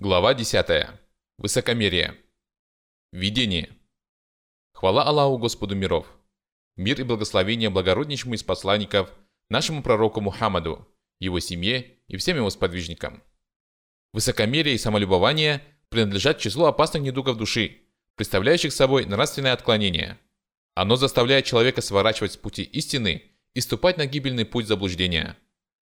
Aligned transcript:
Глава 0.00 0.32
10. 0.32 0.86
Высокомерие. 1.38 2.14
Видение. 3.10 3.68
Хвала 4.72 5.02
Аллаху 5.02 5.38
Господу 5.38 5.74
миров. 5.74 6.06
Мир 6.76 7.00
и 7.00 7.02
благословение 7.02 7.68
благороднейшему 7.68 8.34
из 8.34 8.44
посланников, 8.44 9.12
нашему 9.50 9.82
пророку 9.82 10.20
Мухаммаду, 10.20 10.86
его 11.18 11.40
семье 11.40 11.96
и 12.06 12.16
всем 12.16 12.36
его 12.36 12.48
сподвижникам. 12.48 13.24
Высокомерие 14.12 14.76
и 14.76 14.78
самолюбование 14.78 15.64
принадлежат 15.88 16.36
к 16.36 16.42
числу 16.42 16.66
опасных 16.66 17.02
недугов 17.02 17.36
души, 17.36 17.78
представляющих 18.14 18.72
собой 18.72 19.04
нравственное 19.04 19.52
отклонение. 19.52 20.16
Оно 20.76 20.94
заставляет 20.94 21.44
человека 21.44 21.80
сворачивать 21.80 22.34
с 22.34 22.36
пути 22.36 22.62
истины 22.62 23.24
и 23.52 23.60
ступать 23.60 23.96
на 23.96 24.06
гибельный 24.06 24.44
путь 24.44 24.68
заблуждения. 24.68 25.36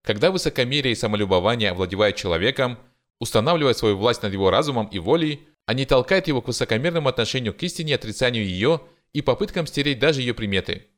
Когда 0.02 0.30
высокомерие 0.30 0.92
и 0.92 0.94
самолюбование 0.94 1.70
овладевают 1.70 2.16
человеком– 2.16 2.78
устанавливая 3.20 3.74
свою 3.74 3.96
власть 3.96 4.22
над 4.22 4.32
его 4.32 4.50
разумом 4.50 4.86
и 4.88 4.98
волей, 4.98 5.48
они 5.66 5.86
толкают 5.86 6.28
его 6.28 6.42
к 6.42 6.48
высокомерному 6.48 7.08
отношению 7.08 7.54
к 7.54 7.62
истине, 7.62 7.94
отрицанию 7.94 8.44
ее 8.44 8.82
и 9.12 9.22
попыткам 9.22 9.66
стереть 9.66 9.98
даже 9.98 10.20
ее 10.20 10.34
приметы. 10.34 10.88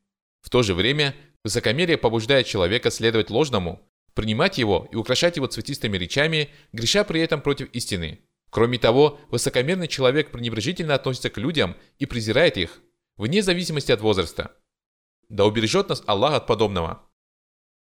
В 0.41 0.50
то 0.50 0.62
же 0.62 0.74
время 0.74 1.14
высокомерие 1.44 1.98
побуждает 1.98 2.46
человека 2.46 2.91
следовать 2.91 3.30
ложному, 3.30 3.80
принимать 4.14 4.58
его 4.58 4.88
и 4.91 4.96
украшать 4.96 5.36
его 5.36 5.46
цветистыми 5.46 5.96
речами, 5.96 6.48
греша 6.72 7.05
при 7.05 7.20
этом 7.20 7.41
против 7.41 7.70
истины. 7.72 8.20
Кроме 8.50 8.78
того, 8.78 9.20
высокомерный 9.28 9.88
человек 9.88 10.30
пренебрежительно 10.30 10.94
относится 10.94 11.30
к 11.30 11.36
людям 11.36 11.77
и 11.98 12.06
презирает 12.06 12.56
их, 12.56 12.80
вне 13.16 13.42
зависимости 13.42 13.92
от 13.92 14.00
возраста. 14.00 14.56
Да 15.28 15.44
убережет 15.44 15.88
нас 15.88 16.02
Аллах 16.06 16.34
от 16.34 16.46
подобного. 16.46 17.02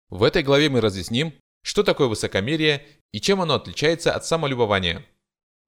В 0.10 0.24
этой 0.24 0.44
главе 0.44 0.70
мы 0.70 0.82
разъясним, 0.82 1.34
что 1.62 1.84
такое 1.84 2.08
высокомерие 2.08 2.86
и 3.12 3.20
чем 3.20 3.42
оно 3.42 3.56
отличается 3.56 4.14
от 4.14 4.26
самолюбования. 4.26 5.06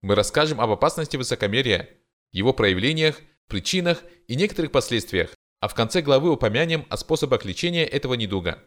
Мы 0.01 0.15
расскажем 0.15 0.59
об 0.61 0.71
опасности 0.71 1.17
высокомерия, 1.17 1.89
его 2.31 2.53
проявлениях, 2.53 3.19
причинах 3.47 4.03
и 4.27 4.35
некоторых 4.35 4.71
последствиях, 4.71 5.35
а 5.59 5.67
в 5.67 5.75
конце 5.75 6.01
главы 6.01 6.31
упомянем 6.31 6.85
о 6.89 6.97
способах 6.97 7.45
лечения 7.45 7.85
этого 7.85 8.15
недуга. 8.15 8.63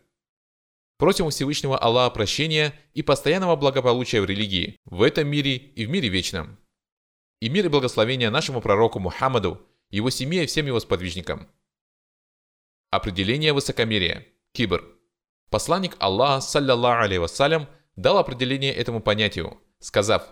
Просим 0.97 1.27
у 1.27 1.31
Всевышнего 1.31 1.77
Аллаха 1.77 2.15
прощения 2.15 2.73
и 2.93 3.03
постоянного 3.03 3.57
благополучия 3.57 4.21
в 4.21 4.27
религии, 4.27 4.77
в 4.85 5.03
этом 5.03 5.27
мире 5.27 5.57
и 5.57 5.87
в 5.87 5.91
мире 5.91 6.09
вечном. 6.09 6.57
И 7.41 7.49
мир 7.49 7.67
и 7.67 7.69
благословение 7.69 8.31
нашему 8.31 8.61
пророку 8.61 9.01
Мухаммаду, 9.01 9.61
его 9.91 10.11
семье 10.11 10.45
и 10.45 10.47
всем 10.47 10.67
его 10.67 10.79
сподвижникам. 10.79 11.49
Определение 12.91 13.53
высокомерия. 13.53 14.25
Кибр. 14.53 14.94
Посланник 15.51 15.97
Аллаха, 15.99 16.41
саллиллаху 16.41 17.05
алейhi 17.05 17.21
вассалям, 17.21 17.69
дал 17.97 18.19
определение 18.19 18.75
этому 18.75 19.01
понятию, 19.01 19.61
сказав, 19.79 20.29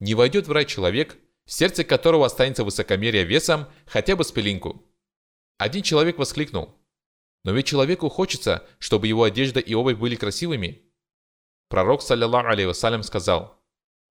«Не 0.00 0.14
войдет 0.14 0.46
в 0.46 0.52
рай 0.52 0.64
человек, 0.64 1.16
в 1.44 1.52
сердце 1.52 1.84
которого 1.84 2.26
останется 2.26 2.64
высокомерие 2.64 3.24
весом 3.24 3.66
хотя 3.86 4.16
бы 4.16 4.24
с 4.24 4.32
пылинку». 4.32 4.82
Один 5.58 5.82
человек 5.82 6.18
воскликнул, 6.18 6.74
«Но 7.44 7.52
ведь 7.52 7.66
человеку 7.66 8.08
хочется, 8.08 8.66
чтобы 8.78 9.06
его 9.06 9.24
одежда 9.24 9.60
и 9.60 9.74
обувь 9.74 9.98
были 9.98 10.16
красивыми». 10.16 10.82
Пророк, 11.68 12.02
саллиллаху 12.02 12.48
алейhi 12.48 12.66
вассалям, 12.66 13.02
сказал, 13.02 13.62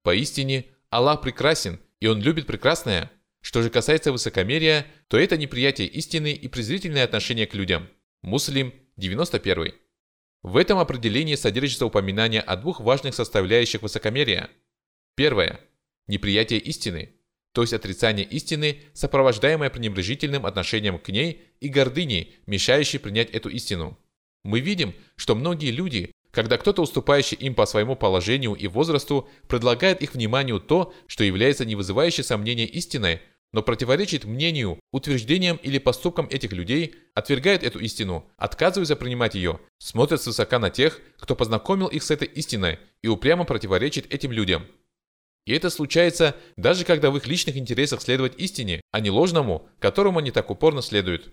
«Поистине, 0.03 0.65
Аллах 0.89 1.21
прекрасен, 1.21 1.79
и 1.99 2.07
Он 2.07 2.21
любит 2.21 2.45
прекрасное. 2.45 3.11
Что 3.41 3.61
же 3.61 3.69
касается 3.69 4.11
высокомерия, 4.11 4.85
то 5.07 5.17
это 5.17 5.37
неприятие 5.37 5.87
истины 5.87 6.33
и 6.33 6.47
презрительное 6.47 7.03
отношение 7.03 7.47
к 7.47 7.55
людям». 7.55 7.89
Муслим, 8.21 8.73
91. 8.97 9.73
В 10.43 10.57
этом 10.57 10.77
определении 10.77 11.35
содержится 11.35 11.85
упоминание 11.85 12.41
о 12.41 12.57
двух 12.57 12.81
важных 12.81 13.15
составляющих 13.15 13.81
высокомерия. 13.81 14.49
Первое– 15.15 15.61
неприятие 16.07 16.59
истины, 16.59 17.13
то 17.53 17.61
есть 17.61 17.71
отрицание 17.71 18.25
истины, 18.25 18.81
сопровождаемое 18.93 19.69
пренебрежительным 19.69 20.45
отношением 20.45 20.99
к 20.99 21.07
ней 21.09 21.43
и 21.61 21.69
гордыней, 21.69 22.35
мешающей 22.45 22.99
принять 22.99 23.29
эту 23.29 23.47
истину. 23.49 23.97
Мы 24.43 24.59
видим, 24.59 24.93
что 25.15 25.33
многие 25.33 25.71
люди, 25.71 26.11
когда 26.31 26.57
кто-то 26.57 26.81
уступающий 26.81 27.37
им 27.37 27.55
по 27.55 27.65
своему 27.65 27.95
положению 27.95 28.53
и 28.55 28.67
возрасту, 28.67 29.29
предлагает 29.47 30.01
их 30.01 30.13
вниманию 30.13 30.59
то, 30.59 30.93
что 31.07 31.23
является 31.23 31.63
не 31.63 31.75
вызывающей 31.75 32.23
сомнения 32.23 32.65
истиной, 32.65 33.21
но 33.53 33.61
противоречит 33.61 34.25
мнению, 34.25 34.79
утверждениям 34.91 35.57
или 35.57 35.77
поступкам 35.77 36.27
этих 36.29 36.51
людей, 36.51 36.95
отвергает 37.13 37.63
эту 37.63 37.79
истину, 37.79 38.29
отказывается 38.35 38.95
принимать 38.95 39.35
ее, 39.35 39.59
смотрят 39.77 40.21
свысока 40.21 40.57
на 40.57 40.71
тех, 40.71 40.99
кто 41.19 41.35
познакомил 41.35 41.87
их 41.87 42.01
с 42.01 42.09
этой 42.11 42.27
истиной 42.27 42.79
и 43.03 43.07
упрямо 43.07 43.45
противоречит 43.45 44.11
этим 44.11 44.31
людям. 44.31 44.65
И 45.45 45.53
это 45.53 45.69
случается 45.69 46.35
даже 46.57 46.83
когда 46.83 47.11
в 47.11 47.17
их 47.17 47.27
личных 47.27 47.55
интересах 47.55 48.01
следовать 48.01 48.39
истине, 48.39 48.81
а 48.91 48.99
не 48.99 49.11
ложному, 49.11 49.69
которому 49.79 50.19
они 50.19 50.31
так 50.31 50.49
упорно 50.49 50.81
следуют. 50.81 51.31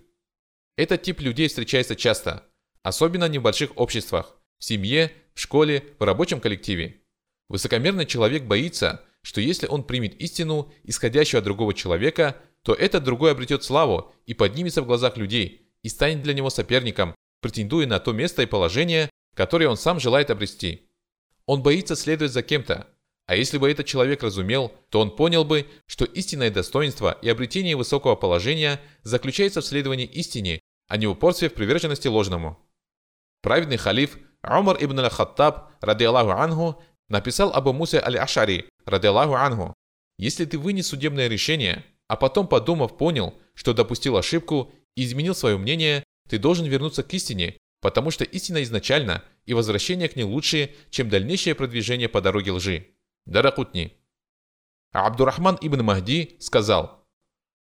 Этот 0.77 1.03
тип 1.03 1.21
людей 1.21 1.49
встречается 1.49 1.97
часто, 1.97 2.47
особенно 2.83 3.27
в 3.27 3.31
небольших 3.31 3.77
обществах, 3.77 4.37
в 4.59 4.65
семье, 4.65 5.11
в 5.35 5.41
школе, 5.41 5.85
в 5.99 6.05
рабочем 6.05 6.41
коллективе. 6.41 7.01
Высокомерный 7.49 8.05
человек 8.05 8.45
боится, 8.45 9.05
что 9.23 9.41
если 9.41 9.67
он 9.67 9.85
примет 9.85 10.15
истину, 10.21 10.73
исходящую 10.85 11.39
от 11.39 11.45
другого 11.45 11.75
человека, 11.75 12.37
то 12.63 12.75
этот 12.75 13.05
другой 13.05 13.33
обретет 13.33 13.65
славу 13.65 14.13
и 14.27 14.35
поднимется 14.35 14.83
в 14.83 14.87
глазах 14.87 15.17
людей 15.17 15.69
и 15.83 15.89
станет 15.89 16.23
для 16.23 16.35
него 16.35 16.51
соперником, 16.51 17.15
претендуя 17.41 17.87
на 17.87 18.01
то 18.01 18.13
место 18.13 18.43
и 18.43 18.47
положение, 18.47 19.11
которое 19.35 19.69
он 19.69 19.77
сам 19.77 20.01
желает 20.01 20.31
обрести. 20.31 20.89
Он 21.47 21.63
боится 21.63 21.97
следовать 21.97 22.33
за 22.33 22.43
кем-то, 22.43 22.87
а 23.31 23.37
если 23.37 23.59
бы 23.59 23.71
этот 23.71 23.87
человек 23.87 24.25
разумел, 24.25 24.73
то 24.89 25.01
он 25.01 25.15
понял 25.15 25.45
бы, 25.45 25.69
что 25.87 26.05
истинное 26.05 26.51
достоинство 26.51 27.17
и 27.23 27.29
обретение 27.29 27.77
высокого 27.77 28.17
положения 28.17 28.81
заключается 29.05 29.61
в 29.61 29.67
следовании 29.67 30.07
истине, 30.07 30.59
а 30.89 30.97
не 30.97 31.07
упорстве 31.07 31.49
в 31.49 31.55
приверженности 31.55 32.09
ложному. 32.09 32.59
Праведный 33.41 33.77
халиф 33.77 34.19
Умар 34.43 34.79
ибн 34.81 34.99
аль-Хаттаб, 34.99 35.71
ради 35.81 36.03
Аллаху 36.03 36.31
анху, 36.31 36.83
написал 37.11 37.53
Абу 37.53 37.75
Мусе 37.75 38.01
аль-Ашари, 38.01 38.69
радиаллаху 38.87 39.35
анху, 39.35 39.75
если 40.19 40.47
ты 40.47 40.59
вынес 40.59 40.87
судебное 40.89 41.29
решение, 41.29 41.85
а 42.09 42.17
потом, 42.17 42.49
подумав, 42.49 42.97
понял, 42.97 43.35
что 43.55 43.75
допустил 43.75 44.17
ошибку 44.17 44.73
и 44.95 45.05
изменил 45.05 45.35
свое 45.35 45.59
мнение, 45.59 46.05
ты 46.29 46.39
должен 46.39 46.67
вернуться 46.67 47.03
к 47.03 47.13
истине, 47.13 47.57
потому 47.81 48.11
что 48.11 48.25
истина 48.25 48.63
изначально, 48.63 49.25
и 49.45 49.55
возвращение 49.55 50.09
к 50.09 50.17
ней 50.17 50.25
лучше, 50.25 50.75
чем 50.91 51.09
дальнейшее 51.09 51.55
продвижение 51.55 52.09
по 52.09 52.21
дороге 52.21 52.53
лжи. 52.53 52.89
Даракутни. 53.27 53.97
Абдурахман 54.93 55.59
ибн 55.61 55.83
Махди 55.83 56.37
сказал, 56.41 57.07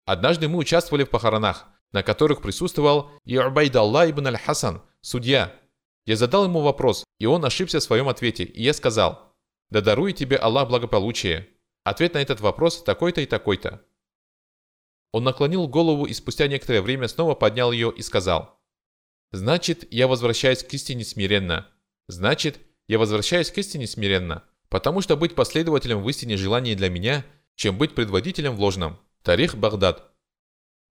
«Однажды 0.05 0.49
мы 0.49 0.57
участвовали 0.57 1.03
в 1.03 1.09
похоронах, 1.09 1.67
на 1.91 2.03
которых 2.03 2.41
присутствовал 2.41 3.11
и 3.23 3.37
Убайдалла 3.37 4.09
ибн 4.09 4.27
аль-Хасан, 4.27 4.81
судья. 5.01 5.53
Я 6.05 6.17
задал 6.17 6.45
ему 6.45 6.61
вопрос, 6.61 7.03
и 7.19 7.25
он 7.25 7.45
ошибся 7.45 7.79
в 7.79 7.83
своем 7.83 8.09
ответе, 8.09 8.43
и 8.43 8.61
я 8.61 8.73
сказал, 8.73 9.33
да 9.69 9.81
дарует 9.81 10.17
тебе 10.17 10.37
Аллах 10.37 10.67
благополучие. 10.67 11.49
Ответ 11.83 12.13
на 12.13 12.21
этот 12.21 12.41
вопрос 12.41 12.83
такой-то 12.83 13.21
и 13.21 13.25
такой-то. 13.25 13.81
Он 15.11 15.23
наклонил 15.23 15.67
голову 15.67 16.05
и 16.05 16.13
спустя 16.13 16.47
некоторое 16.47 16.81
время 16.81 17.07
снова 17.07 17.35
поднял 17.35 17.71
ее 17.71 17.93
и 17.95 18.01
сказал. 18.01 18.59
Значит, 19.31 19.91
я 19.91 20.07
возвращаюсь 20.07 20.63
к 20.63 20.73
истине 20.73 21.03
смиренно. 21.03 21.67
Значит, 22.07 22.59
я 22.87 22.99
возвращаюсь 22.99 23.51
к 23.51 23.57
истине 23.57 23.87
смиренно. 23.87 24.43
Потому 24.69 25.01
что 25.01 25.15
быть 25.15 25.35
последователем 25.35 26.01
в 26.01 26.09
истине 26.09 26.35
желание 26.35 26.75
для 26.75 26.89
меня, 26.89 27.25
чем 27.55 27.77
быть 27.77 27.95
предводителем 27.95 28.55
в 28.55 28.59
ложном. 28.59 28.99
Тарих 29.21 29.55
Багдад. 29.55 30.11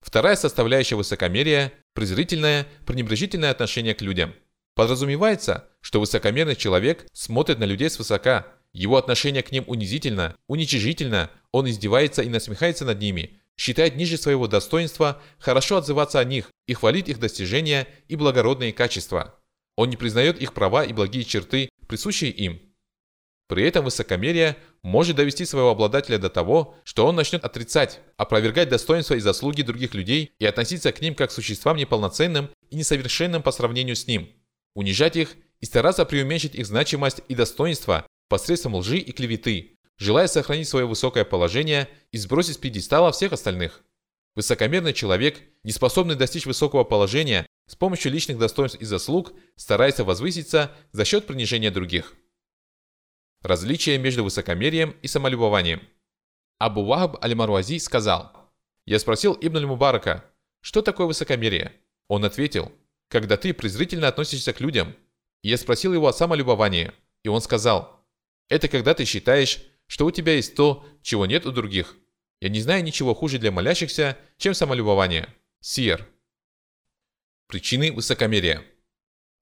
Вторая 0.00 0.36
составляющая 0.36 0.96
высокомерия– 0.96 1.72
презрительное, 1.94 2.66
пренебрежительное 2.86 3.50
отношение 3.50 3.94
к 3.94 4.02
людям. 4.02 4.34
Подразумевается, 4.74 5.68
что 5.80 6.00
высокомерный 6.00 6.56
человек 6.56 7.06
смотрит 7.12 7.58
на 7.58 7.64
людей 7.64 7.90
свысока– 7.90 8.46
его 8.72 8.96
отношение 8.96 9.42
к 9.42 9.52
ним 9.52 9.64
унизительно, 9.66 10.34
уничижительно, 10.46 11.30
он 11.50 11.68
издевается 11.68 12.22
и 12.22 12.28
насмехается 12.28 12.84
над 12.84 12.98
ними, 13.00 13.38
считает 13.56 13.96
ниже 13.96 14.16
своего 14.16 14.48
достоинства 14.48 15.20
хорошо 15.38 15.76
отзываться 15.76 16.18
о 16.18 16.24
них 16.24 16.50
и 16.66 16.72
хвалить 16.72 17.08
их 17.08 17.20
достижения 17.20 17.86
и 18.08 18.16
благородные 18.16 18.72
качества. 18.72 19.38
Он 19.76 19.90
не 19.90 19.96
признает 19.96 20.40
их 20.40 20.54
права 20.54 20.84
и 20.84 20.92
благие 20.92 21.24
черты, 21.24 21.68
присущие 21.86 22.30
им. 22.30 22.60
При 23.48 23.64
этом 23.64 23.84
высокомерие 23.84 24.56
может 24.82 25.16
довести 25.16 25.44
своего 25.44 25.70
обладателя 25.70 26.16
до 26.16 26.30
того, 26.30 26.74
что 26.84 27.06
он 27.06 27.16
начнет 27.16 27.44
отрицать, 27.44 28.00
опровергать 28.16 28.70
достоинства 28.70 29.14
и 29.14 29.20
заслуги 29.20 29.60
других 29.60 29.92
людей 29.92 30.32
и 30.38 30.46
относиться 30.46 30.92
к 30.92 31.02
ним 31.02 31.14
как 31.14 31.28
к 31.28 31.32
существам 31.34 31.76
неполноценным 31.76 32.48
и 32.70 32.76
несовершенным 32.76 33.42
по 33.42 33.52
сравнению 33.52 33.96
с 33.96 34.06
ним, 34.06 34.30
унижать 34.74 35.16
их 35.16 35.36
и 35.60 35.66
стараться 35.66 36.04
преуменьшить 36.04 36.54
их 36.54 36.66
значимость 36.66 37.20
и 37.28 37.34
достоинство 37.34 38.06
посредством 38.28 38.74
лжи 38.76 38.98
и 38.98 39.12
клеветы, 39.12 39.78
желая 39.98 40.26
сохранить 40.26 40.68
свое 40.68 40.86
высокое 40.86 41.24
положение 41.24 41.88
и 42.10 42.18
сбросить 42.18 42.54
с 42.54 42.58
пьедестала 42.58 43.12
всех 43.12 43.32
остальных. 43.32 43.84
Высокомерный 44.34 44.94
человек, 44.94 45.40
не 45.62 45.72
способный 45.72 46.14
достичь 46.14 46.46
высокого 46.46 46.84
положения, 46.84 47.46
с 47.68 47.76
помощью 47.76 48.10
личных 48.10 48.38
достоинств 48.38 48.80
и 48.80 48.84
заслуг 48.84 49.32
старается 49.56 50.04
возвыситься 50.04 50.72
за 50.92 51.04
счет 51.04 51.26
принижения 51.26 51.70
других. 51.70 52.14
Различие 53.42 53.98
между 53.98 54.24
высокомерием 54.24 54.96
и 55.02 55.06
самолюбованием. 55.06 55.82
Абу 56.58 56.84
Вахаб 56.84 57.22
аль-Марвази 57.22 57.78
сказал, 57.78 58.52
«Я 58.86 58.98
спросил 58.98 59.36
Ибн 59.40 59.58
аль-Мубарака, 59.58 60.24
что 60.60 60.80
такое 60.80 61.06
высокомерие?» 61.06 61.72
Он 62.08 62.24
ответил, 62.24 62.72
«Когда 63.12 63.36
ты 63.36 63.52
презрительно 63.52 64.08
относишься 64.08 64.54
к 64.54 64.60
людям». 64.62 64.96
Я 65.42 65.58
спросил 65.58 65.92
его 65.92 66.08
о 66.08 66.14
самолюбовании, 66.14 66.92
и 67.22 67.28
он 67.28 67.42
сказал, 67.42 68.02
«Это 68.48 68.68
когда 68.68 68.94
ты 68.94 69.04
считаешь, 69.04 69.60
что 69.86 70.06
у 70.06 70.10
тебя 70.10 70.32
есть 70.32 70.54
то, 70.54 70.82
чего 71.02 71.26
нет 71.26 71.44
у 71.44 71.52
других. 71.52 71.94
Я 72.40 72.48
не 72.48 72.62
знаю 72.62 72.82
ничего 72.82 73.14
хуже 73.14 73.38
для 73.38 73.52
молящихся, 73.52 74.16
чем 74.38 74.54
самолюбование». 74.54 75.28
Сиер. 75.60 76.08
Причины 77.48 77.92
высокомерия. 77.92 78.64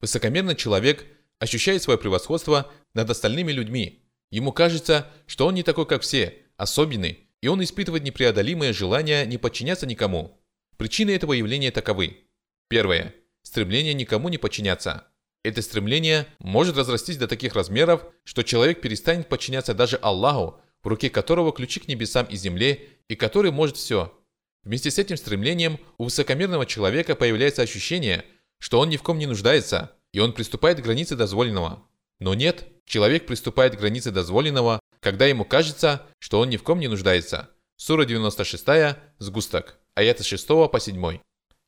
Высокомерный 0.00 0.56
человек 0.56 1.06
ощущает 1.38 1.80
свое 1.80 1.96
превосходство 1.96 2.72
над 2.92 3.08
остальными 3.08 3.52
людьми. 3.52 4.04
Ему 4.32 4.50
кажется, 4.50 5.06
что 5.28 5.46
он 5.46 5.54
не 5.54 5.62
такой, 5.62 5.86
как 5.86 6.02
все, 6.02 6.42
особенный, 6.56 7.30
и 7.40 7.46
он 7.46 7.62
испытывает 7.62 8.02
непреодолимое 8.02 8.72
желание 8.72 9.24
не 9.26 9.38
подчиняться 9.38 9.86
никому. 9.86 10.44
Причины 10.76 11.10
этого 11.12 11.34
явления 11.34 11.70
таковы. 11.70 12.26
Первое. 12.66 13.14
Стремление 13.50 13.94
никому 13.94 14.28
не 14.28 14.38
подчиняться. 14.38 15.08
Это 15.42 15.60
стремление 15.60 16.28
может 16.38 16.76
разрастись 16.76 17.16
до 17.16 17.26
таких 17.26 17.56
размеров, 17.56 18.06
что 18.22 18.44
человек 18.44 18.80
перестанет 18.80 19.28
подчиняться 19.28 19.74
даже 19.74 19.96
Аллаху, 19.96 20.60
в 20.84 20.86
руке 20.86 21.10
которого 21.10 21.50
ключи 21.50 21.80
к 21.80 21.88
небесам 21.88 22.26
и 22.26 22.36
земле, 22.36 22.86
и 23.08 23.16
который 23.16 23.50
может 23.50 23.76
все. 23.76 24.16
Вместе 24.62 24.92
с 24.92 25.00
этим 25.00 25.16
стремлением 25.16 25.80
у 25.98 26.04
высокомерного 26.04 26.64
человека 26.64 27.16
появляется 27.16 27.62
ощущение, 27.62 28.24
что 28.60 28.78
он 28.78 28.88
ни 28.88 28.96
в 28.96 29.02
ком 29.02 29.18
не 29.18 29.26
нуждается, 29.26 29.96
и 30.12 30.20
он 30.20 30.32
приступает 30.32 30.78
к 30.78 30.84
границе 30.84 31.16
дозволенного. 31.16 31.82
Но 32.20 32.34
нет, 32.34 32.68
человек 32.84 33.26
приступает 33.26 33.74
к 33.74 33.80
границе 33.80 34.12
дозволенного, 34.12 34.78
когда 35.00 35.26
ему 35.26 35.44
кажется, 35.44 36.06
что 36.20 36.38
он 36.38 36.50
ни 36.50 36.56
в 36.56 36.62
ком 36.62 36.78
не 36.78 36.86
нуждается. 36.86 37.50
Сура 37.74 38.04
96, 38.04 38.96
сгусток, 39.18 39.80
аяты 39.96 40.22
6 40.22 40.46
по 40.46 40.78
7. 40.78 41.18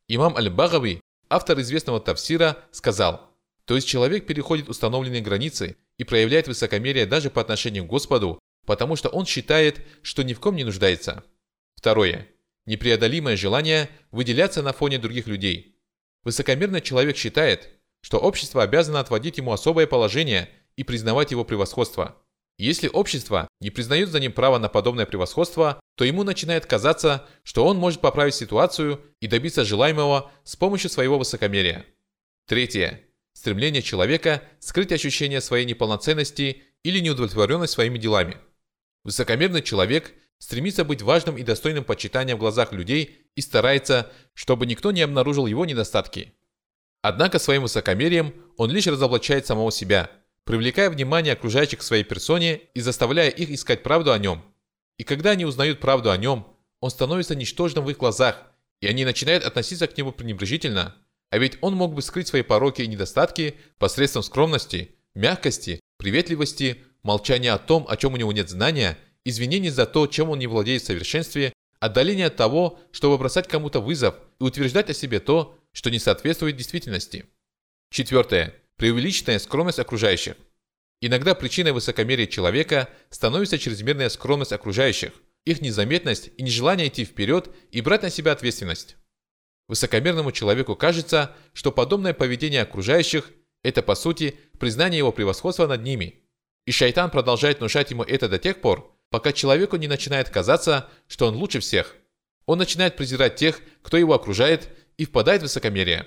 Имам 0.07 0.37
Аль-Багави, 0.37 1.01
автор 1.33 1.59
известного 1.61 2.01
тавсира, 2.01 2.59
сказал, 2.71 3.33
то 3.65 3.75
есть 3.75 3.87
человек 3.87 4.27
переходит 4.27 4.69
установленные 4.69 5.21
границы 5.21 5.77
и 5.97 6.05
проявляет 6.05 6.49
высокомерие 6.49 7.07
даже 7.07 7.31
по 7.31 7.41
отношению 7.41 7.85
к 7.85 7.89
Господу, 7.89 8.39
потому 8.67 8.97
что 8.97 9.09
он 9.09 9.27
считает, 9.27 9.81
что 10.03 10.23
ни 10.23 10.35
в 10.35 10.41
ком 10.41 10.57
не 10.57 10.65
нуждается. 10.65 11.25
Второе. 11.77 12.29
Непреодолимое 12.67 13.37
желание 13.37 13.89
выделяться 14.11 14.63
на 14.63 14.73
фоне 14.73 14.99
других 14.99 15.27
людей. 15.27 15.81
Высокомерный 16.23 16.81
человек 16.81 17.17
считает, 17.17 17.71
что 18.03 18.19
общество 18.19 18.63
обязано 18.63 19.01
отводить 19.01 19.39
ему 19.39 19.53
особое 19.53 19.87
положение 19.87 20.49
и 20.77 20.85
признавать 20.85 21.31
его 21.31 21.45
превосходство. 21.45 22.17
Если 22.59 22.89
общество 22.89 23.49
не 23.61 23.71
признает 23.71 24.11
за 24.11 24.21
ним 24.21 24.33
право 24.33 24.59
на 24.59 24.69
подобное 24.69 25.07
превосходство, 25.07 25.81
то 25.97 26.05
ему 26.05 26.23
начинает 26.23 26.67
казаться, 26.67 27.27
что 27.43 27.67
он 27.67 27.77
может 27.77 28.01
поправить 28.01 28.35
ситуацию 28.35 29.01
и 29.21 29.27
добиться 29.27 29.65
желаемого 29.65 30.31
с 30.45 30.57
помощью 30.57 30.91
своего 30.91 31.19
высокомерия. 31.19 31.87
Третье. 32.47 33.01
Стремление 33.33 33.83
человека 33.83 34.43
скрыть 34.61 34.93
ощущение 34.93 35.41
своей 35.41 35.65
неполноценности 35.65 36.63
или 36.83 37.01
неудовлетворенность 37.01 37.73
своими 37.73 37.99
делами. 37.99 38.37
Высокомерный 39.05 39.63
человек 39.63 40.13
стремится 40.39 40.85
быть 40.85 41.03
важным 41.03 41.39
и 41.39 41.43
достойным 41.43 41.85
почитания 41.85 42.37
в 42.37 42.39
глазах 42.39 42.73
людей 42.73 43.27
и 43.35 43.41
старается, 43.41 44.11
чтобы 44.35 44.67
никто 44.67 44.93
не 44.93 45.01
обнаружил 45.01 45.47
его 45.47 45.65
недостатки. 45.65 46.35
Однако 47.01 47.39
своим 47.39 47.63
высокомерием 47.63 48.35
он 48.57 48.71
лишь 48.71 48.87
разоблачает 48.87 49.47
самого 49.47 49.73
себя, 49.73 50.11
привлекая 50.45 50.91
внимание 50.91 51.33
окружающих 51.33 51.81
к 51.81 51.83
своей 51.83 52.05
персоне 52.05 52.61
и 52.75 52.81
заставляя 52.81 53.31
их 53.31 53.51
искать 53.51 53.83
правду 53.83 54.13
о 54.13 54.19
нем. 54.19 54.43
И 54.99 55.05
когда 55.05 55.31
они 55.31 55.45
узнают 55.45 55.81
правду 55.81 56.11
о 56.11 56.17
нем, 56.17 56.47
он 56.81 56.91
становится 56.91 57.35
ничтожным 57.35 57.85
в 57.85 57.91
их 57.91 57.99
глазах, 57.99 58.43
и 58.81 58.87
они 58.87 59.05
начинают 59.05 59.45
относиться 59.45 59.87
к 59.87 59.97
нему 59.97 60.13
пренебрежительно. 60.13 60.95
А 61.31 61.39
ведь 61.39 61.59
он 61.61 61.75
мог 61.75 61.95
бы 61.95 62.03
скрыть 62.03 62.29
свои 62.29 62.43
пороки 62.43 62.83
и 62.83 62.87
недостатки 62.87 63.57
посредством 63.79 64.23
скромности, 64.23 64.91
мягкости, 65.15 65.81
приветливости, 65.97 66.79
молчания 67.03 67.53
о 67.53 67.59
том, 67.59 67.87
о 67.89 67.97
чем 67.97 68.15
у 68.15 68.17
него 68.17 68.33
нет 68.33 68.49
знания– 68.49 68.99
извинений 69.25 69.71
за 69.71 69.87
то, 69.87 70.07
чем 70.07 70.31
он 70.31 70.39
не 70.39 70.47
владеет 70.47 70.83
в 70.83 70.87
совершенстве, 70.87 71.53
отдаление 71.81 72.27
от 72.27 72.37
того, 72.37 72.81
чтобы 72.93 73.19
бросать 73.19 73.49
кому-то 73.49 73.81
вызов 73.81 74.15
и 74.41 74.45
утверждать 74.45 74.91
о 74.91 74.95
себе 74.95 75.21
то, 75.21 75.59
что 75.73 75.91
не 75.91 75.99
соответствует 75.99 76.57
действительности. 76.57 77.27
Четвертое. 77.91 78.55
Преувеличенная 78.77 79.39
скромность 79.39 79.79
окружающих. 79.79 80.37
Иногда 81.01 81.35
причиной 81.35 81.73
высокомерия 81.73 82.27
человека 82.27 82.89
становится 83.11 83.59
чрезмерная 83.59 84.09
скромность 84.09 84.53
окружающих, 84.53 85.13
их 85.45 85.61
незаметность 85.61 86.31
и 86.37 86.43
нежелание 86.43 86.89
идти 86.89 87.05
вперед 87.05 87.51
и 87.71 87.81
брать 87.81 88.03
на 88.03 88.11
себя 88.11 88.33
ответственность. 88.33 88.97
Высокомерному 89.69 90.33
человеку 90.33 90.77
кажется, 90.77 91.35
что 91.53 91.73
подобное 91.73 92.15
поведение 92.15 92.63
окружающих– 92.63 93.31
это 93.63 93.83
по 93.83 93.95
сути 93.95 94.39
признание 94.59 94.99
его 94.99 95.13
превосходства 95.13 95.67
над 95.67 95.83
ними. 95.83 96.23
И 96.67 96.71
шайтан 96.71 97.11
продолжает 97.11 97.59
внушать 97.59 97.91
ему 97.91 98.05
это 98.05 98.29
до 98.29 98.39
тех 98.39 98.61
пор, 98.61 98.97
пока 99.11 99.33
человеку 99.33 99.77
не 99.77 99.89
начинает 99.89 100.31
казаться, 100.31 100.89
что 101.09 101.27
он 101.27 101.37
лучше 101.37 101.61
всех. 101.61 101.97
Он 102.47 102.59
начинает 102.59 102.97
презирать 102.97 103.37
тех, 103.37 103.61
кто 103.83 103.97
его 103.97 104.15
окружает, 104.15 104.69
и 104.97 105.05
впадает 105.05 105.41
в 105.41 105.45
высокомерие. 105.45 106.07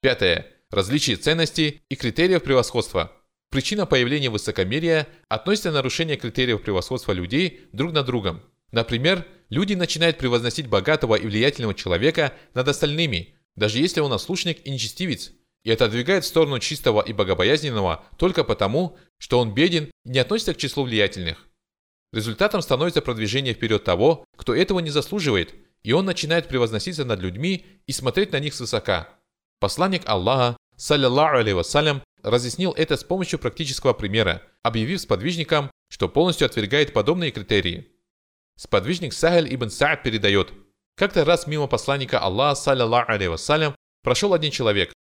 Пятое. 0.00 0.46
Различие 0.70 1.16
ценностей 1.16 1.82
и 1.88 1.96
критериев 1.96 2.42
превосходства. 2.42 3.12
Причина 3.50 3.86
появления 3.86 4.28
высокомерия 4.28 5.08
относится 5.28 5.70
к 5.70 5.74
нарушению 5.74 6.18
критериев 6.18 6.62
превосходства 6.62 7.12
людей 7.12 7.68
друг 7.72 7.92
над 7.92 8.04
другом. 8.04 8.42
Например, 8.70 9.26
люди 9.48 9.72
начинают 9.72 10.18
превозносить 10.18 10.66
богатого 10.66 11.14
и 11.14 11.26
влиятельного 11.26 11.74
человека 11.74 12.34
над 12.52 12.68
остальными, 12.68 13.34
даже 13.56 13.78
если 13.78 14.00
он 14.00 14.12
ослушник 14.12 14.66
и 14.66 14.70
нечестивец, 14.70 15.32
и 15.64 15.70
отодвигает 15.70 16.24
в 16.24 16.28
сторону 16.28 16.58
чистого 16.58 17.00
и 17.00 17.14
богобоязненного 17.14 18.04
только 18.18 18.44
потому, 18.44 18.98
что 19.16 19.38
он 19.38 19.54
беден 19.54 19.90
и 20.04 20.10
не 20.10 20.18
относится 20.18 20.52
к 20.52 20.58
числу 20.58 20.84
влиятельных. 20.84 21.48
Результатом 22.12 22.60
становится 22.60 23.00
продвижение 23.00 23.54
вперед 23.54 23.84
того, 23.84 24.26
кто 24.36 24.54
этого 24.54 24.80
не 24.80 24.90
заслуживает, 24.90 25.54
и 25.82 25.92
он 25.92 26.04
начинает 26.04 26.48
превозноситься 26.48 27.06
над 27.06 27.20
людьми 27.20 27.64
и 27.86 27.92
смотреть 27.92 28.32
на 28.32 28.38
них 28.38 28.52
свысока. 28.52 29.08
Посланник 29.60 30.02
Аллаха, 30.06 30.56
саллиллаху 30.78 31.56
вассалям, 31.56 32.02
разъяснил 32.22 32.72
это 32.72 32.96
с 32.96 33.04
помощью 33.04 33.38
практического 33.38 33.92
примера, 33.92 34.42
объявив 34.62 35.00
сподвижникам, 35.00 35.70
что 35.90 36.08
полностью 36.08 36.46
отвергает 36.46 36.92
подобные 36.92 37.30
критерии. 37.30 37.88
Сподвижник 38.56 39.12
Сахаль 39.12 39.52
ибн 39.54 39.68
Саад 39.68 40.02
передает, 40.02 40.52
как-то 40.96 41.24
раз 41.24 41.46
мимо 41.46 41.66
посланника 41.66 42.18
Аллаха, 42.18 42.60
саллиллаху 42.60 43.12
алейhi 43.12 43.28
вассалям, 43.28 43.74
прошел 44.02 44.32
один 44.32 44.50
человек, 44.50 44.92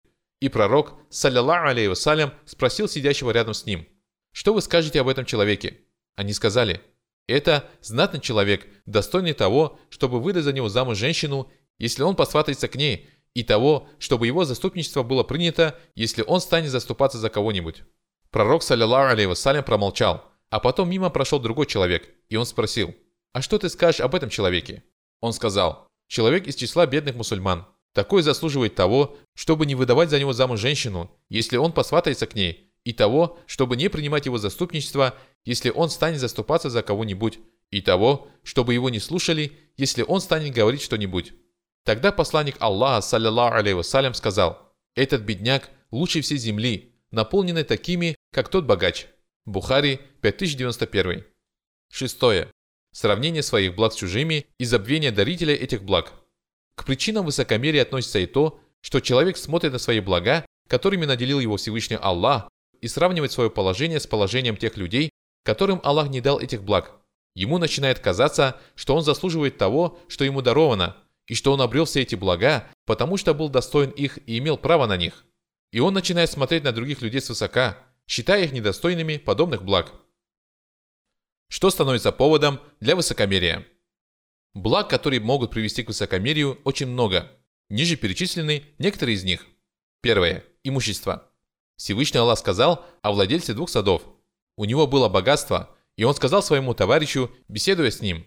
и 0.42 0.50
пророк, 0.50 0.94
саллиллаху 1.10 1.68
алейhi 1.68 1.90
вассалям, 1.90 2.34
спросил 2.46 2.88
сидящего 2.88 3.32
рядом 3.32 3.54
с 3.54 3.66
ним, 3.66 3.88
«Что 4.34 4.54
вы 4.54 4.62
скажете 4.62 5.02
об 5.02 5.08
этом 5.08 5.26
человеке?» 5.26 5.80
Они 6.16 6.34
сказали, 6.34 6.82
это 7.28 7.70
знатный 7.82 8.22
человек, 8.22 8.68
достойный 8.86 9.34
того, 9.34 9.80
чтобы 9.90 10.20
выдать 10.20 10.46
за 10.46 10.54
него 10.54 10.70
замуж 10.70 10.98
женщину, 10.98 11.52
если 11.78 12.04
он 12.04 12.16
посватается 12.16 12.68
к 12.68 12.76
ней, 12.76 13.10
и 13.38 13.44
того, 13.44 13.88
чтобы 14.00 14.26
его 14.26 14.46
заступничество 14.46 15.04
было 15.04 15.22
принято, 15.22 15.78
если 15.94 16.24
он 16.26 16.42
станет 16.42 16.72
заступаться 16.72 17.20
за 17.20 17.30
кого-нибудь. 17.30 17.84
Пророк, 18.32 18.64
саллиллаху 18.64 19.30
вассалям, 19.30 19.64
промолчал, 19.64 20.26
а 20.50 20.60
потом 20.60 20.90
мимо 20.90 21.12
прошел 21.12 21.40
другой 21.40 21.68
человек, 21.68 22.10
и 22.30 22.36
он 22.36 22.48
спросил, 22.48 22.96
«А 23.34 23.44
что 23.44 23.60
ты 23.60 23.70
скажешь 23.70 24.02
об 24.02 24.16
этом 24.16 24.32
человеке?» 24.32 24.84
Он 25.22 25.34
сказал, 25.34 25.88
«Человек 26.08 26.48
из 26.48 26.56
числа 26.56 26.88
бедных 26.88 27.14
мусульман. 27.14 27.68
Такой 27.94 28.24
заслуживает 28.24 28.74
того, 28.74 29.16
чтобы 29.36 29.68
не 29.68 29.76
выдавать 29.76 30.10
за 30.10 30.20
него 30.20 30.34
замуж 30.34 30.60
женщину, 30.60 31.12
если 31.30 31.58
он 31.58 31.74
посватается 31.74 32.26
к 32.26 32.34
ней, 32.34 32.74
и 32.86 32.92
того, 32.92 33.38
чтобы 33.46 33.78
не 33.78 33.88
принимать 33.88 34.26
его 34.26 34.40
заступничество, 34.40 35.14
если 35.46 35.70
он 35.70 35.92
станет 35.92 36.20
заступаться 36.20 36.72
за 36.72 36.82
кого-нибудь, 36.82 37.38
и 37.70 37.82
того, 37.82 38.30
чтобы 38.42 38.74
его 38.74 38.90
не 38.90 39.00
слушали, 39.00 39.52
если 39.76 40.02
он 40.02 40.22
станет 40.22 40.56
говорить 40.56 40.82
что-нибудь. 40.82 41.34
Тогда 41.88 42.12
посланник 42.12 42.58
Аллаха, 42.60 43.00
саллиллаху 43.00 43.56
алейhi 43.56 43.74
вассалям, 43.74 44.14
сказал, 44.14 44.74
«Этот 44.94 45.22
бедняк 45.22 45.70
лучше 45.90 46.20
всей 46.20 46.38
земли, 46.38 46.94
наполненный 47.12 47.64
такими, 47.64 48.18
как 48.34 48.50
тот 48.50 48.66
богач». 48.66 49.08
Бухари, 49.46 50.02
5091. 50.20 51.24
Шестое. 51.90 52.52
Сравнение 52.92 53.42
своих 53.42 53.74
благ 53.74 53.94
с 53.94 53.96
чужими 53.96 54.48
и 54.58 54.66
забвение 54.66 55.12
дарителя 55.12 55.56
этих 55.56 55.82
благ. 55.84 56.12
К 56.76 56.84
причинам 56.84 57.26
высокомерия 57.26 57.84
относится 57.84 58.20
и 58.20 58.26
то, 58.26 58.60
что 58.82 59.00
человек 59.00 59.38
смотрит 59.38 59.72
на 59.72 59.80
свои 59.80 60.02
блага, 60.02 60.46
которыми 60.68 61.06
наделил 61.06 61.40
его 61.40 61.56
Всевышний 61.56 61.96
Аллах, 61.96 62.50
и 62.82 62.90
сравнивать 62.90 63.32
свое 63.32 63.50
положение 63.50 64.02
с 64.02 64.08
положением 64.08 64.58
тех 64.58 64.76
людей, 64.76 65.10
которым 65.46 65.80
Аллах 65.86 66.10
не 66.10 66.20
дал 66.20 66.38
этих 66.38 66.64
благ. 66.64 67.00
Ему 67.34 67.60
начинает 67.60 68.00
казаться, 68.00 68.60
что 68.76 68.94
он 68.94 69.04
заслуживает 69.04 69.58
того, 69.58 69.98
что 70.10 70.26
ему 70.26 70.42
даровано, 70.42 70.98
и 71.28 71.34
что 71.34 71.54
он 71.54 71.62
обрел 71.62 71.86
все 71.86 72.02
эти 72.02 72.16
блага, 72.16 72.68
потому 72.86 73.18
что 73.18 73.34
был 73.34 73.50
достоин 73.50 73.92
их 73.92 74.18
и 74.28 74.38
имел 74.40 74.58
право 74.58 74.88
на 74.88 74.98
них. 74.98 75.26
И 75.72 75.80
он 75.80 75.94
начинает 75.94 76.32
смотреть 76.32 76.64
на 76.64 76.72
других 76.72 77.02
людей 77.02 77.22
свысока, 77.22 77.78
считая 78.08 78.46
их 78.46 78.54
недостойными 78.54 79.18
подобных 79.18 79.64
благ. 79.64 79.94
Что 81.50 81.70
становится 81.70 82.12
поводом 82.12 82.60
для 82.80 82.96
высокомерия? 82.96 83.66
Благ, 84.54 84.90
которые 84.90 85.20
могут 85.20 85.52
привести 85.52 85.84
к 85.84 85.88
высокомерию, 85.88 86.60
очень 86.64 86.88
много. 86.88 87.32
Ниже 87.70 87.96
перечислены 87.96 88.64
некоторые 88.80 89.16
из 89.16 89.24
них. 89.24 89.46
Первое. 90.02 90.44
Имущество. 90.64 91.30
Всевышний 91.76 92.20
Аллах 92.20 92.40
сказал 92.40 92.86
о 93.02 93.12
владельце 93.12 93.54
двух 93.54 93.70
садов. 93.70 94.04
У 94.56 94.66
него 94.66 94.88
было 94.88 95.10
богатство, 95.10 95.76
и 95.96 96.04
он 96.04 96.16
сказал 96.16 96.42
своему 96.42 96.74
товарищу, 96.74 97.32
беседуя 97.48 97.92
с 97.92 98.02
ним, 98.02 98.26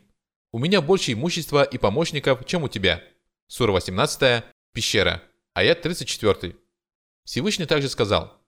«У 0.53 0.59
меня 0.59 0.81
больше 0.81 1.13
имущества 1.13 1.63
и 1.63 1.79
помощников, 1.79 2.45
чем 2.47 2.65
у 2.65 2.69
тебя». 2.69 3.03
Сура 3.47 3.73
18, 3.73 4.45
пещера, 4.73 5.23
аят 5.55 5.83
34. 5.83 6.57
Всевышний 7.25 7.67
также 7.67 7.89
сказал, 7.89 8.41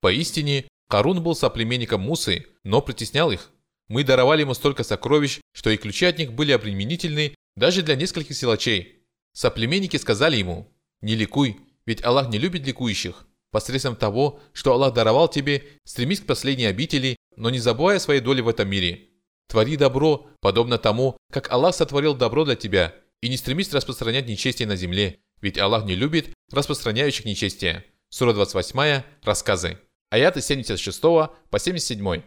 «Поистине, 0.00 0.66
Карун 0.88 1.22
был 1.22 1.34
соплеменником 1.34 2.00
Мусы, 2.00 2.46
но 2.62 2.80
притеснял 2.80 3.30
их. 3.32 3.50
Мы 3.88 4.04
даровали 4.04 4.42
ему 4.42 4.54
столько 4.54 4.84
сокровищ, 4.84 5.40
что 5.52 5.70
и 5.70 5.76
ключи 5.76 6.06
от 6.06 6.18
них 6.18 6.32
были 6.32 6.52
обременительны 6.52 7.34
даже 7.56 7.82
для 7.82 7.96
нескольких 7.96 8.36
силачей. 8.36 9.02
Соплеменники 9.32 9.96
сказали 9.96 10.36
ему, 10.36 10.72
«Не 11.00 11.14
ликуй, 11.14 11.60
ведь 11.86 12.04
Аллах 12.04 12.28
не 12.28 12.38
любит 12.38 12.66
ликующих. 12.66 13.26
Посредством 13.50 13.96
того, 13.96 14.40
что 14.52 14.72
Аллах 14.72 14.94
даровал 14.94 15.28
тебе, 15.28 15.64
стремись 15.84 16.20
к 16.20 16.26
последней 16.26 16.66
обители, 16.66 17.16
но 17.36 17.50
не 17.50 17.58
забывая 17.58 17.98
своей 17.98 18.20
доли 18.20 18.40
в 18.40 18.48
этом 18.48 18.68
мире. 18.68 19.08
Твори 19.48 19.76
добро, 19.76 20.26
подобно 20.40 20.78
тому, 20.78 21.16
как 21.32 21.50
Аллах 21.50 21.74
сотворил 21.74 22.14
добро 22.14 22.44
для 22.44 22.56
тебя, 22.56 22.94
и 23.20 23.28
не 23.28 23.36
стремись 23.36 23.72
распространять 23.72 24.26
нечестие 24.26 24.66
на 24.66 24.76
земле, 24.76 25.20
ведь 25.40 25.58
Аллах 25.58 25.84
не 25.84 25.94
любит 25.94 26.34
распространяющих 26.50 27.24
нечестие. 27.24 27.84
Сура 28.08 28.32
28, 28.32 29.02
рассказы. 29.22 29.78
Аяты 30.10 30.40
76 30.40 31.00
по 31.00 31.58
77. 31.58 32.22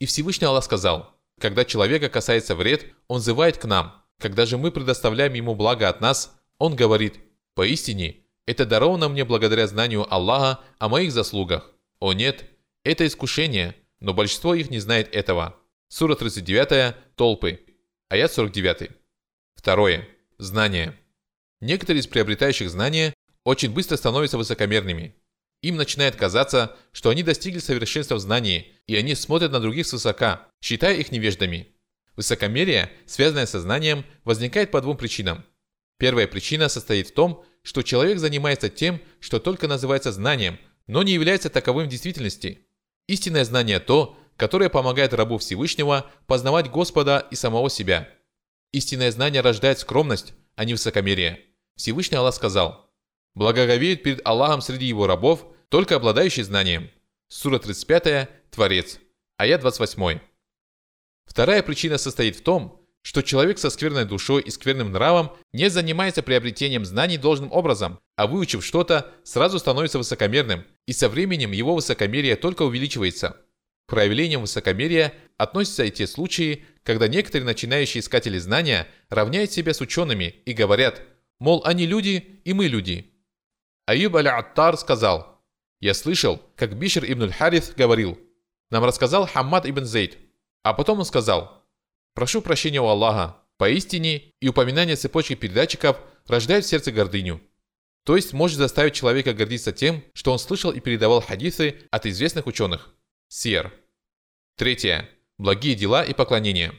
И 0.00 0.06
Всевышний 0.06 0.46
Аллах 0.46 0.64
сказал, 0.64 1.14
«Когда 1.40 1.64
человека 1.64 2.08
касается 2.08 2.54
вред, 2.54 2.86
он 3.08 3.20
зывает 3.20 3.58
к 3.58 3.64
нам. 3.64 4.02
Когда 4.20 4.46
же 4.46 4.58
мы 4.58 4.70
предоставляем 4.70 5.34
ему 5.34 5.54
благо 5.54 5.88
от 5.88 6.00
нас, 6.00 6.36
он 6.58 6.76
говорит, 6.76 7.18
«Поистине, 7.54 8.16
это 8.46 8.66
даровано 8.66 9.08
мне 9.08 9.24
благодаря 9.24 9.66
знанию 9.66 10.12
Аллаха 10.12 10.60
о 10.78 10.88
моих 10.88 11.12
заслугах». 11.12 11.70
О 12.00 12.12
нет, 12.12 12.44
это 12.82 13.06
искушение, 13.06 13.74
но 14.00 14.12
большинство 14.12 14.54
их 14.54 14.70
не 14.70 14.78
знает 14.78 15.14
этого. 15.14 15.56
Сура 15.96 16.16
39, 16.16 16.96
Толпы. 17.14 17.60
Аят 18.08 18.32
49. 18.32 18.90
Второе. 19.54 20.08
Знание. 20.38 20.98
Некоторые 21.60 22.00
из 22.00 22.08
приобретающих 22.08 22.68
знания 22.68 23.14
очень 23.44 23.70
быстро 23.70 23.96
становятся 23.96 24.36
высокомерными. 24.36 25.14
Им 25.62 25.76
начинает 25.76 26.16
казаться, 26.16 26.76
что 26.90 27.10
они 27.10 27.22
достигли 27.22 27.60
совершенства 27.60 28.16
в 28.16 28.18
знании, 28.18 28.72
и 28.88 28.96
они 28.96 29.14
смотрят 29.14 29.52
на 29.52 29.60
других 29.60 29.86
свысока, 29.86 30.48
считая 30.60 30.96
их 30.96 31.12
невеждами. 31.12 31.68
Высокомерие, 32.16 32.90
связанное 33.06 33.46
со 33.46 33.60
знанием, 33.60 34.04
возникает 34.24 34.72
по 34.72 34.80
двум 34.80 34.96
причинам. 34.96 35.44
Первая 35.98 36.26
причина 36.26 36.68
состоит 36.68 37.10
в 37.10 37.14
том, 37.14 37.44
что 37.62 37.82
человек 37.82 38.18
занимается 38.18 38.68
тем, 38.68 39.00
что 39.20 39.38
только 39.38 39.68
называется 39.68 40.10
знанием, 40.10 40.58
но 40.88 41.04
не 41.04 41.12
является 41.12 41.50
таковым 41.50 41.86
в 41.86 41.90
действительности. 41.90 42.66
Истинное 43.06 43.44
знание 43.44 43.78
то, 43.78 44.18
которое 44.36 44.68
помогает 44.68 45.14
рабу 45.14 45.38
Всевышнего 45.38 46.10
познавать 46.26 46.70
Господа 46.70 47.26
и 47.30 47.34
самого 47.34 47.70
себя. 47.70 48.08
Истинное 48.72 49.10
знание 49.10 49.40
рождает 49.40 49.78
скромность, 49.78 50.34
а 50.56 50.64
не 50.64 50.72
высокомерие. 50.72 51.40
Всевышний 51.76 52.16
Аллах 52.16 52.34
сказал, 52.34 52.90
«Благоговеют 53.34 54.02
перед 54.02 54.26
Аллахом 54.26 54.60
среди 54.60 54.86
его 54.86 55.06
рабов, 55.06 55.46
только 55.68 55.96
обладающий 55.96 56.42
знанием. 56.42 56.90
Сура 57.28 57.58
35, 57.58 58.28
Творец. 58.50 59.00
Аят 59.38 59.60
28. 59.62 60.20
Вторая 61.24 61.62
причина 61.62 61.98
состоит 61.98 62.36
в 62.36 62.42
том, 62.42 62.84
что 63.02 63.22
человек 63.22 63.58
со 63.58 63.70
скверной 63.70 64.04
душой 64.06 64.42
и 64.42 64.50
скверным 64.50 64.92
нравом 64.92 65.32
не 65.52 65.68
занимается 65.68 66.22
приобретением 66.22 66.84
знаний 66.84 67.18
должным 67.18 67.52
образом, 67.52 67.98
а 68.16 68.26
выучив 68.26 68.64
что-то, 68.64 69.12
сразу 69.24 69.58
становится 69.58 69.98
высокомерным, 69.98 70.64
и 70.86 70.92
со 70.92 71.08
временем 71.08 71.52
его 71.52 71.74
высокомерие 71.74 72.36
только 72.36 72.62
увеличивается. 72.62 73.43
К 73.86 73.90
проявлениям 73.90 74.40
высокомерия 74.40 75.12
относятся 75.36 75.84
и 75.84 75.90
те 75.90 76.06
случаи, 76.06 76.64
когда 76.82 77.08
некоторые 77.08 77.46
начинающие 77.46 78.00
искатели 78.00 78.38
знания 78.38 78.86
равняют 79.08 79.52
себя 79.52 79.74
с 79.74 79.80
учеными 79.80 80.34
и 80.44 80.52
говорят, 80.52 81.02
мол, 81.38 81.62
они 81.64 81.86
люди, 81.86 82.40
и 82.44 82.52
мы 82.52 82.66
люди. 82.66 83.12
Аюб 83.86 84.16
аль-Аттар 84.16 84.76
сказал– 84.76 85.32
я 85.84 85.92
слышал, 85.92 86.40
как 86.56 86.78
Бишер 86.78 87.04
ибн 87.04 87.30
Харith 87.30 87.74
говорил, 87.76 88.18
нам 88.70 88.84
рассказал 88.84 89.26
Хаммад 89.26 89.66
ибн 89.66 89.84
Зейд, 89.84 90.16
а 90.62 90.72
потом 90.72 91.00
он 91.00 91.04
сказал, 91.04 91.62
прошу 92.14 92.40
прощения 92.40 92.80
у 92.80 92.86
Аллаха, 92.86 93.36
поистине 93.58 94.32
и 94.40 94.48
упоминание 94.48 94.96
цепочки 94.96 95.34
передатчиков 95.34 95.98
рождает 96.26 96.64
в 96.64 96.68
сердце 96.68 96.90
гордыню. 96.90 97.42
То 98.06 98.16
есть 98.16 98.32
может 98.32 98.56
заставить 98.56 98.94
человека 98.94 99.34
гордиться 99.34 99.72
тем, 99.72 100.02
что 100.14 100.32
он 100.32 100.38
слышал 100.38 100.70
и 100.70 100.80
передавал 100.80 101.20
хадисы 101.20 101.76
от 101.90 102.06
известных 102.06 102.46
ученых. 102.46 102.94
Сер. 103.36 103.72
Третье. 104.56 105.10
Благие 105.38 105.74
дела 105.74 106.04
и 106.04 106.14
поклонения. 106.14 106.72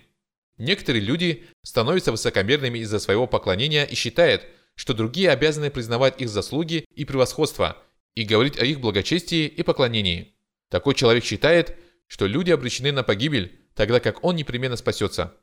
Некоторые 0.57 1.01
люди 1.01 1.45
становятся 1.63 2.13
высокомерными 2.13 2.79
из-за 2.79 2.99
своего 2.99 3.27
поклонения 3.27 3.83
и 3.83 3.93
считают, 3.93 4.41
что 4.75 4.93
другие 4.93 5.31
обязаны 5.31 5.69
признавать 5.69 6.21
их 6.21 6.29
заслуги 6.29 6.85
и 6.95 7.03
превосходство 7.03 7.83
и 8.13 8.23
говорить 8.23 8.57
о 8.57 8.63
их 8.63 8.79
благочестии 8.79 9.47
и 9.47 9.63
поклонении. 9.63 10.33
Такой 10.69 10.95
человек 10.95 11.25
считает, 11.25 11.77
что 12.07 12.25
люди 12.25 12.51
обречены 12.51 12.93
на 12.93 13.03
погибель, 13.03 13.59
тогда 13.73 13.99
как 13.99 14.23
он 14.23 14.37
непременно 14.37 14.77
спасется. 14.77 15.35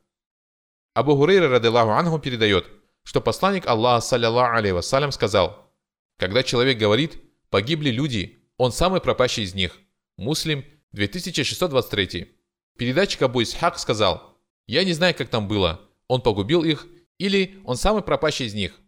Абу 0.95 1.15
Гурейра 1.15 1.47
радиллаху 1.47 1.91
анху 1.91 2.17
передает, 2.17 2.65
что 3.03 3.21
посланник 3.21 3.67
Аллаха, 3.67 4.03
саллиллаху 4.03 4.57
алейhi 4.57 4.73
вассалям, 4.73 5.11
сказал, 5.11 5.71
«Когда 6.17 6.41
человек 6.41 6.79
говорит, 6.79 7.21
погибли 7.51 7.91
люди, 7.91 8.39
он 8.57 8.71
самый 8.71 8.99
пропащий 8.99 9.43
из 9.43 9.53
них». 9.53 9.77
Муслим, 10.17 10.63
2623. 10.93 12.31
Передатчик 12.77 13.23
Абу 13.23 13.43
Исхак 13.43 13.77
сказал, 13.77 14.37
«Я 14.67 14.83
не 14.83 14.93
знаю, 14.93 15.15
как 15.15 15.29
там 15.29 15.47
было, 15.47 15.81
он 16.07 16.21
погубил 16.21 16.63
их 16.63 16.87
или 17.17 17.59
он 17.65 17.75
самый 17.75 18.03
пропащий 18.03 18.45
из 18.45 18.53
них». 18.53 18.79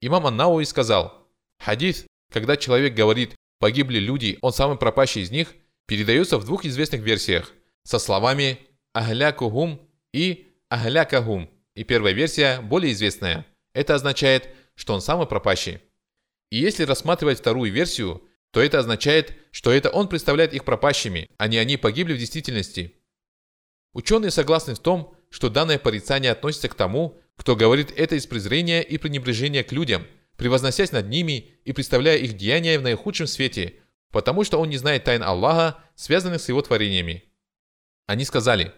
Имам 0.00 0.26
Аннауи 0.26 0.64
сказал, 0.64 1.28
«Хадис, 1.58 2.06
когда 2.30 2.56
человек 2.56 2.94
говорит 2.94 3.34
«погибли 3.58 3.98
люди, 3.98 4.38
он 4.42 4.52
самый 4.52 4.76
пропащий 4.76 5.22
из 5.22 5.30
них», 5.30 5.54
передается 5.86 6.38
в 6.38 6.44
двух 6.44 6.64
известных 6.64 7.00
версиях 7.00 7.52
со 7.82 7.98
словами 7.98 8.58
«ахлякухум» 8.92 9.88
и 10.12 10.48
«ахлякахум». 10.68 11.50
И 11.74 11.84
первая 11.84 12.12
версия 12.12 12.60
более 12.60 12.92
известная. 12.92 13.46
Это 13.72 13.94
означает, 13.94 14.48
что 14.74 14.92
он 14.94 15.00
самый 15.00 15.26
пропащий. 15.26 15.80
И 16.50 16.58
если 16.58 16.84
рассматривать 16.84 17.38
вторую 17.38 17.72
версию, 17.72 18.22
то 18.52 18.60
это 18.60 18.78
означает, 18.78 19.34
что 19.50 19.72
это 19.72 19.90
он 19.90 20.08
представляет 20.08 20.54
их 20.54 20.64
пропащими, 20.64 21.28
а 21.36 21.48
не 21.48 21.58
они 21.58 21.76
погибли 21.76 22.14
в 22.14 22.18
действительности. 22.18 22.94
Ученые 23.92 24.30
согласны 24.30 24.74
в 24.74 24.78
том, 24.78 25.16
что 25.28 25.48
данное 25.48 25.78
порицание 25.78 26.30
относится 26.30 26.68
к 26.68 26.74
тому, 26.74 27.18
кто 27.36 27.56
говорит 27.56 27.92
это 27.96 28.14
из 28.14 28.26
презрения 28.26 28.82
и 28.82 28.96
пренебрежения 28.98 29.64
к 29.64 29.72
людям– 29.72 30.06
превозносясь 30.36 30.90
над 30.92 31.08
ними 31.08 31.52
и 31.64 31.72
представляя 31.72 32.18
их 32.18 32.36
деяния 32.36 32.78
в 32.78 32.82
наихудшем 32.82 33.26
свете, 33.28 33.74
потому 34.10 34.42
что 34.42 34.58
он 34.58 34.70
не 34.70 34.76
знает 34.76 35.04
тайн 35.04 35.22
Аллаха, 35.22 35.78
связанных 35.94 36.40
с 36.40 36.48
его 36.48 36.60
творениями. 36.62 37.24
Они 38.06 38.24
сказали, 38.24 38.72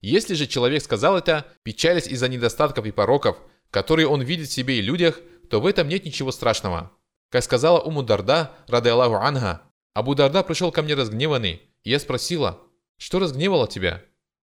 если 0.00 0.34
же 0.34 0.46
человек 0.46 0.82
сказал 0.82 1.18
это, 1.18 1.46
печалясь 1.62 2.06
из-за 2.06 2.28
недостатков 2.28 2.86
и 2.86 2.90
пороков, 2.90 3.36
которые 3.70 4.08
он 4.08 4.22
видит 4.22 4.48
в 4.48 4.52
себе 4.52 4.78
и 4.78 4.82
людях, 4.82 5.20
то 5.50 5.60
в 5.60 5.66
этом 5.66 5.88
нет 5.88 6.04
ничего 6.04 6.32
страшного. 6.32 6.90
Как 7.30 7.44
сказала 7.44 7.80
Уму 7.80 8.02
Дарда, 8.02 8.52
рады 8.66 8.90
Аллаху 8.90 9.14
Анха, 9.14 9.62
Абу 9.94 10.14
Дарда 10.14 10.42
пришел 10.42 10.72
ко 10.72 10.82
мне 10.82 10.94
разгневанный, 10.94 11.62
и 11.84 11.90
я 11.90 11.98
спросила, 12.00 12.60
что 12.96 13.20
разгневало 13.20 13.68
тебя? 13.68 14.04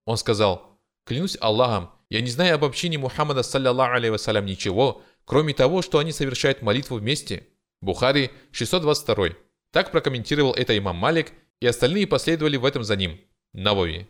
Он 0.06 0.16
сказал, 0.18 0.80
клянусь 1.04 1.38
Аллахом, 1.42 1.92
я 2.10 2.22
не 2.22 2.30
знаю 2.30 2.56
об 2.56 2.64
общине 2.64 2.98
Мухаммада, 3.00 3.44
саллиллаху 3.44 4.12
вассалям, 4.12 4.46
ничего, 4.46 5.02
кроме 5.26 5.54
того, 5.54 5.82
что 5.82 5.98
они 5.98 6.12
совершают 6.12 6.62
молитву 6.62 6.98
вместе. 6.98 7.48
Бухари 7.82 8.32
622. 8.52 9.30
Так 9.72 9.92
прокомментировал 9.92 10.54
это 10.54 10.78
имам 10.78 10.96
Малик, 10.96 11.34
и 11.60 11.68
остальные 11.68 12.08
последовали 12.08 12.58
в 12.58 12.66
этом 12.66 12.84
за 12.84 12.96
ним. 12.96 13.20
Навови. 13.54 14.08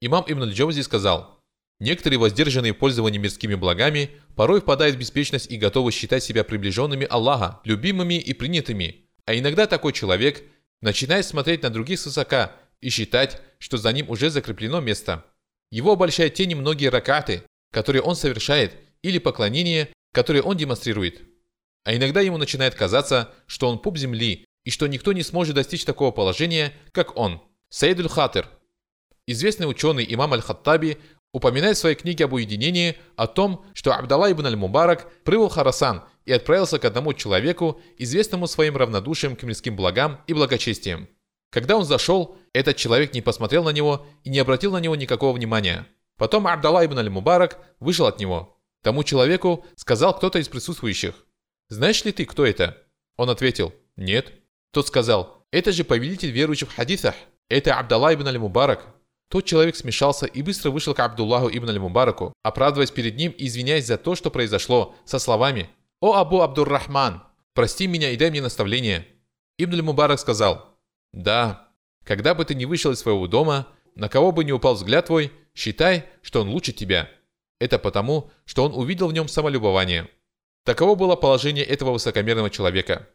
Имам 0.00 0.24
Ибн 0.26 0.42
Аль-Джаузи 0.42 0.82
сказал, 0.82 1.35
«Некоторые 1.78 2.18
воздержанные 2.18 2.72
в 2.72 2.78
пользовании 2.78 3.18
мирскими 3.18 3.54
благами 3.54 4.10
порой 4.34 4.60
впадают 4.60 4.96
в 4.96 4.98
беспечность 4.98 5.50
и 5.50 5.56
готовы 5.56 5.92
считать 5.92 6.24
себя 6.24 6.44
приближенными 6.44 7.06
Аллаха, 7.08 7.60
любимыми 7.64 8.14
и 8.14 8.32
принятыми, 8.32 9.06
а 9.26 9.34
иногда 9.34 9.66
такой 9.66 9.92
человек 9.92 10.42
начинает 10.80 11.26
смотреть 11.26 11.62
на 11.62 11.70
других 11.70 11.98
свысока 11.98 12.52
и 12.80 12.88
считать, 12.88 13.40
что 13.58 13.76
за 13.76 13.92
ним 13.92 14.08
уже 14.08 14.30
закреплено 14.30 14.80
место. 14.80 15.24
Его 15.70 15.92
обольщают 15.92 16.34
те 16.34 16.46
немногие 16.46 16.90
ракаты, 16.90 17.42
которые 17.72 18.02
он 18.02 18.16
совершает, 18.16 18.74
или 19.02 19.18
поклонение, 19.18 19.88
которое 20.12 20.42
он 20.42 20.56
демонстрирует. 20.56 21.22
А 21.84 21.94
иногда 21.94 22.20
ему 22.20 22.38
начинает 22.38 22.74
казаться, 22.74 23.32
что 23.46 23.68
он 23.68 23.78
пуп 23.78 23.98
земли 23.98 24.44
и 24.64 24.70
что 24.70 24.86
никто 24.86 25.12
не 25.12 25.22
сможет 25.22 25.54
достичь 25.54 25.84
такого 25.84 26.10
положения, 26.10 26.72
как 26.92 27.16
он. 27.16 27.42
Саидуль 27.68 28.08
Хатер. 28.08 28.48
Известный 29.26 29.68
ученый 29.68 30.06
имам 30.08 30.32
Аль-Хаттаби 30.32 30.98
упоминает 31.36 31.76
в 31.76 31.80
своей 31.80 31.96
книге 31.96 32.24
об 32.24 32.32
уединении 32.32 32.96
о 33.14 33.26
том, 33.26 33.62
что 33.74 33.92
Абдалла 33.92 34.32
ибн 34.32 34.46
Аль-Мубарак 34.46 35.12
прибыл 35.22 35.50
в 35.50 35.52
Харасан 35.52 36.02
и 36.24 36.32
отправился 36.32 36.78
к 36.78 36.86
одному 36.86 37.12
человеку, 37.12 37.78
известному 37.98 38.46
своим 38.46 38.74
равнодушием 38.74 39.36
к 39.36 39.42
мирским 39.42 39.76
благам 39.76 40.22
и 40.26 40.32
благочестием. 40.32 41.08
Когда 41.50 41.76
он 41.76 41.84
зашел, 41.84 42.38
этот 42.54 42.76
человек 42.76 43.12
не 43.12 43.20
посмотрел 43.20 43.64
на 43.64 43.68
него 43.68 44.06
и 44.24 44.30
не 44.30 44.38
обратил 44.38 44.72
на 44.72 44.78
него 44.78 44.96
никакого 44.96 45.36
внимания. 45.36 45.86
Потом 46.16 46.46
Абдалла 46.46 46.86
ибн 46.86 47.00
Аль-Мубарак 47.00 47.58
вышел 47.80 48.06
от 48.06 48.18
него. 48.18 48.58
Тому 48.82 49.04
человеку 49.04 49.66
сказал 49.76 50.16
кто-то 50.16 50.38
из 50.38 50.48
присутствующих. 50.48 51.26
«Знаешь 51.68 52.02
ли 52.06 52.12
ты, 52.12 52.24
кто 52.24 52.46
это?» 52.46 52.82
Он 53.18 53.28
ответил 53.28 53.74
«Нет». 53.96 54.32
Тот 54.70 54.86
сказал 54.86 55.44
«Это 55.50 55.70
же 55.70 55.84
повелитель 55.84 56.30
верующих 56.30 56.70
в 56.70 56.74
хадисах. 56.74 57.14
Это 57.50 57.78
Абдалла 57.78 58.14
ибн 58.14 58.28
Аль-Мубарак». 58.28 58.95
Тот 59.28 59.44
человек 59.44 59.74
смешался 59.74 60.26
и 60.26 60.42
быстро 60.42 60.70
вышел 60.70 60.94
к 60.94 61.00
Абдуллаху 61.00 61.48
ибн 61.48 61.70
Аль-Мубараку, 61.70 62.32
оправдываясь 62.42 62.92
перед 62.92 63.16
ним 63.16 63.32
и 63.32 63.46
извиняясь 63.46 63.86
за 63.86 63.98
то, 63.98 64.14
что 64.14 64.30
произошло, 64.30 64.94
со 65.04 65.18
словами 65.18 65.68
«О 66.00 66.14
Абу 66.14 66.42
Абдур-Рахман, 66.42 67.22
прости 67.52 67.88
меня 67.88 68.10
и 68.10 68.16
дай 68.16 68.30
мне 68.30 68.40
наставление». 68.40 69.06
Ибн 69.58 69.74
Аль-Мубарак 69.74 70.20
сказал 70.20 70.78
«Да, 71.12 71.68
когда 72.04 72.34
бы 72.34 72.44
ты 72.44 72.54
не 72.54 72.66
вышел 72.66 72.92
из 72.92 73.00
своего 73.00 73.26
дома, 73.26 73.66
на 73.96 74.08
кого 74.08 74.30
бы 74.30 74.44
не 74.44 74.52
упал 74.52 74.74
взгляд 74.74 75.06
твой, 75.06 75.32
считай, 75.54 76.04
что 76.22 76.42
он 76.42 76.50
лучше 76.50 76.72
тебя. 76.72 77.10
Это 77.58 77.78
потому, 77.78 78.30
что 78.44 78.64
он 78.64 78.72
увидел 78.74 79.08
в 79.08 79.12
нем 79.12 79.28
самолюбование». 79.28 80.08
Таково 80.64 80.94
было 80.94 81.16
положение 81.16 81.64
этого 81.64 81.92
высокомерного 81.92 82.50
человека. 82.50 83.08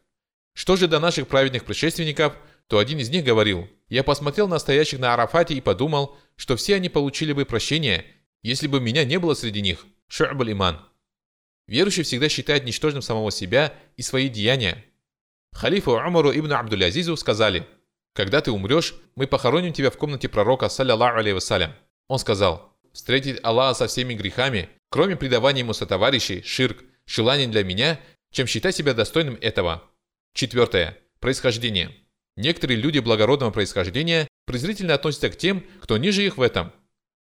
Что 0.54 0.76
же 0.76 0.88
до 0.88 1.00
наших 1.00 1.28
праведных 1.28 1.64
предшественников– 1.64 2.36
то 2.72 2.78
один 2.78 2.98
из 2.98 3.10
них 3.10 3.24
говорил, 3.24 3.68
«Я 3.92 4.02
посмотрел 4.04 4.48
на 4.48 4.58
стоящих 4.58 5.00
на 5.00 5.12
Арафате 5.12 5.52
и 5.52 5.60
подумал, 5.60 6.16
что 6.36 6.56
все 6.56 6.76
они 6.76 6.88
получили 6.88 7.34
бы 7.34 7.44
прощение, 7.44 8.06
если 8.42 8.66
бы 8.66 8.80
меня 8.80 9.04
не 9.04 9.18
было 9.18 9.34
среди 9.34 9.60
них». 9.60 9.84
Шу'баль 10.08 10.52
иман. 10.52 10.80
Верующий 11.66 12.02
всегда 12.02 12.30
считает 12.30 12.64
ничтожным 12.64 13.02
самого 13.02 13.30
себя 13.30 13.74
и 13.98 14.00
свои 14.00 14.30
деяния. 14.30 14.82
Халифу 15.52 15.90
Умару 15.92 16.32
ибн 16.32 16.54
Абдулязизу 16.54 17.18
сказали, 17.18 17.66
«Когда 18.14 18.40
ты 18.40 18.50
умрешь, 18.50 18.94
мы 19.14 19.26
похороним 19.26 19.74
тебя 19.74 19.90
в 19.90 19.98
комнате 19.98 20.30
пророка, 20.30 20.70
саллиллаху 20.70 21.18
алейhi 21.18 21.34
вассалям». 21.34 21.74
Он 22.08 22.18
сказал, 22.18 22.74
«Встретить 22.94 23.40
Аллаха 23.42 23.80
со 23.80 23.86
всеми 23.88 24.14
грехами, 24.14 24.70
кроме 24.88 25.16
предавания 25.16 25.60
ему 25.60 25.74
сотоварищей, 25.74 26.42
ширк, 26.42 26.82
желаний 27.04 27.46
для 27.46 27.62
меня, 27.62 28.00
чем 28.30 28.46
считать 28.46 28.74
себя 28.74 28.94
достойным 28.94 29.36
этого». 29.42 29.82
Четвертое. 30.32 30.96
Происхождение. 31.20 31.94
Некоторые 32.36 32.78
люди 32.78 32.98
благородного 32.98 33.50
происхождения 33.50 34.28
презрительно 34.46 34.94
относятся 34.94 35.30
к 35.30 35.36
тем, 35.36 35.64
кто 35.80 35.98
ниже 35.98 36.24
их 36.24 36.38
в 36.38 36.42
этом. 36.42 36.72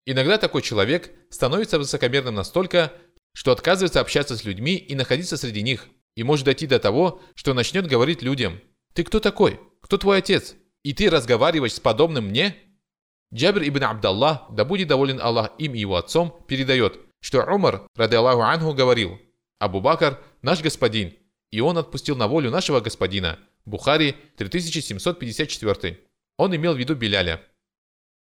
Иногда 0.05 0.37
такой 0.37 0.61
человек 0.61 1.11
становится 1.29 1.77
высокомерным 1.77 2.35
настолько, 2.35 2.93
что 3.33 3.51
отказывается 3.51 3.99
общаться 3.99 4.37
с 4.37 4.43
людьми 4.43 4.75
и 4.75 4.95
находиться 4.95 5.37
среди 5.37 5.61
них, 5.61 5.87
и 6.15 6.23
может 6.23 6.45
дойти 6.45 6.67
до 6.67 6.79
того, 6.79 7.21
что 7.35 7.53
начнет 7.53 7.87
говорить 7.87 8.21
людям 8.21 8.59
«Ты 8.93 9.03
кто 9.03 9.19
такой? 9.19 9.59
Кто 9.81 9.97
твой 9.97 10.19
отец? 10.19 10.55
И 10.83 10.93
ты 10.93 11.09
разговариваешь 11.09 11.73
с 11.73 11.79
подобным 11.79 12.27
мне?» 12.27 12.55
Джабр 13.33 13.63
ибн 13.63 13.83
Абдаллах, 13.85 14.43
да 14.51 14.63
будет 14.63 14.89
доволен 14.89 15.19
Аллах 15.19 15.51
им 15.57 15.73
и 15.73 15.79
его 15.79 15.95
отцом, 15.95 16.45
передает, 16.47 16.99
что 17.19 17.43
Умар, 17.43 17.87
رضي 17.95 18.15
الله 18.15 18.41
عنه, 18.41 18.73
говорил 18.73 19.19
«Абу 19.59 19.81
Бакр– 19.81 20.21
наш 20.43 20.61
господин, 20.61 21.15
и 21.49 21.59
он 21.59 21.77
отпустил 21.77 22.15
на 22.15 22.27
волю 22.27 22.51
нашего 22.51 22.79
господина, 22.79 23.39
Бухари 23.65 24.15
3754. 24.37 25.99
Он 26.37 26.55
имел 26.55 26.73
в 26.73 26.77
виду 26.77 26.95
Беляля. 26.95 27.41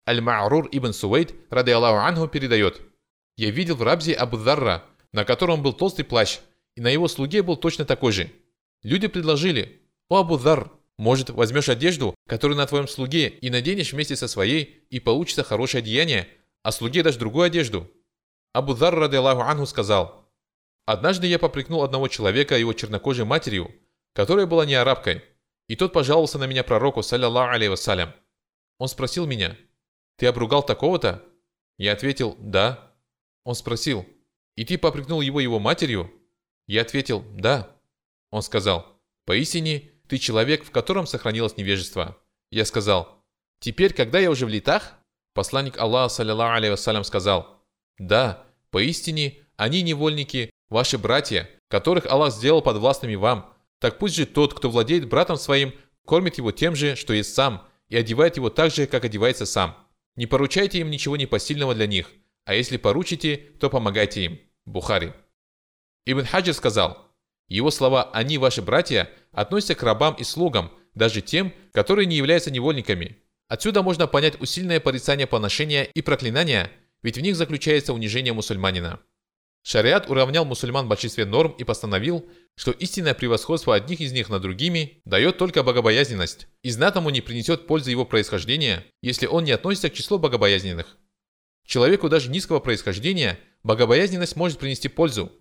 Аль-Ма'рур 0.09 0.69
ибн 0.71 0.93
Сувейд, 0.93 1.35
رضي 1.50 1.71
الله 1.71 1.99
عنه, 1.99 2.28
передает. 2.29 2.81
«Я 3.37 3.50
видел 3.50 3.75
в 3.76 3.83
Рабзе 3.83 4.12
Абу 4.14 4.37
Дарра, 4.37 4.85
на 5.12 5.25
котором 5.25 5.62
был 5.62 5.73
толстый 5.73 6.05
плащ, 6.05 6.38
и 6.77 6.81
на 6.81 6.88
его 6.88 7.09
слуге 7.09 7.42
был 7.42 7.57
точно 7.57 7.85
такой 7.85 8.12
же. 8.12 8.31
Люди 8.83 9.09
предложили, 9.09 9.81
«О, 10.09 10.18
Абу 10.18 10.38
Дар, 10.38 10.70
может, 10.99 11.31
возьмешь 11.31 11.68
одежду, 11.68 12.14
которую 12.29 12.57
на 12.57 12.66
твоем 12.66 12.87
слуге, 12.87 13.29
и 13.29 13.51
наденешь 13.51 13.92
вместе 13.92 14.14
со 14.14 14.29
своей, 14.29 14.87
и 14.90 15.01
получится 15.01 15.42
хорошее 15.42 15.81
одеяние, 15.81 16.29
а 16.62 16.70
слуге 16.70 17.03
дашь 17.03 17.16
другую 17.16 17.47
одежду?» 17.47 17.90
Абу 18.53 18.75
Дар, 18.75 18.94
ради 18.94 19.16
Аллаху 19.16 19.40
Анху, 19.40 19.66
сказал, 19.66 20.31
«Однажды 20.87 21.27
я 21.27 21.38
попрекнул 21.38 21.83
одного 21.83 22.09
человека 22.09 22.59
его 22.59 22.73
чернокожей 22.73 23.25
матерью, 23.25 23.75
которая 24.14 24.46
была 24.46 24.64
не 24.64 24.74
арабкой, 24.74 25.22
и 25.68 25.77
тот 25.77 25.92
пожаловался 25.92 26.38
на 26.38 26.44
меня 26.44 26.64
пророку, 26.64 27.03
саллиллаху 27.03 27.55
алейhi 27.55 27.70
вассалям. 27.70 28.14
Он 28.79 28.88
спросил 28.88 29.27
меня, 29.27 29.57
«Ты 30.16 30.27
обругал 30.27 30.62
такого-то?» 30.62 31.22
Я 31.77 31.92
ответил, 31.92 32.37
«Да». 32.38 32.92
Он 33.44 33.55
спросил, 33.55 34.07
«И 34.57 34.64
ты 34.64 34.79
попрекнул 34.79 35.20
его 35.20 35.40
его 35.40 35.59
матерью?» 35.59 36.11
Я 36.66 36.83
ответил, 36.83 37.24
«Да». 37.35 37.77
Он 38.31 38.42
сказал, 38.42 39.00
«Поистине, 39.27 39.90
ты 40.09 40.18
человек, 40.18 40.64
в 40.64 40.70
котором 40.70 41.07
сохранилось 41.07 41.57
невежество». 41.57 42.16
Я 42.50 42.64
сказал, 42.64 43.24
«Теперь, 43.59 43.92
когда 43.92 44.18
я 44.18 44.31
уже 44.31 44.46
в 44.46 44.48
летах?» 44.48 44.94
Посланник 45.35 45.79
Аллаха, 45.79 46.14
саллиллаху 46.14 46.57
алейhi 46.57 46.70
вассалям, 46.70 47.03
сказал, 47.03 47.64
«Да, 47.98 48.44
поистине, 48.70 49.38
они 49.57 49.83
невольники, 49.83 50.50
ваши 50.68 50.98
братья, 50.98 51.50
которых 51.68 52.07
Аллах 52.07 52.33
сделал 52.33 52.62
подвластными 52.62 53.16
вам, 53.16 53.54
так 53.85 53.99
пусть 53.99 54.14
же 54.14 54.25
тот, 54.25 54.55
кто 54.55 54.70
владеет 54.70 55.11
братом 55.11 55.37
своим, 55.37 55.75
кормит 56.07 56.38
его 56.38 56.53
тем 56.53 56.75
же, 56.75 56.97
что 56.97 57.12
есть 57.12 57.35
сам, 57.35 57.68
и 57.90 57.97
одевает 57.99 58.38
его 58.38 58.49
так 58.49 58.73
же, 58.73 58.87
как 58.87 59.05
одевается 59.05 59.44
сам. 59.44 59.77
Не 60.16 60.25
поручайте 60.25 60.79
им 60.79 60.90
ничего 60.90 61.18
непосильного 61.18 61.75
для 61.75 61.87
них, 61.87 62.11
а 62.47 62.55
если 62.55 62.79
поручите, 62.79 63.37
то 63.37 63.68
помогайте 63.68 64.25
им. 64.25 64.40
Бухари. 64.64 65.12
Ибн 66.07 66.25
Хаджир 66.25 66.55
сказал, 66.55 67.12
его 67.47 67.70
слова 67.70 68.05
«они 68.14 68.38
ваши 68.38 68.62
братья» 68.62 69.11
относятся 69.33 69.75
к 69.75 69.83
рабам 69.83 70.14
и 70.14 70.25
слугам, 70.25 70.73
даже 70.94 71.20
тем, 71.20 71.53
которые 71.73 72.07
не 72.07 72.16
являются 72.16 72.51
невольниками. 72.51 73.18
Отсюда 73.49 73.83
можно 73.83 74.07
понять 74.07 74.40
усиленное 74.40 74.81
порицание 74.81 75.27
поношения 75.27 75.85
и 75.85 76.01
проклинания, 76.01 76.70
ведь 77.03 77.18
в 77.18 77.20
них 77.20 77.37
заключается 77.37 77.92
унижение 77.92 78.33
мусульманина. 78.33 79.01
Шариат 79.66 80.11
уравнял 80.11 80.44
мусульман 80.44 80.85
в 80.85 80.88
большинстве 80.90 81.24
норм 81.24 81.53
и 81.53 81.64
постановил, 81.64 82.29
что 82.55 82.70
истинное 82.70 83.14
превосходство 83.14 83.74
одних 83.74 84.03
из 84.03 84.12
них 84.12 84.29
над 84.29 84.42
другими 84.42 85.00
дает 85.07 85.38
только 85.38 85.62
богобоязненность, 85.62 86.48
и 86.62 86.68
знатому 86.68 87.09
не 87.09 87.22
принесет 87.22 87.66
пользы 87.66 87.90
его 87.90 88.05
происхождения, 88.05 88.85
если 89.00 89.27
он 89.27 89.44
не 89.44 89.53
относится 89.53 89.88
к 89.88 89.94
числу 89.94 90.18
богобоязненных. 90.18 90.98
Человеку 91.66 92.11
даже 92.11 92.29
низкого 92.29 92.61
происхождения 92.61 93.40
богобоязненность 93.62 94.37
может 94.37 94.59
принести 94.59 94.88
пользу. 94.88 95.33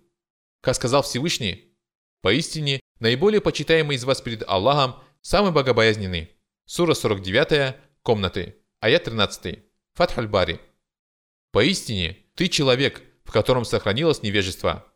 Как 0.62 0.74
сказал 0.74 1.02
Всевышний, 1.02 1.76
«Поистине, 2.22 2.80
наиболее 3.00 3.42
почитаемый 3.42 3.96
из 3.96 4.04
вас 4.04 4.22
перед 4.22 4.42
Аллахом 4.48 5.02
самый 5.20 5.52
богобоязненный». 5.52 6.30
Сура 6.64 6.94
49, 6.94 7.76
комнаты, 8.00 8.56
аят 8.80 9.04
13, 9.04 9.58
Фатхаль 9.92 10.28
Бари. 10.28 10.60
«Поистине, 11.52 12.16
ты 12.34 12.48
человек, 12.48 13.02
в 13.24 13.32
котором 13.32 13.64
сохранилось 13.64 14.22
невежество». 14.22 14.86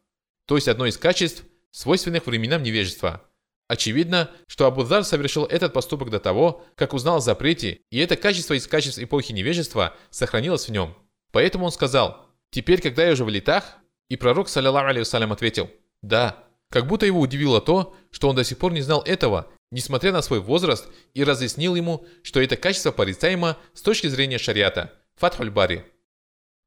То 0.47 0.57
есть 0.57 0.69
одно 0.69 0.87
из 0.87 0.97
качеств– 0.97 1.45
свойственных 1.71 2.27
временам 2.27 2.63
невежества. 2.63 3.23
Очевидно, 3.69 4.31
что 4.47 4.67
Абудзар 4.67 5.05
совершил 5.05 5.45
этот 5.45 5.75
поступок 5.75 6.09
до 6.09 6.19
того, 6.19 6.65
как 6.75 6.95
узнал 6.95 7.17
о 7.17 7.21
запрете, 7.21 7.81
и 7.91 7.99
это 7.99 8.17
качество 8.17 8.55
из 8.55 8.67
качеств 8.67 8.99
эпохи 8.99 9.33
невежества 9.33 9.95
сохранилось 10.11 10.69
в 10.69 10.73
нем. 10.73 10.97
Поэтому 11.33 11.67
он 11.67 11.73
сказал, 11.73 12.27
«Теперь, 12.51 12.81
когда 12.81 13.05
я 13.05 13.13
уже 13.13 13.27
в 13.27 13.29
летах?» 13.29 13.77
И 14.09 14.17
пророк, 14.17 14.49
саллиллаху 14.49 14.89
алейhi 14.89 15.33
ответил, 15.33 15.71
«Да». 16.03 16.45
Как 16.71 16.87
будто 16.87 17.07
его 17.07 17.21
удивило 17.21 17.63
то, 17.63 17.97
что 18.11 18.29
он 18.29 18.37
до 18.37 18.45
сих 18.45 18.59
пор 18.59 18.73
не 18.73 18.83
знал 18.83 19.03
этого, 19.03 19.51
несмотря 19.71 20.13
на 20.13 20.21
свой 20.21 20.41
возраст, 20.41 20.87
и 21.15 21.25
разъяснил 21.25 21.75
ему, 21.75 22.07
что 22.23 22.41
это 22.43 22.57
качество 22.57 22.91
порицаемо 22.91 23.57
с 23.73 23.81
точки 23.81 24.07
зрения 24.07 24.37
шариата. 24.37 24.93
Фатхуль 25.17 25.51
Бари. 25.51 25.87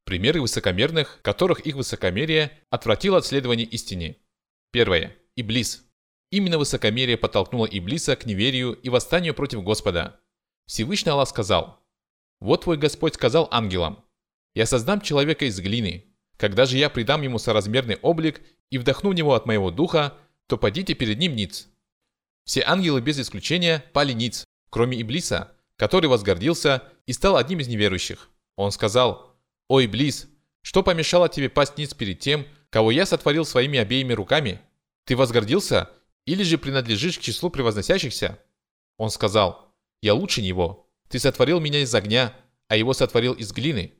Примеры 0.04 0.40
высокомерных, 0.40 1.20
которых 1.22 1.60
их 1.60 1.76
высокомерие 1.76 2.58
отвратило 2.70 3.18
от 3.18 3.26
следования 3.26 3.64
истине. 3.64 4.16
Первое. 4.72 5.16
Иблис. 5.36 5.84
Именно 6.30 6.58
высокомерие 6.58 7.16
подтолкнуло 7.16 7.66
Иблиса 7.66 8.16
к 8.16 8.26
неверию 8.26 8.72
и 8.72 8.88
восстанию 8.88 9.34
против 9.34 9.62
Господа. 9.62 10.20
Всевышний 10.66 11.10
Аллах 11.10 11.28
сказал, 11.28 11.80
«Вот 12.40 12.62
твой 12.62 12.78
Господь 12.78 13.14
сказал 13.14 13.48
ангелам, 13.50 14.04
«Я 14.54 14.66
создам 14.66 15.00
человека 15.00 15.44
из 15.44 15.60
глины. 15.60 16.06
Когда 16.36 16.66
же 16.66 16.78
я 16.78 16.90
придам 16.90 17.22
ему 17.22 17.38
соразмерный 17.38 17.96
облик 17.96 18.42
и 18.70 18.78
вдохну 18.78 19.10
в 19.10 19.14
него 19.14 19.34
от 19.34 19.46
моего 19.46 19.70
духа, 19.70 20.18
то 20.48 20.58
подите 20.58 20.94
перед 20.94 21.18
ним 21.18 21.36
ниц». 21.36 21.68
Все 22.44 22.62
ангелы 22.62 23.00
без 23.00 23.20
исключения 23.20 23.84
пали 23.92 24.12
ниц, 24.12 24.44
кроме 24.70 25.00
Иблиса, 25.00 25.52
который 25.76 26.06
возгордился 26.06 26.82
и 27.06 27.12
стал 27.12 27.36
одним 27.36 27.60
из 27.60 27.68
неверующих. 27.68 28.30
Он 28.56 28.72
сказал, 28.72 29.31
«О, 29.68 29.82
Иблис, 29.82 30.28
что 30.62 30.82
помешало 30.82 31.28
тебе 31.28 31.48
пасть 31.48 31.78
ниц 31.78 31.94
перед 31.94 32.20
тем, 32.20 32.46
кого 32.70 32.90
я 32.90 33.06
сотворил 33.06 33.44
своими 33.44 33.78
обеими 33.78 34.12
руками? 34.12 34.60
Ты 35.04 35.16
возгордился 35.16 35.90
или 36.24 36.42
же 36.42 36.58
принадлежишь 36.58 37.18
к 37.18 37.22
числу 37.22 37.50
превозносящихся?» 37.50 38.38
Он 38.96 39.10
сказал, 39.10 39.74
«Я 40.00 40.14
лучше 40.14 40.42
него. 40.42 40.90
Ты 41.08 41.18
сотворил 41.18 41.60
меня 41.60 41.80
из 41.80 41.94
огня, 41.94 42.34
а 42.68 42.76
его 42.76 42.94
сотворил 42.94 43.34
из 43.34 43.52
глины? 43.52 43.92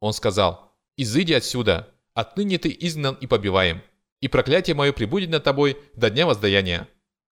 Он 0.00 0.12
сказал, 0.12 0.74
«Изыди 0.96 1.32
отсюда, 1.32 1.94
отныне 2.14 2.58
ты 2.58 2.76
изгнан 2.80 3.14
и 3.14 3.28
побиваем, 3.28 3.82
и 4.20 4.26
проклятие 4.26 4.74
мое 4.74 4.92
прибудет 4.92 5.30
над 5.30 5.44
тобой 5.44 5.78
до 5.94 6.10
дня 6.10 6.26
воздаяния». 6.26 6.88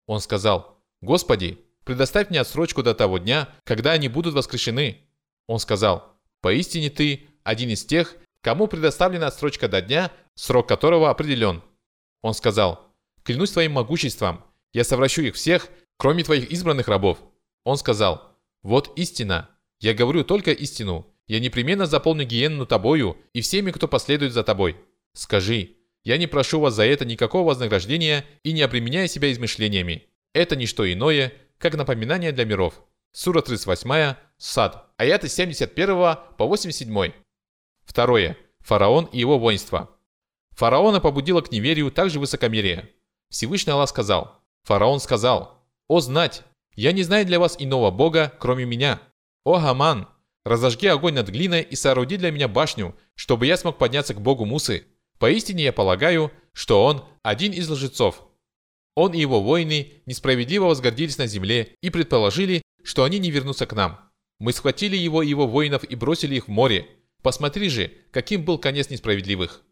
Он 0.07 0.21
сказал, 0.21 0.79
«Господи, 1.03 1.59
предоставь 1.85 2.31
мне 2.31 2.41
отсрочку 2.41 2.83
до 2.83 2.95
того 2.95 3.19
дня, 3.19 3.49
когда 3.65 3.93
они 3.93 4.09
будут 4.09 4.35
воскрешены». 4.35 5.07
Он 5.47 5.59
сказал, 5.59 6.19
«Поистине 6.41 6.89
ты 6.89 7.29
один 7.45 7.71
из 7.71 7.85
тех, 7.85 8.17
кому 8.41 8.67
предоставлена 8.67 9.29
отсрочка 9.29 9.69
до 9.69 9.81
дня, 9.81 10.11
срок 10.35 10.69
которого 10.69 11.11
определен». 11.11 11.63
Он 12.23 12.35
сказал, 12.35 12.95
«Клянусь 13.23 13.53
твоим 13.53 13.73
могуществом, 13.73 14.45
я 14.73 14.85
совращу 14.85 15.23
их 15.23 15.35
всех, 15.35 15.69
кроме 15.97 16.25
твоих 16.25 16.51
избранных 16.51 16.89
рабов». 16.89 17.19
Он 17.65 17.77
сказал, 17.77 18.39
«Вот 18.63 18.97
истина, 18.99 19.51
я 19.81 19.95
говорю 19.95 20.25
только 20.25 20.53
истину, 20.53 21.13
я 21.27 21.41
непременно 21.41 21.87
заполню 21.87 22.25
гиенну 22.25 22.67
тобою 22.67 23.17
и 23.33 23.41
всеми, 23.41 23.71
кто 23.71 23.89
последует 23.89 24.33
за 24.33 24.45
тобой. 24.45 24.77
Скажи, 25.15 25.77
я 26.05 26.19
не 26.19 26.27
прошу 26.27 26.61
вас 26.61 26.75
за 26.75 26.85
это 26.85 27.05
никакого 27.05 27.49
вознаграждения 27.49 28.25
и 28.43 28.53
не 28.53 28.63
обременяя 28.63 29.07
себя 29.07 29.31
измышлениями. 29.33 30.09
Это 30.35 30.57
не 30.57 30.67
что 30.67 30.91
иное, 30.91 31.33
как 31.59 31.75
напоминание 31.75 32.33
для 32.33 32.45
миров. 32.45 32.75
Сура 33.13 33.41
38, 33.43 34.17
Сад, 34.39 34.93
аяты 34.97 35.29
71 35.29 35.87
по 36.37 36.47
87. 36.47 37.13
Второе. 37.85 38.37
Фараон 38.61 39.07
и 39.07 39.19
его 39.19 39.39
воинство. 39.39 39.91
Фараона 40.53 41.01
побудило 41.01 41.41
к 41.41 41.51
неверию 41.51 41.91
также 41.91 42.21
высокомерие. 42.21 42.91
Всевышний 43.29 43.73
Аллах 43.73 43.89
сказал, 43.89 44.43
Фараон 44.65 45.01
сказал, 45.01 45.59
«О 45.89 46.01
знать, 46.01 46.43
я 46.75 46.93
не 46.93 47.03
знаю 47.03 47.27
для 47.27 47.41
вас 47.41 47.57
иного 47.59 47.91
Бога, 47.91 48.33
кроме 48.39 48.65
меня. 48.65 49.01
О 49.45 49.59
Гаман, 49.59 50.09
разожги 50.45 50.87
огонь 50.87 51.15
над 51.15 51.29
глиной 51.29 51.63
и 51.63 51.75
сооруди 51.75 52.17
для 52.17 52.31
меня 52.31 52.49
башню, 52.49 52.95
чтобы 53.15 53.47
я 53.47 53.57
смог 53.57 53.79
подняться 53.79 54.15
к 54.15 54.21
Богу 54.21 54.45
Мусы. 54.45 54.87
Поистине 55.19 55.65
я 55.65 55.73
полагаю, 55.73 56.31
что 56.53 56.85
он 56.85 57.05
один 57.23 57.53
из 57.53 57.69
лжецов». 57.69 58.23
Он 58.95 59.15
и 59.15 59.21
его 59.21 59.41
воины 59.41 60.03
несправедливо 60.05 60.67
возгордились 60.67 61.17
на 61.17 61.27
земле 61.27 61.77
и 61.81 61.89
предположили, 61.89 62.61
что 62.85 63.05
они 63.05 63.19
не 63.19 63.31
вернутся 63.31 63.67
к 63.67 63.73
нам. 63.73 63.99
Мы 64.39 64.53
схватили 64.53 64.97
его 64.97 65.23
и 65.23 65.29
его 65.29 65.47
воинов 65.47 65.85
и 65.85 65.95
бросили 65.97 66.35
их 66.35 66.49
в 66.49 66.51
море. 66.51 66.87
Посмотри 67.23 67.69
же, 67.69 67.93
каким 68.11 68.45
был 68.45 68.59
конец 68.59 68.91
несправедливых. 68.91 69.63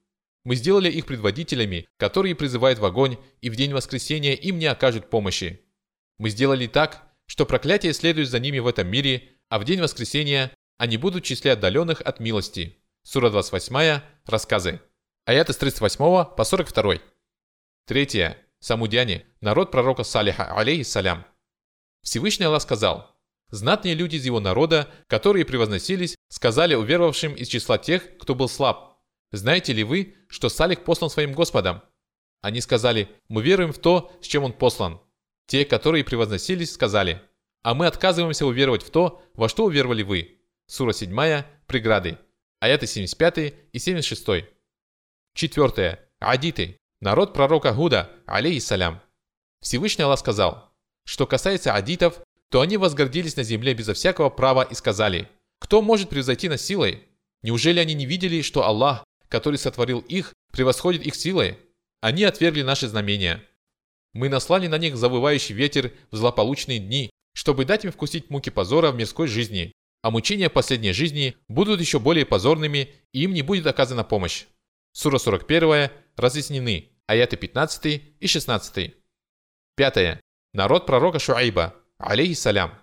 Мы 0.44 0.54
сделали 0.54 0.90
их 0.90 1.06
предводителями, 1.06 1.86
которые 1.96 2.34
призывают 2.34 2.78
в 2.78 2.84
огонь, 2.84 3.18
и 3.40 3.50
в 3.50 3.56
день 3.56 3.74
воскресения 3.74 4.34
им 4.34 4.58
не 4.58 4.66
окажут 4.66 5.10
помощи. 5.10 5.60
Мы 6.18 6.30
сделали 6.30 6.66
так, 6.66 7.02
что 7.26 7.44
проклятие 7.44 7.92
следует 7.92 8.28
за 8.28 8.38
ними 8.38 8.58
в 8.58 8.66
этом 8.66 8.88
мире, 8.88 9.28
а 9.48 9.58
в 9.58 9.64
день 9.64 9.80
воскресения 9.80 10.52
они 10.78 10.96
будут 10.96 11.24
в 11.24 11.26
числе 11.26 11.52
отдаленных 11.52 12.00
от 12.00 12.20
милости. 12.20 12.78
Сура 13.02 13.30
28, 13.30 14.00
рассказы. 14.26 14.80
Аят 15.26 15.50
с 15.50 15.56
38 15.56 16.34
по 16.34 16.44
42. 16.44 16.94
Третье. 17.86 18.38
Самудяне, 18.60 19.26
народ 19.40 19.70
пророка 19.70 20.04
Салиха, 20.04 20.54
алейхиссалям. 20.54 21.24
Всевышний 22.02 22.46
Аллах 22.46 22.62
сказал, 22.62 23.09
«Знатные 23.50 23.94
люди 23.94 24.16
из 24.16 24.24
его 24.24 24.40
народа, 24.40 24.88
которые 25.06 25.44
превозносились, 25.44 26.16
сказали 26.28 26.74
уверовавшим 26.74 27.34
из 27.34 27.48
числа 27.48 27.78
тех, 27.78 28.16
кто 28.18 28.34
был 28.34 28.48
слаб, 28.48 28.90
знаете 29.32 29.72
ли 29.72 29.84
вы, 29.84 30.16
что 30.28 30.48
Салих 30.48 30.82
послан 30.82 31.08
своим 31.08 31.32
Господом? 31.32 31.82
Они 32.42 32.60
сказали, 32.60 33.08
мы 33.28 33.42
веруем 33.42 33.72
в 33.72 33.78
то, 33.78 34.12
с 34.20 34.26
чем 34.26 34.44
он 34.44 34.52
послан. 34.52 35.00
Те, 35.46 35.64
которые 35.64 36.04
превозносились, 36.04 36.72
сказали, 36.72 37.22
а 37.62 37.74
мы 37.74 37.86
отказываемся 37.86 38.46
уверовать 38.46 38.82
в 38.82 38.90
то, 38.90 39.22
во 39.34 39.48
что 39.48 39.64
уверовали 39.64 40.02
вы. 40.02 40.40
Сура 40.66 40.92
7, 40.92 41.44
преграды. 41.66 42.18
Аяты 42.60 42.86
75 42.86 43.54
и 43.72 43.78
76. 43.78 44.46
Четвертое. 45.34 46.08
Адиты. 46.18 46.76
Народ 47.00 47.32
пророка 47.32 47.72
Гуда, 47.72 48.10
алейхиссалям. 48.26 49.00
Всевышний 49.60 50.04
Аллах 50.04 50.18
сказал, 50.18 50.72
что 51.04 51.26
касается 51.26 51.74
адитов, 51.74 52.20
то 52.50 52.60
они 52.60 52.76
возгордились 52.76 53.36
на 53.36 53.42
земле 53.42 53.74
безо 53.74 53.94
всякого 53.94 54.28
права 54.28 54.62
и 54.62 54.74
сказали, 54.74 55.28
кто 55.60 55.82
может 55.82 56.08
превзойти 56.08 56.48
нас 56.48 56.62
силой? 56.62 57.04
Неужели 57.42 57.78
они 57.78 57.94
не 57.94 58.06
видели, 58.06 58.42
что 58.42 58.64
Аллах, 58.64 59.04
который 59.28 59.56
сотворил 59.56 60.00
их, 60.00 60.34
превосходит 60.52 61.06
их 61.06 61.14
силой. 61.14 61.58
Они 62.00 62.24
отвергли 62.24 62.62
наши 62.62 62.88
знамения. 62.88 63.42
Мы 64.12 64.28
наслали 64.28 64.66
на 64.66 64.76
них 64.76 64.96
завывающий 64.96 65.54
ветер 65.54 65.92
в 66.10 66.16
злополучные 66.16 66.80
дни, 66.80 67.10
чтобы 67.34 67.64
дать 67.64 67.84
им 67.84 67.92
вкусить 67.92 68.28
муки 68.28 68.50
позора 68.50 68.90
в 68.90 68.96
мирской 68.96 69.28
жизни, 69.28 69.72
а 70.02 70.10
мучения 70.10 70.50
последней 70.50 70.92
жизни 70.92 71.36
будут 71.48 71.80
еще 71.80 72.00
более 72.00 72.26
позорными, 72.26 72.90
и 73.12 73.22
им 73.22 73.32
не 73.32 73.42
будет 73.42 73.66
оказана 73.66 74.02
помощь. 74.02 74.46
Сура 74.92 75.18
41 75.18 75.90
разъяснены, 76.16 76.88
аяты 77.06 77.36
15 77.36 78.02
и 78.18 78.26
16. 78.26 78.94
Пятое. 79.76 80.20
Народ 80.52 80.86
пророка 80.86 81.20
Шуайба, 81.20 81.74
алейхиссалям. 82.00 82.74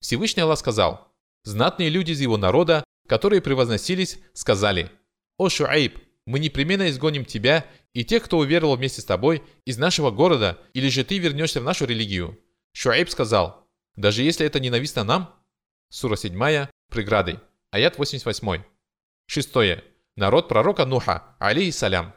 Всевышний 0.00 0.42
Аллах 0.42 0.58
сказал, 0.58 1.12
«Знатные 1.44 1.88
люди 1.88 2.12
из 2.12 2.20
его 2.20 2.36
народа, 2.36 2.84
которые 3.06 3.40
превозносились, 3.40 4.18
сказали, 4.34 4.90
«О, 5.38 5.48
Шуайб, 5.48 5.98
мы 6.26 6.38
непременно 6.38 6.88
изгоним 6.90 7.24
тебя 7.24 7.66
и 7.94 8.04
тех, 8.04 8.22
кто 8.24 8.38
уверовал 8.38 8.76
вместе 8.76 9.00
с 9.00 9.04
тобой, 9.04 9.42
из 9.64 9.78
нашего 9.78 10.10
города, 10.10 10.58
или 10.74 10.88
же 10.88 11.04
ты 11.04 11.18
вернешься 11.18 11.60
в 11.60 11.64
нашу 11.64 11.86
религию». 11.86 12.38
Шуайб 12.72 13.08
сказал, 13.08 13.66
«Даже 13.96 14.22
если 14.22 14.46
это 14.46 14.60
ненавистно 14.60 15.04
нам?» 15.04 15.34
Сура 15.88 16.16
7, 16.16 16.68
преграды, 16.90 17.40
аят 17.70 17.98
88. 17.98 18.62
Шестое. 19.26 19.84
Народ 20.16 20.48
пророка 20.48 20.84
Нуха, 20.84 21.36
алейхиссалям. 21.38 22.14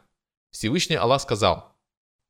Всевышний 0.49 0.95
Аллах 0.95 1.21
сказал, 1.21 1.77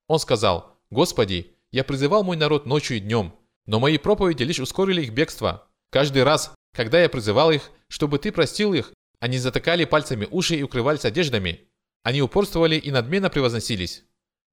Он 0.08 0.20
сказал, 0.20 0.78
«Господи, 0.92 1.56
я 1.72 1.84
призывал 1.84 2.24
мой 2.24 2.38
народ 2.38 2.66
ночью 2.66 2.98
и 2.98 3.00
днем, 3.00 3.34
но 3.66 3.80
мои 3.80 3.98
проповеди 3.98 4.44
лишь 4.44 4.60
ускорили 4.60 5.04
их 5.04 5.14
бегство. 5.14 5.68
Каждый 5.92 6.24
раз, 6.24 6.54
когда 6.74 7.02
я 7.02 7.10
призывал 7.10 7.52
их, 7.52 7.70
чтобы 7.88 8.18
ты 8.20 8.32
простил 8.32 8.74
их, 8.74 8.94
они 9.20 9.38
затыкали 9.38 9.86
пальцами 9.86 10.28
уши 10.32 10.56
и 10.56 10.64
укрывались 10.64 11.06
одеждами. 11.06 11.68
Они 12.04 12.22
упорствовали 12.22 12.76
и 12.76 12.90
надменно 12.92 13.30
превозносились. 13.30 14.04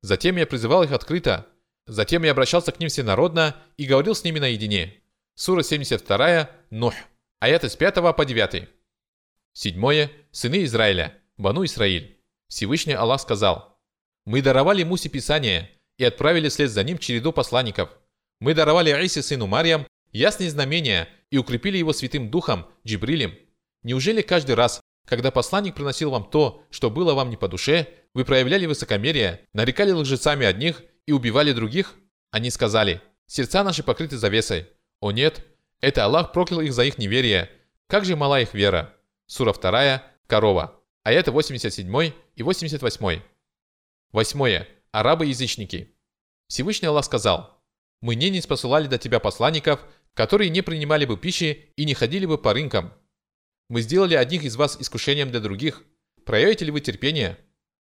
Затем 0.03 0.37
я 0.37 0.47
призывал 0.47 0.83
их 0.83 0.93
открыто. 0.93 1.47
Затем 1.87 2.23
я 2.23 2.33
обращался 2.33 2.71
к 2.73 2.81
ним 2.81 2.91
всенародно 2.91 3.57
и 3.77 3.87
говорил 3.87 4.15
с 4.15 4.25
ними 4.25 4.39
наедине. 4.39 5.03
Сура 5.35 5.63
72, 5.63 6.51
Нух. 6.71 6.95
Аяты 7.41 7.69
с 7.69 7.77
5 7.77 7.95
по 8.15 8.25
9. 8.25 8.69
Седьмое. 9.55 10.11
Сыны 10.31 10.65
Израиля. 10.65 11.15
Бану 11.39 11.65
Исраиль. 11.65 12.21
Всевышний 12.49 12.93
Аллах 12.93 13.21
сказал. 13.21 13.81
Мы 14.27 14.43
даровали 14.43 14.83
Мусе 14.83 15.09
Писание 15.09 15.71
и 15.97 16.05
отправили 16.05 16.49
вслед 16.49 16.71
за 16.71 16.85
ним 16.85 16.99
череду 16.99 17.33
посланников. 17.33 17.91
Мы 18.41 18.55
даровали 18.55 18.91
Исе 19.05 19.23
сыну 19.23 19.47
Марьям 19.47 19.87
ясные 20.13 20.51
знамения 20.51 21.09
и 21.31 21.39
укрепили 21.39 21.77
его 21.79 21.93
святым 21.93 22.31
духом 22.31 22.67
Джибрилем. 22.87 23.35
Неужели 23.83 24.23
каждый 24.23 24.55
раз, 24.55 24.81
когда 25.07 25.31
посланник 25.31 25.75
приносил 25.75 26.11
вам 26.11 26.29
то, 26.31 26.65
что 26.71 26.91
было 26.91 27.15
вам 27.15 27.31
не 27.31 27.37
по 27.37 27.49
душе, 27.49 27.89
вы 28.15 28.25
проявляли 28.25 28.67
высокомерие, 28.67 29.47
нарекали 29.53 29.93
лжецами 29.93 30.47
одних 30.47 30.83
и 31.07 31.13
убивали 31.13 31.53
других? 31.53 31.95
Они 32.31 32.51
сказали, 32.51 33.01
сердца 33.27 33.65
наши 33.65 33.83
покрыты 33.83 34.17
завесой. 34.17 34.69
О 35.01 35.13
нет, 35.13 35.45
это 35.81 36.05
Аллах 36.05 36.33
проклял 36.33 36.61
их 36.61 36.73
за 36.73 36.85
их 36.85 36.99
неверие. 36.99 37.51
Как 37.87 38.05
же 38.05 38.17
мала 38.17 38.41
их 38.41 38.55
вера. 38.55 38.95
Сура 39.27 39.53
2, 39.53 40.03
корова. 40.27 40.81
Аяты 41.05 41.31
87 41.31 42.13
и 42.35 42.43
88. 42.43 43.21
Восьмое. 44.13 44.69
Арабы-язычники. 44.91 45.95
Всевышний 46.49 46.89
Аллах 46.89 47.05
сказал, 47.05 47.58
«Мы 48.01 48.15
не 48.15 48.31
не 48.31 48.41
до 48.41 48.99
тебя 48.99 49.21
посланников, 49.21 49.85
которые 50.15 50.51
не 50.51 50.63
принимали 50.63 51.05
бы 51.05 51.17
пищи 51.17 51.73
и 51.77 51.85
не 51.85 51.95
ходили 51.95 52.27
бы 52.27 52.39
по 52.39 52.53
рынкам, 52.53 52.93
мы 53.69 53.83
сделали 53.83 54.15
одних 54.15 54.45
из 54.45 54.57
вас 54.57 54.79
искушением 54.81 55.31
для 55.31 55.41
других. 55.41 55.85
Проявите 56.25 56.65
ли 56.65 56.71
вы 56.71 56.81
терпение? 56.81 57.39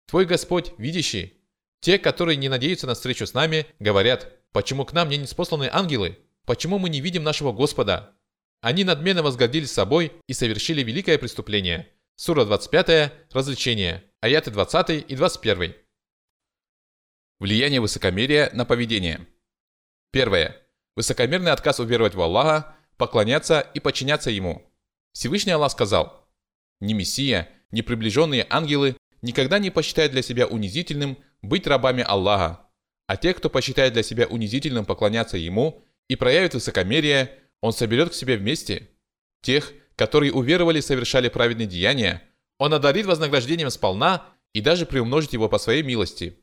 Твой 0.08 0.26
Господь, 0.26 0.72
видящий. 0.78 1.34
Те, 1.82 2.00
которые 2.00 2.38
не 2.38 2.48
надеются 2.48 2.88
на 2.88 2.94
встречу 2.94 3.28
с 3.28 3.34
нами, 3.34 3.66
говорят, 3.80 4.32
почему 4.54 4.86
к 4.86 4.94
нам 4.94 5.10
не 5.10 5.18
неспосланы 5.18 5.70
ангелы? 5.72 6.18
Почему 6.46 6.80
мы 6.80 6.90
не 6.90 7.02
видим 7.02 7.24
нашего 7.24 7.52
Господа? 7.52 8.18
Они 8.62 8.86
надменно 8.86 9.24
возгордились 9.24 9.74
собой 9.74 10.14
и 10.28 10.34
совершили 10.34 10.84
великое 10.84 11.18
преступление. 11.18 11.90
Сура 12.16 12.46
25, 12.46 13.12
развлечение, 13.32 14.06
аяты 14.22 14.52
20 14.52 15.06
и 15.12 15.16
21. 15.16 15.76
Влияние 17.40 17.82
высокомерия 17.82 18.50
на 18.54 18.64
поведение. 18.64 19.28
Первое. 20.14 20.56
Высокомерный 20.96 21.52
отказ 21.52 21.80
уверовать 21.80 22.14
в 22.14 22.22
Аллаха, 22.22 22.76
поклоняться 22.98 23.62
и 23.62 23.80
подчиняться 23.80 24.30
Ему. 24.30 24.62
Всевышний 25.12 25.54
Аллах 25.54 25.72
сказал, 25.72 26.30
«Ни 26.80 26.94
Мессия, 26.94 27.50
ни 27.72 27.82
приближенные 27.82 28.46
ангелы 28.48 28.96
никогда 29.24 29.58
не 29.58 29.72
посчитают 29.72 30.12
для 30.12 30.22
себя 30.22 30.46
унизительным 30.46 31.18
быть 31.42 31.66
рабами 31.66 32.04
Аллаха, 32.08 32.70
а 33.08 33.18
те, 33.18 33.34
кто 33.34 33.50
посчитает 33.50 33.94
для 33.94 34.04
себя 34.04 34.28
унизительным 34.28 34.86
поклоняться 34.86 35.38
Ему 35.38 35.84
и 36.08 36.16
проявит 36.16 36.54
высокомерие, 36.54 37.40
Он 37.62 37.74
соберет 37.74 38.12
к 38.12 38.14
себе 38.14 38.38
вместе. 38.38 38.92
Тех, 39.42 39.74
которые 39.96 40.32
уверовали 40.32 40.78
и 40.78 40.84
совершали 40.84 41.28
праведные 41.28 41.66
деяния, 41.66 42.22
Он 42.60 42.76
одарит 42.76 43.08
вознаграждением 43.08 43.72
сполна 43.72 44.28
и 44.54 44.62
даже 44.62 44.86
приумножит 44.86 45.34
его 45.34 45.50
по 45.50 45.58
своей 45.58 45.82
милости. 45.82 46.38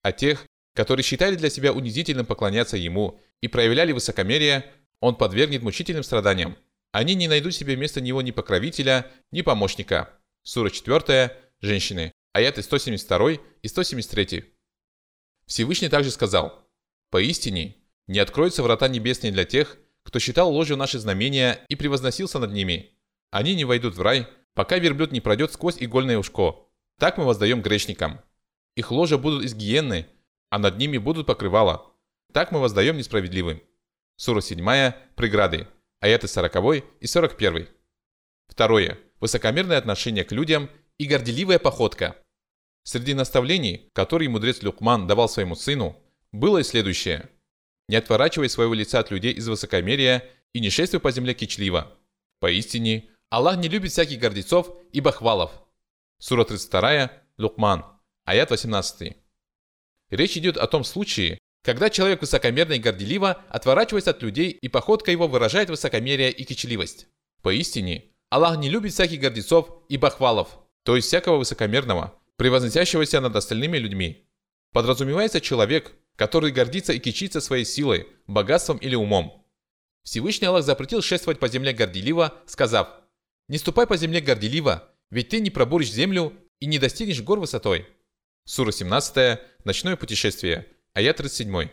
А 0.00 0.12
тех, 0.12 0.46
которые 0.74 1.04
считали 1.04 1.36
для 1.36 1.48
себя 1.48 1.72
унизительным 1.72 2.26
поклоняться 2.26 2.76
Ему 2.76 3.20
и 3.40 3.48
проявляли 3.48 3.92
высокомерие, 3.92 4.70
Он 5.00 5.16
подвергнет 5.16 5.62
мучительным 5.62 6.02
страданиям. 6.02 6.56
Они 6.92 7.14
не 7.14 7.28
найдут 7.28 7.54
себе 7.54 7.76
вместо 7.76 8.00
Него 8.00 8.22
ни 8.22 8.30
покровителя, 8.30 9.10
ни 9.30 9.42
помощника. 9.42 10.10
Сура 10.42 10.70
4, 10.70 11.36
женщины, 11.60 12.12
аяты 12.32 12.62
172 12.62 13.38
и 13.62 13.68
173. 13.68 14.44
Всевышний 15.46 15.88
также 15.88 16.10
сказал, 16.10 16.68
«Поистине, 17.10 17.76
не 18.06 18.18
откроются 18.18 18.62
врата 18.62 18.88
небесные 18.88 19.32
для 19.32 19.44
тех, 19.44 19.78
кто 20.02 20.18
считал 20.18 20.52
ложью 20.52 20.76
наши 20.76 20.98
знамения 20.98 21.64
и 21.68 21.76
превозносился 21.76 22.38
над 22.38 22.52
ними. 22.52 22.90
Они 23.30 23.54
не 23.54 23.64
войдут 23.64 23.94
в 23.94 24.02
рай, 24.02 24.26
пока 24.54 24.78
верблюд 24.78 25.12
не 25.12 25.20
пройдет 25.20 25.52
сквозь 25.52 25.76
игольное 25.78 26.18
ушко. 26.18 26.56
Так 26.98 27.16
мы 27.16 27.24
воздаем 27.24 27.62
грешникам. 27.62 28.20
Их 28.76 28.90
ложа 28.90 29.18
будут 29.18 29.44
из 29.44 29.54
гиенны, 29.54 30.06
а 30.54 30.58
над 30.60 30.78
ними 30.78 30.98
будут 30.98 31.26
покрывала. 31.26 31.90
Так 32.32 32.52
мы 32.52 32.60
воздаем 32.60 32.96
несправедливым. 32.96 33.60
Сура 34.14 34.40
7, 34.40 34.92
преграды, 35.16 35.66
аяты 35.98 36.28
40 36.28 36.84
и 37.00 37.06
41. 37.08 37.66
Второе. 38.46 38.96
Высокомерное 39.18 39.78
отношение 39.78 40.22
к 40.22 40.30
людям 40.30 40.70
и 40.96 41.06
горделивая 41.06 41.58
походка. 41.58 42.16
Среди 42.84 43.14
наставлений, 43.14 43.90
которые 43.94 44.28
мудрец 44.28 44.62
Люкман 44.62 45.08
давал 45.08 45.28
своему 45.28 45.56
сыну, 45.56 46.00
было 46.30 46.58
и 46.58 46.62
следующее. 46.62 47.30
Не 47.88 47.96
отворачивай 47.96 48.48
своего 48.48 48.74
лица 48.74 49.00
от 49.00 49.10
людей 49.10 49.32
из 49.32 49.48
высокомерия 49.48 50.22
и 50.52 50.60
не 50.60 50.70
шествуй 50.70 51.00
по 51.00 51.10
земле 51.10 51.34
кичливо. 51.34 51.98
Поистине, 52.38 53.10
Аллах 53.28 53.56
не 53.56 53.66
любит 53.66 53.90
всяких 53.90 54.20
гордецов 54.20 54.70
и 54.92 55.00
бахвалов. 55.00 55.50
Сура 56.20 56.44
32, 56.44 57.10
Лукман, 57.38 57.84
аят 58.24 58.50
18. 58.52 59.23
Речь 60.10 60.36
идет 60.36 60.56
о 60.56 60.66
том 60.66 60.84
случае, 60.84 61.38
когда 61.62 61.88
человек 61.88 62.20
высокомерно 62.20 62.74
и 62.74 62.78
горделиво 62.78 63.42
отворачивается 63.48 64.10
от 64.10 64.22
людей 64.22 64.50
и 64.50 64.68
походка 64.68 65.10
его 65.10 65.26
выражает 65.26 65.70
высокомерие 65.70 66.30
и 66.30 66.44
кичливость. 66.44 67.06
Поистине, 67.42 68.04
Аллах 68.30 68.58
не 68.58 68.68
любит 68.68 68.92
всяких 68.92 69.20
гордецов 69.20 69.84
и 69.88 69.96
бахвалов, 69.96 70.58
то 70.82 70.96
есть 70.96 71.08
всякого 71.08 71.38
высокомерного, 71.38 72.18
превозносящегося 72.36 73.20
над 73.20 73.34
остальными 73.36 73.78
людьми. 73.78 74.28
Подразумевается 74.72 75.40
человек, 75.40 75.92
который 76.16 76.52
гордится 76.52 76.92
и 76.92 76.98
кичится 76.98 77.40
своей 77.40 77.64
силой, 77.64 78.08
богатством 78.26 78.76
или 78.78 78.94
умом. 78.94 79.46
Всевышний 80.02 80.46
Аллах 80.46 80.64
запретил 80.64 81.00
шествовать 81.00 81.38
по 81.38 81.48
земле 81.48 81.72
горделиво, 81.72 82.34
сказав, 82.46 82.88
«Не 83.48 83.56
ступай 83.58 83.86
по 83.86 83.96
земле 83.96 84.20
горделиво, 84.20 84.90
ведь 85.10 85.30
ты 85.30 85.40
не 85.40 85.50
пробуришь 85.50 85.92
землю 85.92 86.34
и 86.60 86.66
не 86.66 86.78
достигнешь 86.78 87.22
гор 87.22 87.38
высотой». 87.40 87.88
Сура 88.46 88.72
17, 88.72 89.40
Ночное 89.64 89.96
путешествие, 89.96 90.66
аят 90.92 91.16
37. 91.16 91.70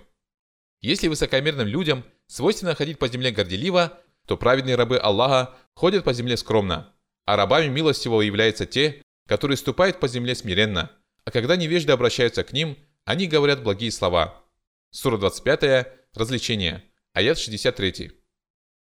Если 0.80 1.08
высокомерным 1.10 1.68
людям 1.68 2.06
свойственно 2.28 2.76
ходить 2.76 2.98
по 2.98 3.10
земле 3.10 3.32
горделиво, 3.32 4.00
то 4.26 4.38
праведные 4.38 4.76
рабы 4.76 4.98
Аллаха 4.98 5.58
ходят 5.74 6.06
по 6.06 6.14
земле 6.14 6.38
скромно, 6.38 6.96
а 7.26 7.36
рабами 7.36 7.68
милостивого 7.68 8.22
являются 8.22 8.66
те, 8.66 9.04
которые 9.28 9.58
ступают 9.58 10.00
по 10.00 10.08
земле 10.08 10.34
смиренно, 10.34 10.90
а 11.26 11.32
когда 11.32 11.58
невежды 11.58 11.92
обращаются 11.92 12.46
к 12.46 12.54
ним, 12.54 12.78
они 13.04 13.28
говорят 13.28 13.64
благие 13.64 13.92
слова. 13.92 14.46
Сура 14.92 15.18
25, 15.18 15.88
развлечение, 16.14 16.86
аят 17.12 17.38
63. 17.38 18.12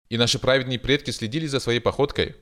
И 0.07 0.17
наши 0.17 0.39
праведные 0.39 0.79
предки 0.79 1.11
следили 1.11 1.45
за 1.45 1.59
своей 1.59 1.81
походкой. 1.81 2.37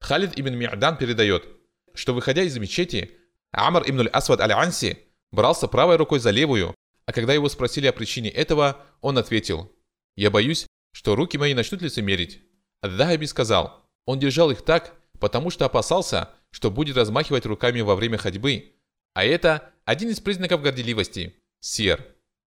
Халид 0.00 0.38
ибн 0.38 0.54
Ми'дан 0.54 0.98
передает, 0.98 1.48
что 1.94 2.12
выходя 2.12 2.42
из 2.42 2.58
мечети, 2.58 3.16
Амр 3.52 3.82
ибн 3.86 4.08
асвад 4.12 4.40
аль-Анси 4.40 4.98
брался 5.30 5.68
правой 5.68 5.96
рукой 5.96 6.18
за 6.18 6.30
левую, 6.30 6.74
а 7.06 7.12
когда 7.12 7.34
его 7.34 7.48
спросили 7.48 7.86
о 7.86 7.92
причине 7.92 8.30
этого, 8.30 8.84
он 9.00 9.18
ответил, 9.18 9.70
«Я 10.16 10.30
боюсь, 10.30 10.66
что 10.92 11.14
руки 11.14 11.36
мои 11.36 11.54
начнут 11.54 11.82
лицемерить». 11.82 12.40
Ад-Дахаби 12.80 13.26
сказал, 13.26 13.84
он 14.06 14.18
держал 14.18 14.50
их 14.50 14.62
так, 14.62 14.94
потому 15.20 15.50
что 15.50 15.66
опасался, 15.66 16.30
что 16.50 16.70
будет 16.70 16.96
размахивать 16.96 17.46
руками 17.46 17.80
во 17.80 17.94
время 17.94 18.18
ходьбы, 18.18 18.74
а 19.14 19.24
это 19.24 19.70
один 19.84 20.10
из 20.10 20.20
признаков 20.20 20.62
горделивости– 20.62 21.36
сер. 21.60 22.04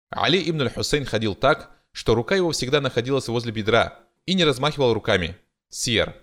Али 0.10 0.50
ибн 0.50 0.62
аль-Хусейн 0.62 1.06
ходил 1.06 1.36
так, 1.36 1.76
что 1.92 2.16
рука 2.16 2.36
его 2.36 2.52
всегда 2.52 2.82
находилась 2.82 3.28
возле 3.28 3.52
бедра 3.52 4.00
и 4.26 4.34
не 4.34 4.46
размахивал 4.46 4.94
руками– 4.94 5.36
сер. 5.70 6.16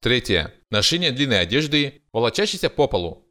Третье. 0.00 0.54
Ношение 0.70 1.10
длинной 1.10 1.40
одежды, 1.40 2.02
волочащейся 2.12 2.70
по 2.70 2.86
полу. 2.86 3.27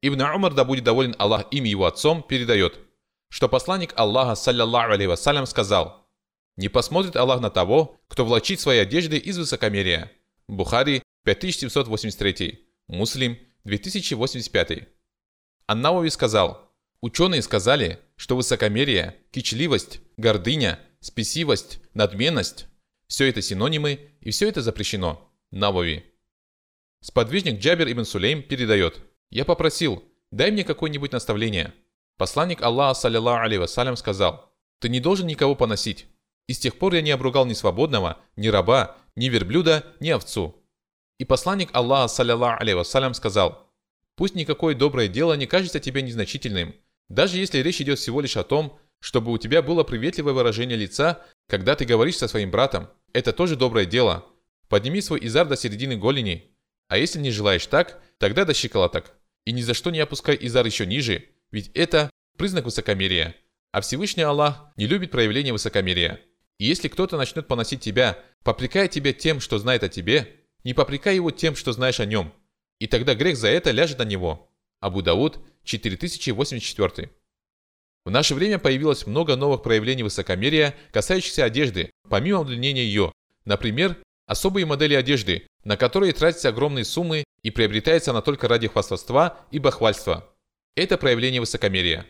Ибн 0.00 0.20
Умар, 0.22 0.54
да 0.54 0.64
будет 0.64 0.84
доволен 0.84 1.14
Аллах 1.18 1.46
им 1.50 1.64
и 1.64 1.68
его 1.68 1.86
отцом, 1.86 2.22
передает, 2.22 2.78
что 3.28 3.48
посланник 3.48 3.92
Аллаха, 3.96 4.34
саллиллаху 4.34 4.92
алейhi 4.92 5.08
вассалям, 5.08 5.46
сказал, 5.46 6.08
«Не 6.56 6.68
посмотрит 6.68 7.16
Аллах 7.16 7.40
на 7.40 7.50
того, 7.50 8.00
кто 8.08 8.24
влачит 8.24 8.60
свои 8.60 8.78
одежды 8.78 9.18
из 9.18 9.38
высокомерия». 9.38 10.12
Бухари 10.46 11.02
5783, 11.24 12.66
Муслим 12.86 13.38
2085. 13.64 14.88
Аннауи 15.66 16.08
сказал, 16.08 16.72
ученые 17.02 17.42
сказали, 17.42 18.00
что 18.16 18.36
высокомерие, 18.36 19.16
кичливость, 19.30 20.00
гордыня, 20.16 20.80
спесивость, 21.00 21.80
надменность– 21.92 22.66
все 23.08 23.28
это 23.28 23.42
синонимы 23.42 24.00
и 24.20 24.30
все 24.30 24.48
это 24.48 24.62
запрещено. 24.62 25.30
Навави. 25.50 26.04
Сподвижник 27.00 27.60
Джабер 27.60 27.90
ибн 27.90 28.04
Сулейм 28.04 28.42
передает, 28.42 29.00
«Я 29.30 29.44
попросил, 29.44 30.04
дай 30.30 30.50
мне 30.50 30.64
какое-нибудь 30.64 31.12
наставление». 31.12 31.74
Посланник 32.16 32.62
Аллаха, 32.62 32.98
саллиллаху 32.98 33.46
алейhi 33.46 33.60
вассалям, 33.60 33.96
сказал, 33.96 34.52
«Ты 34.80 34.88
не 34.88 35.00
должен 35.00 35.26
никого 35.26 35.54
поносить. 35.54 36.06
И 36.46 36.52
с 36.52 36.58
тех 36.58 36.78
пор 36.78 36.94
я 36.94 37.02
не 37.02 37.10
обругал 37.10 37.46
ни 37.46 37.52
свободного, 37.52 38.18
ни 38.36 38.48
раба, 38.48 38.96
ни 39.14 39.26
верблюда, 39.28 39.84
ни 40.00 40.10
овцу». 40.10 40.56
И 41.18 41.24
посланник 41.24 41.70
Аллаха, 41.72 42.08
саллиллаху 42.08 42.62
алейhi 42.62 42.76
вассалям, 42.76 43.14
сказал, 43.14 43.68
Пусть 44.18 44.34
никакое 44.34 44.74
доброе 44.74 45.06
дело 45.06 45.34
не 45.34 45.46
кажется 45.46 45.78
тебе 45.78 46.02
незначительным, 46.02 46.74
даже 47.08 47.38
если 47.38 47.58
речь 47.58 47.80
идет 47.80 48.00
всего 48.00 48.20
лишь 48.20 48.36
о 48.36 48.42
том, 48.42 48.76
чтобы 48.98 49.30
у 49.30 49.38
тебя 49.38 49.62
было 49.62 49.84
приветливое 49.84 50.32
выражение 50.32 50.76
лица, 50.76 51.24
когда 51.48 51.76
ты 51.76 51.84
говоришь 51.84 52.16
со 52.16 52.26
своим 52.26 52.50
братом. 52.50 52.88
Это 53.12 53.32
тоже 53.32 53.54
доброе 53.54 53.86
дело. 53.86 54.26
Подними 54.68 55.00
свой 55.00 55.24
изар 55.24 55.46
до 55.46 55.56
середины 55.56 55.96
голени. 55.96 56.50
А 56.88 56.98
если 56.98 57.18
не 57.18 57.30
желаешь 57.30 57.66
так, 57.66 58.02
тогда 58.18 58.44
до 58.44 58.54
щиколоток. 58.54 59.12
И 59.44 59.52
ни 59.52 59.62
за 59.62 59.74
что 59.74 59.90
не 59.90 60.00
опускай 60.00 60.36
изар 60.40 60.66
еще 60.66 60.84
ниже, 60.86 61.24
ведь 61.50 61.70
это 61.74 62.10
признак 62.36 62.64
высокомерия. 62.64 63.34
А 63.72 63.80
Всевышний 63.80 64.22
Аллах 64.22 64.72
не 64.76 64.86
любит 64.86 65.10
проявление 65.10 65.52
высокомерия. 65.52 66.20
И 66.58 66.66
если 66.66 66.88
кто-то 66.88 67.16
начнет 67.16 67.46
поносить 67.46 67.80
тебя, 67.80 68.18
попрекая 68.42 68.88
тебя 68.88 69.12
тем, 69.12 69.40
что 69.40 69.58
знает 69.58 69.84
о 69.84 69.88
тебе, 69.88 70.36
не 70.64 70.74
попрекай 70.74 71.14
его 71.14 71.30
тем, 71.30 71.54
что 71.54 71.72
знаешь 71.72 72.00
о 72.00 72.04
нем– 72.04 72.32
и 72.78 72.86
тогда 72.86 73.14
грех 73.14 73.36
за 73.36 73.48
это 73.48 73.70
ляжет 73.70 73.98
на 73.98 74.04
него. 74.04 74.50
Абу 74.80 75.02
Дауд, 75.02 75.40
4084. 75.64 77.10
В 78.04 78.10
наше 78.10 78.34
время 78.34 78.58
появилось 78.58 79.06
много 79.06 79.36
новых 79.36 79.62
проявлений 79.62 80.04
высокомерия, 80.04 80.74
касающихся 80.92 81.44
одежды, 81.44 81.90
помимо 82.08 82.40
удлинения 82.40 82.84
ее. 82.84 83.12
Например, 83.44 83.96
особые 84.26 84.66
модели 84.66 84.94
одежды, 84.94 85.46
на 85.68 85.76
которые 85.76 86.14
тратятся 86.14 86.48
огромные 86.48 86.86
суммы 86.86 87.24
и 87.42 87.50
приобретается 87.50 88.12
она 88.12 88.22
только 88.22 88.48
ради 88.48 88.68
хвастовства 88.68 89.36
и 89.50 89.58
бахвальства. 89.58 90.34
Это 90.74 90.96
проявление 90.96 91.42
высокомерия. 91.42 92.06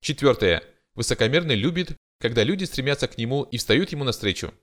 Четвертое. 0.00 0.62
Высокомерный 0.94 1.56
любит, 1.56 1.96
когда 2.20 2.44
люди 2.44 2.62
стремятся 2.62 3.08
к 3.08 3.18
нему 3.18 3.42
и 3.42 3.58
встают 3.58 3.90
ему 3.90 4.04
навстречу. 4.04 4.54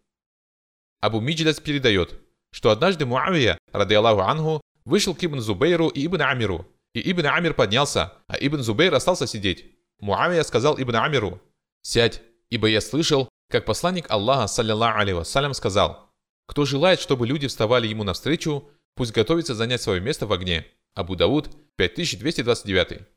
Абу 1.02 1.20
Мидждас 1.20 1.60
передает, 1.60 2.18
что 2.54 2.70
однажды 2.70 3.06
Муавия, 3.06 3.58
ради 3.74 3.96
Аллаху 3.96 4.22
Ангу, 4.22 4.62
вышел 4.86 5.14
к 5.14 5.22
Ибн 5.26 5.42
Зубейру 5.42 5.90
и 5.90 6.06
Ибн 6.06 6.22
Амиру. 6.22 6.66
И 6.94 7.12
Ибн 7.12 7.26
Амир 7.26 7.54
поднялся, 7.54 8.14
а 8.28 8.38
Ибн 8.40 8.62
Зубейр 8.62 8.96
остался 8.96 9.28
сидеть. 9.28 9.76
Муавия 10.00 10.44
сказал 10.44 10.80
Ибн 10.80 10.96
Амиру, 10.96 11.42
«Сядь, 11.82 12.22
ибо 12.50 12.68
я 12.70 12.80
слышал, 12.80 13.28
как 13.50 13.66
посланник 13.66 14.10
Аллаха, 14.10 14.48
саллиллаху 14.48 15.00
алейhi 15.00 15.16
вассалям, 15.16 15.54
сказал, 15.54 16.07
«Кто 16.48 16.66
желает, 16.66 17.00
чтобы 17.00 17.28
люди 17.28 17.48
вставали 17.48 17.88
ему 17.88 18.04
навстречу, 18.04 18.70
пусть 18.96 19.14
готовится 19.14 19.54
занять 19.54 19.82
свое 19.82 20.02
место 20.02 20.26
в 20.26 20.34
огне». 20.34 20.66
Абу 20.96 21.16
Дауд, 21.16 21.50
5229. 21.76 23.08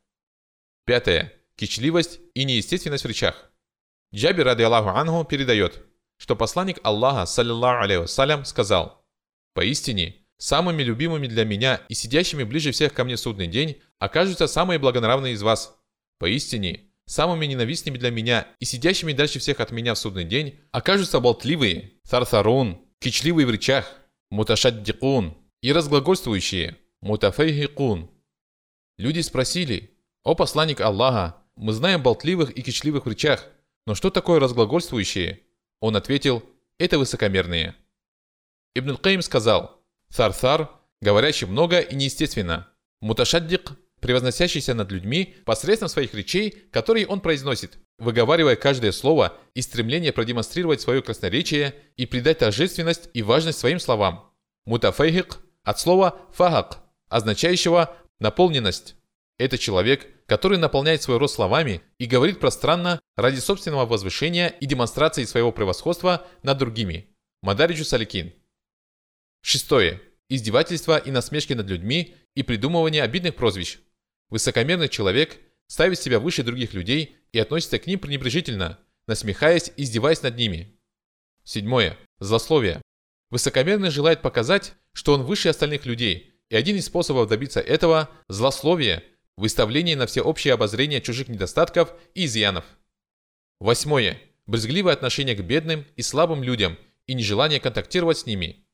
Пятое. 0.84 1.32
Кичливость 1.56 2.20
и 2.34 2.44
неестественность 2.44 3.04
в 3.04 3.08
речах. 3.08 3.50
Джабир, 4.14 4.44
ради 4.44 4.62
Аллаху 4.62 4.90
Ангу, 4.90 5.24
передает, 5.24 5.86
что 6.18 6.36
посланник 6.36 6.78
Аллаха, 6.82 7.24
саллиллаху 7.24 8.02
вассалям, 8.02 8.44
сказал, 8.44 9.06
«Поистине, 9.54 10.20
Самыми 10.40 10.82
любимыми 10.82 11.26
для 11.26 11.44
меня 11.44 11.82
и 11.90 11.94
сидящими 11.94 12.44
ближе 12.44 12.72
всех 12.72 12.94
ко 12.94 13.04
мне 13.04 13.16
в 13.16 13.20
судный 13.20 13.46
день 13.46 13.76
окажутся 13.98 14.46
самые 14.46 14.78
благонравные 14.78 15.34
из 15.34 15.42
вас. 15.42 15.76
Поистине, 16.18 16.86
самыми 17.04 17.44
ненавистными 17.44 17.98
для 17.98 18.10
меня 18.10 18.48
и 18.58 18.64
сидящими 18.64 19.12
дальше 19.12 19.38
всех 19.38 19.60
от 19.60 19.70
меня 19.70 19.92
в 19.92 19.98
судный 19.98 20.24
день 20.24 20.58
окажутся 20.72 21.20
болтливые, 21.20 21.92
сарсарун, 22.04 22.80
кичливые 23.00 23.46
в 23.46 23.50
речах. 23.50 23.96
муташаддикун, 24.30 25.36
и 25.60 25.72
разглагольствующие, 25.72 26.76
мутафейхикун. 27.00 28.08
Люди 28.96 29.20
спросили, 29.20 29.98
«О 30.22 30.36
посланник 30.36 30.80
Аллаха, 30.80 31.42
мы 31.56 31.72
знаем 31.72 32.02
болтливых 32.02 32.56
и 32.56 32.62
кичливых 32.62 33.06
в 33.06 33.08
речах, 33.08 33.48
но 33.86 33.94
что 33.96 34.10
такое 34.10 34.38
разглагольствующие?» 34.38 35.40
Он 35.80 35.96
ответил, 35.96 36.44
«Это 36.78 36.98
высокомерные». 36.98 37.74
Ибн 38.74 38.96
Каим 38.96 39.22
сказал, 39.22 39.82
«Цар-цар, 40.10 40.70
говорящий 41.00 41.46
много 41.46 41.80
и 41.80 41.96
неестественно. 41.96 42.68
Муташаддик, 43.00 43.72
превозносящийся 44.00 44.74
над 44.74 44.92
людьми 44.92 45.34
посредством 45.44 45.88
своих 45.88 46.14
речей, 46.14 46.50
которые 46.70 47.06
он 47.06 47.20
произносит, 47.20 47.78
выговаривая 48.00 48.56
каждое 48.56 48.92
слово 48.92 49.36
и 49.54 49.62
стремление 49.62 50.12
продемонстрировать 50.12 50.80
свое 50.80 51.02
красноречие 51.02 51.74
и 51.96 52.06
придать 52.06 52.38
торжественность 52.38 53.08
и 53.14 53.22
важность 53.22 53.58
своим 53.58 53.78
словам. 53.78 54.32
Мутафейхик 54.64 55.38
от 55.62 55.78
слова 55.78 56.18
фахак, 56.32 56.82
означающего 57.08 57.96
наполненность. 58.18 58.96
Это 59.38 59.58
человек, 59.58 60.06
который 60.26 60.58
наполняет 60.58 61.02
свой 61.02 61.18
рот 61.18 61.30
словами 61.30 61.82
и 61.98 62.06
говорит 62.06 62.40
пространно 62.40 63.00
ради 63.16 63.38
собственного 63.38 63.86
возвышения 63.86 64.48
и 64.48 64.66
демонстрации 64.66 65.24
своего 65.24 65.52
превосходства 65.52 66.26
над 66.42 66.58
другими. 66.58 67.08
Мадариджу 67.42 67.84
Саликин. 67.84 68.32
Шестое. 69.42 70.00
Издевательство 70.28 70.98
и 70.98 71.10
насмешки 71.10 71.54
над 71.54 71.68
людьми 71.68 72.14
и 72.34 72.42
придумывание 72.42 73.02
обидных 73.02 73.34
прозвищ. 73.34 73.78
Высокомерный 74.28 74.88
человек 74.88 75.38
ставит 75.66 75.98
себя 75.98 76.20
выше 76.20 76.42
других 76.42 76.74
людей 76.74 77.16
и 77.32 77.38
относится 77.38 77.78
к 77.78 77.86
ним 77.86 77.98
пренебрежительно, 77.98 78.78
насмехаясь 79.06 79.72
и 79.76 79.82
издеваясь 79.82 80.22
над 80.22 80.36
ними. 80.36 80.78
Седьмое. 81.44 81.96
Злословие. 82.18 82.82
Высокомерный 83.30 83.90
желает 83.90 84.22
показать, 84.22 84.74
что 84.92 85.14
он 85.14 85.22
выше 85.22 85.48
остальных 85.48 85.86
людей, 85.86 86.34
и 86.48 86.56
один 86.56 86.76
из 86.76 86.86
способов 86.86 87.28
добиться 87.28 87.60
этого– 87.60 88.10
злословие, 88.28 89.04
выставление 89.36 89.96
на 89.96 90.06
всеобщее 90.06 90.54
обозрение 90.54 91.00
чужих 91.00 91.28
недостатков 91.28 91.94
и 92.14 92.24
изъянов. 92.24 92.64
Восьмое. 93.60 94.20
Брезгливое 94.46 94.92
отношение 94.92 95.36
к 95.36 95.42
бедным 95.42 95.86
и 95.94 96.02
слабым 96.02 96.42
людям 96.42 96.76
и 97.06 97.14
нежелание 97.14 97.60
контактировать 97.60 98.18
с 98.18 98.26
ними. 98.26 98.66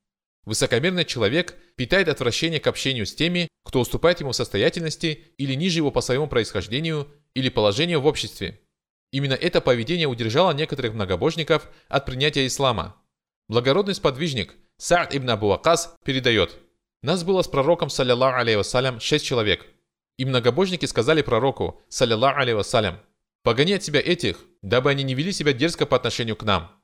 Высокомерный 0.47 1.05
человек 1.05 1.57
питает 1.75 2.09
отвращение 2.09 2.61
к 2.61 2.69
общению 2.69 3.05
с 3.05 3.15
теми, 3.15 3.49
кто 3.65 3.81
уступает 3.81 4.21
ему 4.21 4.33
состоятельности 4.33 5.25
или 5.37 5.55
ниже 5.55 5.81
его 5.81 5.91
по 5.91 6.01
своему 6.01 6.29
происхождению 6.29 7.09
или 7.35 7.49
положению 7.49 8.01
в 8.01 8.07
обществе. 8.07 8.61
Именно 9.13 9.35
это 9.35 9.61
поведение 9.61 10.07
удержало 10.07 10.53
некоторых 10.53 10.95
многобожников 10.95 11.69
от 11.89 12.07
принятия 12.07 12.47
ислама. 12.47 12.97
Благородный 13.49 13.95
сподвижник 13.95 14.55
Саад 14.79 15.15
ибн 15.15 15.31
Абу 15.31 15.51
Акас 15.51 15.97
передает, 16.05 16.57
«Нас 17.03 17.25
было 17.25 17.43
с 17.43 17.49
пророком, 17.49 17.89
саллиллаху 17.89 18.39
алейhi 18.39 18.57
вассалям, 18.57 19.01
шесть 19.01 19.25
человек. 19.25 19.67
И 20.19 20.25
многобожники 20.25 20.87
сказали 20.87 21.23
пророку, 21.23 21.81
саллиллаху 21.89 22.41
алейhi 22.41 22.57
вассалям, 22.57 23.01
«Погони 23.43 23.75
от 23.75 23.83
себя 23.83 24.01
этих, 24.01 24.39
дабы 24.63 24.91
они 24.91 25.03
не 25.03 25.15
вели 25.15 25.33
себя 25.33 25.53
дерзко 25.53 25.87
по 25.87 25.97
отношению 25.97 26.37
к 26.37 26.43
нам». 26.43 26.76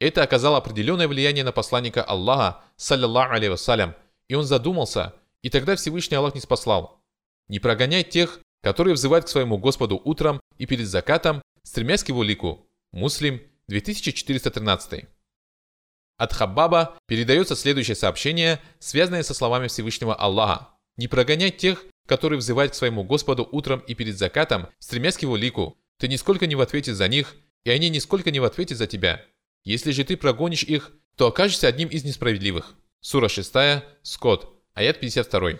Это 0.00 0.22
оказало 0.22 0.56
определенное 0.56 1.06
влияние 1.06 1.44
на 1.44 1.52
посланника 1.52 2.02
Аллаха, 2.02 2.64
саллиллаху 2.76 3.34
алейhi 3.34 3.50
вассалям, 3.50 3.94
и 4.28 4.34
он 4.34 4.44
задумался, 4.44 5.14
и 5.42 5.50
тогда 5.50 5.76
Всевышний 5.76 6.16
Аллах 6.16 6.34
не 6.34 6.40
спаслал. 6.40 7.02
Не 7.48 7.60
прогоняй 7.60 8.02
тех, 8.02 8.40
которые 8.62 8.94
взывают 8.94 9.26
к 9.26 9.28
своему 9.28 9.58
Господу 9.58 10.00
утром 10.02 10.40
и 10.56 10.64
перед 10.64 10.88
закатом, 10.88 11.42
стремясь 11.62 12.02
к 12.02 12.08
его 12.08 12.22
лику. 12.22 12.66
Муслим, 12.92 13.42
2413. 13.68 15.04
От 16.16 16.32
Хаббаба 16.32 16.98
передается 17.06 17.54
следующее 17.54 17.94
сообщение, 17.94 18.60
связанное 18.78 19.22
со 19.22 19.34
словами 19.34 19.68
Всевышнего 19.68 20.14
Аллаха. 20.14 20.68
«Не 20.96 21.08
прогоняй 21.08 21.50
тех, 21.50 21.84
которые 22.06 22.38
взывают 22.38 22.72
к 22.72 22.74
своему 22.74 23.04
Господу 23.04 23.48
утром 23.52 23.80
и 23.80 23.94
перед 23.94 24.18
закатом, 24.18 24.68
стремясь 24.78 25.16
к 25.16 25.22
его 25.22 25.36
лику. 25.36 25.78
Ты 25.98 26.08
нисколько 26.08 26.46
не 26.46 26.56
в 26.56 26.60
ответе 26.60 26.94
за 26.94 27.06
них, 27.08 27.36
и 27.64 27.70
они 27.70 27.90
нисколько 27.90 28.30
не 28.30 28.40
в 28.40 28.44
ответе 28.44 28.74
за 28.74 28.86
тебя. 28.86 29.24
Если 29.64 29.92
же 29.92 30.04
ты 30.04 30.16
прогонишь 30.16 30.62
их, 30.62 30.92
то 31.16 31.26
окажешься 31.26 31.68
одним 31.68 31.88
из 31.88 32.04
несправедливых». 32.04 32.74
Сура 33.00 33.28
6, 33.28 33.54
Скот, 34.02 34.62
аят 34.74 35.00
52. 35.00 35.58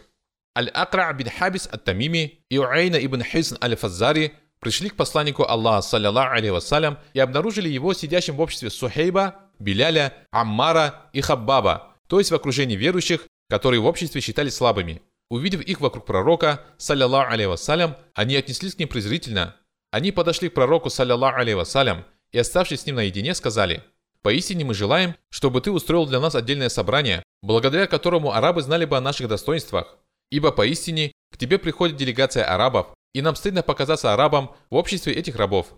Аль-Акра 0.57 1.13
бин 1.13 1.31
Хабис 1.31 1.69
ат-Тамими 1.71 2.45
и 2.49 2.59
Уайна 2.59 2.97
ибн 2.97 3.23
Хисн 3.23 3.57
аль-Фазари 3.63 4.35
пришли 4.59 4.91
к 4.91 4.97
посланнику 4.97 5.45
Аллаха, 5.45 5.83
саллиллаху 5.83 6.35
алейхи 6.35 6.51
вассалям, 6.51 6.99
и 7.15 7.21
обнаружили 7.21 7.69
его 7.69 7.95
сидящим 7.95 8.37
в 8.37 8.41
обществе 8.41 8.71
Сухейба, 8.71 9.37
Биляля, 9.59 10.13
Аммара 10.31 11.09
и 11.13 11.21
Хаббаба, 11.21 11.97
то 12.09 12.19
есть 12.19 12.31
в 12.31 12.35
окружении 12.35 12.77
верующих, 12.77 13.27
которые 13.49 13.81
в 13.81 13.87
обществе 13.87 14.21
считались 14.21 14.55
слабыми. 14.55 15.03
Увидев 15.31 15.61
их 15.61 15.81
вокруг 15.81 16.05
пророка, 16.05 16.65
саллиллаху 16.77 17.33
алейхи 17.33 17.49
вассалям, 17.49 17.97
они 18.15 18.37
отнеслись 18.37 18.75
к 18.75 18.79
ним 18.79 18.89
презрительно. 18.89 19.57
Они 19.93 20.13
подошли 20.13 20.49
к 20.49 20.55
пророку, 20.55 20.91
саллиллаху 20.91 21.39
алейхи 21.39 21.57
вассалям, 21.57 22.05
и 22.33 22.39
оставшись 22.39 22.81
с 22.81 22.87
ним 22.87 22.97
наедине, 22.97 23.35
сказали, 23.35 23.83
«Поистине 24.23 24.65
мы 24.65 24.75
желаем, 24.75 25.17
чтобы 25.31 25.61
ты 25.61 25.71
устроил 25.71 26.07
для 26.07 26.21
нас 26.21 26.35
отдельное 26.35 26.69
собрание, 26.69 27.23
благодаря 27.43 27.87
которому 27.87 28.33
арабы 28.33 28.63
знали 28.63 28.85
бы 28.85 28.97
о 28.97 29.01
наших 29.01 29.29
достоинствах. 29.29 29.99
Ибо 30.31 30.53
поистине 30.53 31.13
к 31.33 31.39
тебе 31.39 31.59
приходит 31.59 31.97
делегация 31.97 32.45
арабов, 32.45 32.89
и 33.15 33.23
нам 33.23 33.35
стыдно 33.35 33.63
показаться 33.63 34.13
арабам 34.13 34.55
в 34.69 34.77
обществе 34.77 35.13
этих 35.13 35.37
рабов. 35.37 35.69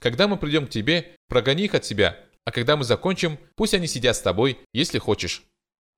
Когда 0.00 0.28
мы 0.28 0.36
придем 0.36 0.66
к 0.66 0.70
тебе, 0.70 1.16
прогони 1.28 1.64
их 1.64 1.74
от 1.74 1.84
себя, 1.84 2.18
а 2.44 2.52
когда 2.52 2.76
мы 2.76 2.84
закончим, 2.84 3.38
пусть 3.56 3.74
они 3.74 3.86
сидят 3.86 4.16
с 4.16 4.20
тобой, 4.20 4.58
если 4.72 4.98
хочешь». 4.98 5.42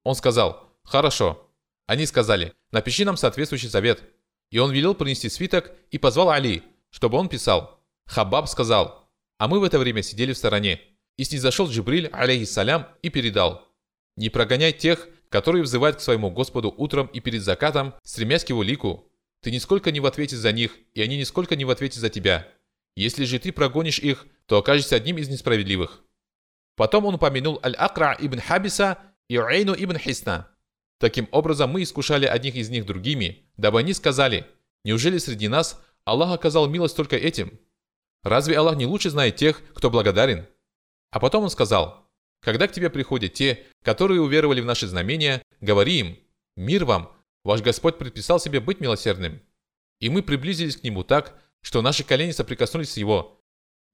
Он 0.04 0.14
сказал, 0.14 0.72
«Хорошо». 0.84 1.50
Они 1.86 2.06
сказали, 2.06 2.54
«Напиши 2.70 3.04
нам 3.04 3.16
соответствующий 3.16 3.68
завет». 3.68 4.02
И 4.50 4.58
он 4.58 4.72
велел 4.72 4.94
принести 4.94 5.28
свиток 5.28 5.72
и 5.90 5.98
позвал 5.98 6.30
Али, 6.30 6.62
чтобы 6.90 7.18
он 7.18 7.28
писал. 7.28 7.80
Хабаб 8.06 8.48
сказал, 8.48 9.08
а 9.38 9.46
мы 9.46 9.60
в 9.60 9.64
это 9.64 9.78
время 9.78 10.02
сидели 10.02 10.32
в 10.32 10.38
стороне. 10.38 10.80
И 11.18 11.24
снизошел 11.24 11.68
Джибриль, 11.68 12.06
алейхиссалям, 12.06 12.86
и 13.02 13.10
передал. 13.10 13.68
«Не 14.16 14.30
прогоняй 14.30 14.72
тех, 14.72 15.08
которые 15.28 15.62
взывают 15.62 15.96
к 15.96 16.00
своему 16.00 16.30
Господу 16.30 16.72
утром 16.74 17.08
и 17.08 17.20
перед 17.20 17.42
закатом, 17.42 17.94
стремясь 18.04 18.44
к 18.44 18.48
его 18.48 18.62
лику. 18.62 19.12
Ты 19.42 19.50
нисколько 19.50 19.90
не 19.90 20.00
в 20.00 20.06
ответе 20.06 20.36
за 20.36 20.52
них, 20.52 20.76
и 20.94 21.02
они 21.02 21.18
нисколько 21.18 21.56
не 21.56 21.64
в 21.64 21.70
ответе 21.70 22.00
за 22.00 22.08
тебя. 22.08 22.48
Если 22.96 23.24
же 23.24 23.38
ты 23.38 23.52
прогонишь 23.52 23.98
их, 23.98 24.26
то 24.46 24.58
окажешься 24.58 24.96
одним 24.96 25.18
из 25.18 25.28
несправедливых». 25.28 26.02
Потом 26.76 27.04
он 27.04 27.16
упомянул 27.16 27.60
Аль-Акра 27.64 28.16
ибн 28.20 28.38
Хабиса 28.38 28.98
и 29.28 29.36
Уэйну 29.38 29.74
ибн 29.76 29.98
Хисна. 29.98 30.48
Таким 31.00 31.28
образом, 31.32 31.70
мы 31.70 31.82
искушали 31.82 32.26
одних 32.26 32.54
из 32.54 32.70
них 32.70 32.86
другими, 32.86 33.50
дабы 33.56 33.80
они 33.80 33.92
сказали, 33.92 34.46
«Неужели 34.84 35.18
среди 35.18 35.48
нас 35.48 35.80
Аллах 36.04 36.32
оказал 36.32 36.68
милость 36.68 36.96
только 36.96 37.16
этим?» 37.16 37.58
Разве 38.22 38.56
Аллах 38.56 38.76
не 38.76 38.86
лучше 38.86 39.10
знает 39.10 39.36
тех, 39.36 39.62
кто 39.74 39.90
благодарен? 39.90 40.46
А 41.10 41.20
потом 41.20 41.44
он 41.44 41.50
сказал, 41.50 42.08
когда 42.40 42.68
к 42.68 42.72
тебе 42.72 42.90
приходят 42.90 43.32
те, 43.32 43.66
которые 43.82 44.20
уверовали 44.20 44.60
в 44.60 44.66
наши 44.66 44.86
знамения, 44.86 45.42
говори 45.60 45.98
им, 45.98 46.18
мир 46.56 46.84
вам, 46.84 47.12
ваш 47.44 47.62
Господь 47.62 47.98
предписал 47.98 48.38
себе 48.38 48.60
быть 48.60 48.80
милосердным. 48.80 49.40
И 50.00 50.08
мы 50.10 50.22
приблизились 50.22 50.76
к 50.76 50.84
нему 50.84 51.02
так, 51.02 51.36
что 51.62 51.82
наши 51.82 52.04
колени 52.04 52.30
соприкоснулись 52.30 52.92
с 52.92 52.96
его. 52.96 53.42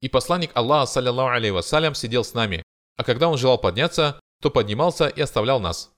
И 0.00 0.08
посланник 0.08 0.50
Аллаха, 0.54 0.92
саллиллаху 0.92 1.34
алейhi 1.34 1.52
вассалям, 1.52 1.94
сидел 1.94 2.24
с 2.24 2.34
нами, 2.34 2.62
а 2.96 3.04
когда 3.04 3.28
он 3.28 3.38
желал 3.38 3.58
подняться, 3.58 4.20
то 4.42 4.50
поднимался 4.50 5.08
и 5.08 5.20
оставлял 5.20 5.60
нас. 5.60 5.94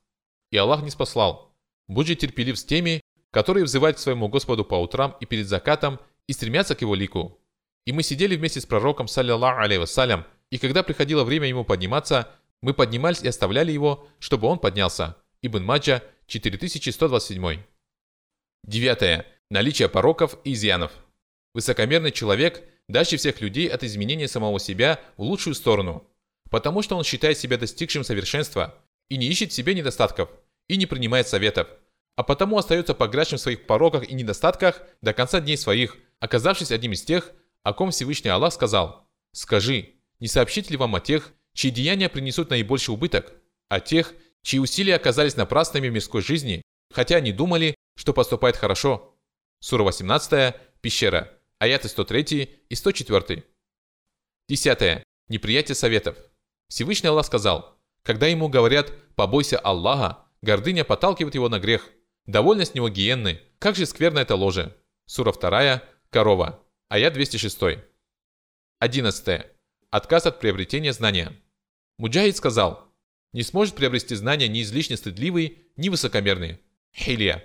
И 0.51 0.57
Аллах 0.57 0.83
не 0.83 0.91
спаслал. 0.91 1.53
Будь 1.89 2.07
же 2.07 2.15
терпелив 2.15 2.59
с 2.59 2.65
теми, 2.65 3.01
которые 3.33 3.65
взывают 3.65 3.97
к 3.97 4.01
своему 4.01 4.29
Господу 4.29 4.65
по 4.65 4.77
утрам 4.81 5.17
и 5.21 5.27
перед 5.27 5.49
закатом 5.49 5.99
и 6.29 6.33
стремятся 6.33 6.75
к 6.75 6.83
его 6.83 6.95
лику. 6.95 7.41
И 7.85 7.93
мы 7.93 8.03
сидели 8.03 8.37
вместе 8.37 8.61
с 8.61 8.67
пророком, 8.67 9.09
саллиллаху 9.09 9.61
алейhi 9.61 9.81
вассалям, 9.81 10.25
и 10.51 10.59
когда 10.59 10.83
приходило 10.83 11.25
время 11.25 11.49
ему 11.49 11.65
подниматься, 11.65 12.31
мы 12.63 12.75
поднимались 12.75 13.23
и 13.23 13.29
оставляли 13.29 13.73
его, 13.73 14.09
чтобы 14.19 14.49
он 14.49 14.59
поднялся. 14.59 15.17
Ибн 15.43 15.65
Маджа, 15.65 16.03
4127. 16.27 17.63
Девятое. 18.65 19.27
Наличие 19.51 19.89
пороков 19.89 20.39
и 20.45 20.55
изъянов. 20.55 20.93
Высокомерный 21.55 22.11
человек 22.11 22.65
дальше 22.89 23.17
всех 23.17 23.41
людей 23.41 23.69
от 23.69 23.85
изменения 23.85 24.29
самого 24.29 24.59
себя 24.59 25.01
в 25.17 25.23
лучшую 25.23 25.55
сторону, 25.55 26.07
потому 26.51 26.83
что 26.83 26.97
он 26.97 27.05
считает 27.05 27.39
себя 27.39 27.57
достигшим 27.59 28.05
совершенства 28.05 28.75
и 29.09 29.17
не 29.17 29.27
ищет 29.27 29.53
в 29.53 29.55
себе 29.55 29.75
недостатков, 29.75 30.29
и 30.69 30.77
не 30.77 30.87
принимает 30.87 31.29
советов, 31.29 31.69
а 32.17 32.23
потому 32.23 32.59
остается 32.59 32.95
погрязшим 32.95 33.39
в 33.39 33.41
своих 33.41 33.67
пороках 33.67 34.09
и 34.09 34.15
недостатках 34.15 34.83
до 35.01 35.13
конца 35.13 35.41
дней 35.41 35.57
своих, 35.57 35.97
оказавшись 36.19 36.73
одним 36.73 36.93
из 36.93 37.03
тех, 37.03 37.33
о 37.63 37.73
ком 37.73 37.91
Всевышний 37.91 38.31
Аллах 38.31 38.53
сказал 38.53 39.09
«Скажи, 39.33 39.96
не 40.21 40.29
сообщить 40.29 40.71
ли 40.71 40.77
вам 40.77 40.95
о 40.95 41.01
тех, 41.01 41.33
чьи 41.55 41.71
деяния 41.71 42.09
принесут 42.09 42.51
наибольший 42.51 42.95
убыток, 42.95 43.35
о 43.69 43.81
тех, 43.81 44.15
чьи 44.43 44.59
усилия 44.61 44.97
оказались 44.97 45.37
напрасными 45.37 45.89
в 45.89 45.93
мирской 45.93 46.23
жизни, 46.23 46.63
хотя 46.91 47.17
они 47.17 47.33
думали, 47.33 47.75
что 47.97 48.13
поступает 48.13 48.57
хорошо?» 48.57 49.17
Сура 49.61 49.83
18, 49.83 50.55
пещера, 50.81 51.33
аяты 51.59 51.89
103 51.89 52.65
и 52.69 52.75
104. 52.75 53.45
Десятое. 54.49 55.03
Неприятие 55.29 55.75
советов. 55.75 56.17
Всевышний 56.69 57.09
Аллах 57.09 57.27
сказал, 57.27 57.77
когда 58.03 58.27
ему 58.27 58.49
говорят 58.49 58.93
«побойся 59.17 59.59
Аллаха», 59.59 60.27
Гордыня 60.43 60.85
подталкивает 60.85 61.35
его 61.35 61.49
на 61.49 61.59
грех. 61.59 61.91
Довольно 62.27 62.65
с 62.65 62.75
него 62.75 62.89
гиенны. 62.89 63.41
Как 63.59 63.75
же 63.75 63.87
скверно 63.87 64.21
это 64.21 64.37
ложе. 64.37 64.77
Сура 65.07 65.33
2, 65.33 65.83
корова. 66.11 66.63
Аят 66.89 67.15
206. 67.15 67.83
11. 68.79 69.47
Отказ 69.91 70.27
от 70.27 70.41
приобретения 70.41 70.93
знания. 70.93 71.33
Муджахид 71.99 72.37
сказал, 72.37 72.93
не 73.33 73.43
сможет 73.43 73.75
приобрести 73.75 74.15
знания 74.15 74.49
ни 74.49 74.63
излишне 74.63 74.97
стыдливый, 74.97 75.59
ни 75.77 75.89
высокомерный. 75.89 76.59
Хилия. 76.95 77.45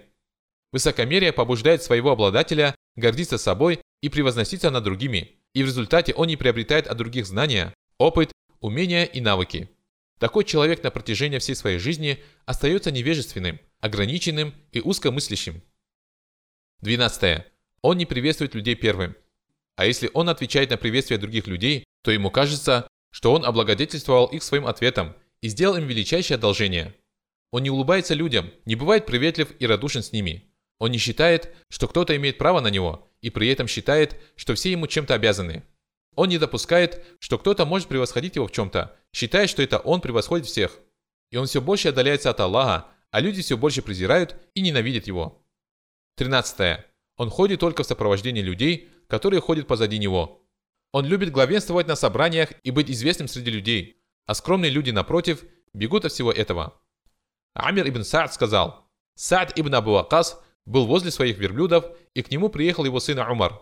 Высокомерие 0.71 1.33
побуждает 1.33 1.83
своего 1.83 2.11
обладателя 2.11 2.75
гордиться 2.95 3.37
собой 3.37 3.81
и 4.01 4.09
превозноситься 4.09 4.69
над 4.69 4.83
другими, 4.83 5.39
и 5.53 5.63
в 5.63 5.65
результате 5.67 6.13
он 6.13 6.27
не 6.27 6.37
приобретает 6.37 6.87
от 6.87 6.97
других 6.97 7.25
знания, 7.25 7.73
опыт, 7.97 8.31
умения 8.59 9.03
и 9.03 9.21
навыки. 9.21 9.69
Такой 10.19 10.43
человек 10.43 10.83
на 10.83 10.91
протяжении 10.91 11.39
всей 11.39 11.55
своей 11.55 11.79
жизни 11.79 12.23
остается 12.45 12.91
невежественным, 12.91 13.59
ограниченным 13.79 14.53
и 14.71 14.79
узкомыслящим. 14.79 15.61
12. 16.81 17.43
Он 17.81 17.97
не 17.97 18.05
приветствует 18.05 18.55
людей 18.55 18.75
первым. 18.75 19.15
А 19.75 19.85
если 19.85 20.09
он 20.13 20.29
отвечает 20.29 20.69
на 20.69 20.77
приветствие 20.77 21.17
других 21.17 21.47
людей, 21.47 21.85
то 22.03 22.11
ему 22.11 22.31
кажется, 22.31 22.87
что 23.11 23.33
он 23.33 23.45
облагодетельствовал 23.45 24.27
их 24.27 24.43
своим 24.43 24.67
ответом 24.67 25.15
и 25.41 25.49
сделал 25.49 25.77
им 25.77 25.87
величайшее 25.87 26.35
одолжение. 26.35 26.95
Он 27.51 27.63
не 27.63 27.69
улыбается 27.69 28.13
людям, 28.13 28.51
не 28.65 28.75
бывает 28.75 29.05
приветлив 29.05 29.51
и 29.59 29.67
радушен 29.67 30.03
с 30.03 30.11
ними. 30.11 30.51
Он 30.79 30.89
не 30.91 30.97
считает, 30.97 31.53
что 31.69 31.87
кто-то 31.87 32.15
имеет 32.15 32.37
право 32.37 32.59
на 32.61 32.69
него, 32.69 33.07
и 33.21 33.29
при 33.29 33.49
этом 33.49 33.67
считает, 33.67 34.19
что 34.35 34.55
все 34.55 34.71
ему 34.71 34.87
чем-то 34.87 35.13
обязаны. 35.13 35.63
Он 36.15 36.29
не 36.29 36.37
допускает, 36.37 37.05
что 37.19 37.37
кто-то 37.37 37.65
может 37.65 37.87
превосходить 37.87 38.35
его 38.35 38.47
в 38.47 38.51
чем-то, 38.51 38.97
считая, 39.13 39.47
что 39.47 39.61
это 39.61 39.79
он 39.79 40.01
превосходит 40.01 40.47
всех. 40.47 40.79
И 41.29 41.37
он 41.37 41.45
все 41.45 41.61
больше 41.61 41.89
отдаляется 41.89 42.29
от 42.29 42.39
Аллаха, 42.39 42.87
а 43.11 43.19
люди 43.19 43.41
все 43.41 43.57
больше 43.57 43.81
презирают 43.81 44.35
и 44.53 44.61
ненавидят 44.61 45.07
его. 45.07 45.45
13. 46.17 46.85
Он 47.17 47.29
ходит 47.29 47.59
только 47.59 47.83
в 47.83 47.87
сопровождении 47.87 48.41
людей, 48.41 48.89
которые 49.07 49.41
ходят 49.41 49.67
позади 49.67 49.99
него. 49.99 50.41
Он 50.91 51.05
любит 51.05 51.31
главенствовать 51.31 51.87
на 51.87 51.95
собраниях 51.95 52.51
и 52.63 52.71
быть 52.71 52.89
известным 52.91 53.27
среди 53.27 53.51
людей, 53.51 54.01
а 54.25 54.33
скромные 54.33 54.71
люди, 54.71 54.91
напротив, 54.91 55.43
бегут 55.73 56.05
от 56.05 56.11
всего 56.11 56.31
этого. 56.31 56.79
Амир 57.53 57.87
ибн 57.87 58.03
Саад 58.03 58.33
сказал, 58.33 58.89
Саад 59.15 59.57
ибн 59.57 59.75
Абу 59.75 59.95
Акас 59.95 60.41
был 60.65 60.85
возле 60.85 61.11
своих 61.11 61.37
верблюдов, 61.37 61.85
и 62.13 62.21
к 62.21 62.31
нему 62.31 62.49
приехал 62.49 62.85
его 62.85 62.99
сын 62.99 63.19
Умар. 63.19 63.61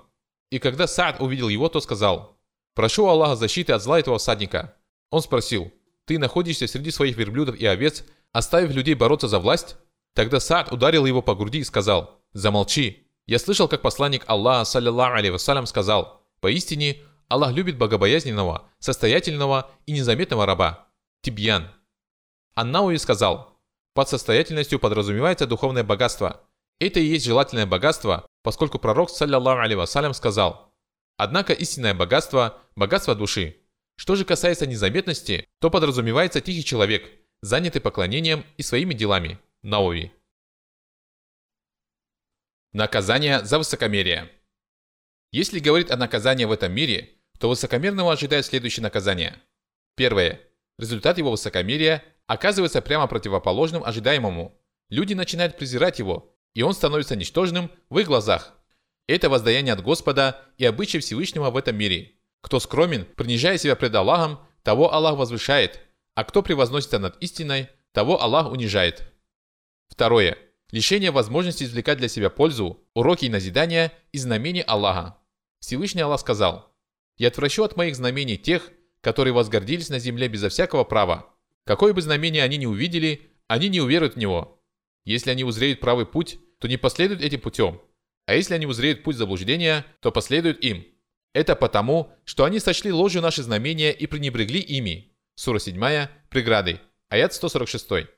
И 0.52 0.60
когда 0.60 0.88
Саад 0.88 1.22
увидел 1.22 1.50
его, 1.50 1.70
то 1.70 1.80
сказал, 1.80 2.40
«Прошу 2.76 3.08
Аллаха 3.08 3.36
защиты 3.36 3.74
от 3.74 3.84
зла 3.84 4.00
этого 4.00 4.18
всадника». 4.18 4.76
Он 5.12 5.22
спросил, 5.22 5.72
«Ты 6.06 6.18
находишься 6.18 6.68
среди 6.68 6.92
своих 6.92 7.18
верблюдов 7.18 7.56
и 7.56 7.66
овец, 7.66 8.04
оставив 8.32 8.72
людей 8.74 8.96
бороться 8.96 9.28
за 9.28 9.40
власть?» 9.40 9.78
Тогда 10.16 10.40
Саад 10.40 10.72
ударил 10.72 11.06
его 11.06 11.22
по 11.22 11.36
груди 11.36 11.60
и 11.60 11.64
сказал, 11.64 12.20
«Замолчи». 12.34 13.08
Я 13.28 13.38
слышал, 13.38 13.68
как 13.68 13.82
посланник 13.82 14.24
Аллаха, 14.26 14.66
саллиллаху 14.66 15.14
алейхи 15.14 15.34
вассалям, 15.34 15.68
сказал, 15.68 16.26
«Поистине, 16.42 16.98
Аллах 17.30 17.54
любит 17.54 17.78
богобоязненного, 17.78 18.68
состоятельного 18.80 19.72
и 19.86 19.94
незаметного 19.94 20.46
раба». 20.46 20.88
Тибьян. 21.22 21.70
Аннауи 22.56 22.98
сказал, 22.98 23.58
«Под 23.94 24.10
состоятельностью 24.10 24.80
подразумевается 24.80 25.48
духовное 25.48 25.84
богатство. 25.84 26.42
Это 26.80 27.00
и 27.00 27.06
есть 27.06 27.26
желательное 27.26 27.66
богатство, 27.66 28.28
поскольку 28.44 28.80
пророк, 28.80 29.10
саллиллаху 29.10 29.62
алейхи 29.62 30.14
сказал, 30.14 30.70
Однако 31.20 31.52
истинное 31.52 31.94
богатство– 31.94 32.62
богатство 32.78 33.14
души. 33.14 33.58
Что 33.98 34.16
же 34.16 34.24
касается 34.24 34.66
незаметности, 34.66 35.46
то 35.60 35.70
подразумевается 35.70 36.40
тихий 36.40 36.64
человек, 36.64 37.12
занятый 37.42 37.82
поклонением 37.82 38.46
и 38.56 38.64
своими 38.64 38.94
делами. 38.94 39.38
Науи. 39.62 40.14
Наказание 42.72 43.44
за 43.44 43.58
высокомерие. 43.58 44.32
Если 45.34 45.60
говорить 45.60 45.92
о 45.92 45.98
наказании 45.98 46.46
в 46.46 46.54
этом 46.54 46.72
мире, 46.72 47.19
то 47.40 47.50
высокомерного 47.50 48.14
ожидает 48.14 48.46
следующее 48.46 48.84
наказание. 48.84 49.38
Первое. 49.96 50.42
Результат 50.78 51.18
его 51.18 51.32
высокомерия 51.32 52.04
оказывается 52.28 52.82
прямо 52.82 53.08
противоположным 53.08 53.84
ожидаемому. 53.84 54.56
Люди 54.90 55.14
начинают 55.14 55.58
презирать 55.58 56.00
его, 56.00 56.36
и 56.54 56.62
он 56.62 56.74
становится 56.74 57.16
ничтожным 57.16 57.72
в 57.90 57.98
их 57.98 58.08
глазах. 58.08 58.54
Это 59.08 59.30
воздаяние 59.30 59.74
от 59.74 59.82
Господа 59.82 60.40
и 60.58 60.66
обычай 60.66 61.00
Всевышнего 61.00 61.50
в 61.50 61.58
этом 61.58 61.76
мире. 61.76 62.14
Кто 62.42 62.60
скромен, 62.60 63.06
принижая 63.16 63.58
себя 63.58 63.76
пред 63.76 63.96
Аллахом, 63.96 64.40
того 64.64 64.94
Аллах 64.94 65.18
возвышает, 65.18 65.80
а 66.16 66.24
кто 66.24 66.44
превозносится 66.44 67.00
над 67.00 67.18
истиной, 67.22 67.70
того 67.94 68.22
Аллах 68.22 68.52
унижает. 68.52 69.12
Второе. 69.88 70.38
Лишение 70.72 71.12
возможности 71.12 71.64
извлекать 71.64 71.98
для 71.98 72.08
себя 72.08 72.30
пользу, 72.30 72.86
уроки 72.94 73.26
и 73.26 73.30
назидания 73.30 73.92
из 74.12 74.24
знамений 74.24 74.62
Аллаха. 74.62 75.18
Всевышний 75.60 76.02
Аллах 76.02 76.20
сказал, 76.20 76.69
«Я 77.20 77.28
отвращу 77.28 77.64
от 77.64 77.78
моих 77.78 77.96
знамений 77.96 78.38
тех, 78.38 78.72
которые 79.02 79.34
возгордились 79.34 79.90
на 79.90 80.00
земле 80.00 80.28
безо 80.28 80.50
всякого 80.50 80.84
права. 80.84 81.36
Какое 81.66 81.94
бы 81.94 82.02
знамение 82.02 82.44
они 82.44 82.58
ни 82.58 82.66
увидели, 82.66 83.30
они 83.48 83.70
не 83.70 83.82
уверуют 83.82 84.16
в 84.16 84.18
него. 84.18 84.60
Если 85.06 85.30
они 85.30 85.44
узреют 85.44 85.80
правый 85.80 86.08
путь, 86.08 86.40
то 86.60 86.68
не 86.68 86.78
последуют 86.78 87.22
этим 87.22 87.42
путем. 87.42 87.82
А 88.26 88.36
если 88.36 88.54
они 88.54 88.66
узреют 88.66 89.04
путь 89.04 89.16
заблуждения, 89.16 89.86
то 90.02 90.12
последуют 90.12 90.64
им. 90.64 90.86
Это 91.34 91.56
потому, 91.56 92.12
что 92.26 92.44
они 92.44 92.60
сочли 92.60 92.92
ложью 92.92 93.22
наши 93.22 93.44
знамения 93.44 93.92
и 93.92 94.08
пренебрегли 94.08 94.60
ими. 94.60 95.16
Сура 95.36 95.60
7, 95.60 96.08
преграды, 96.30 96.80
аят 97.10 97.34
146. 97.34 98.10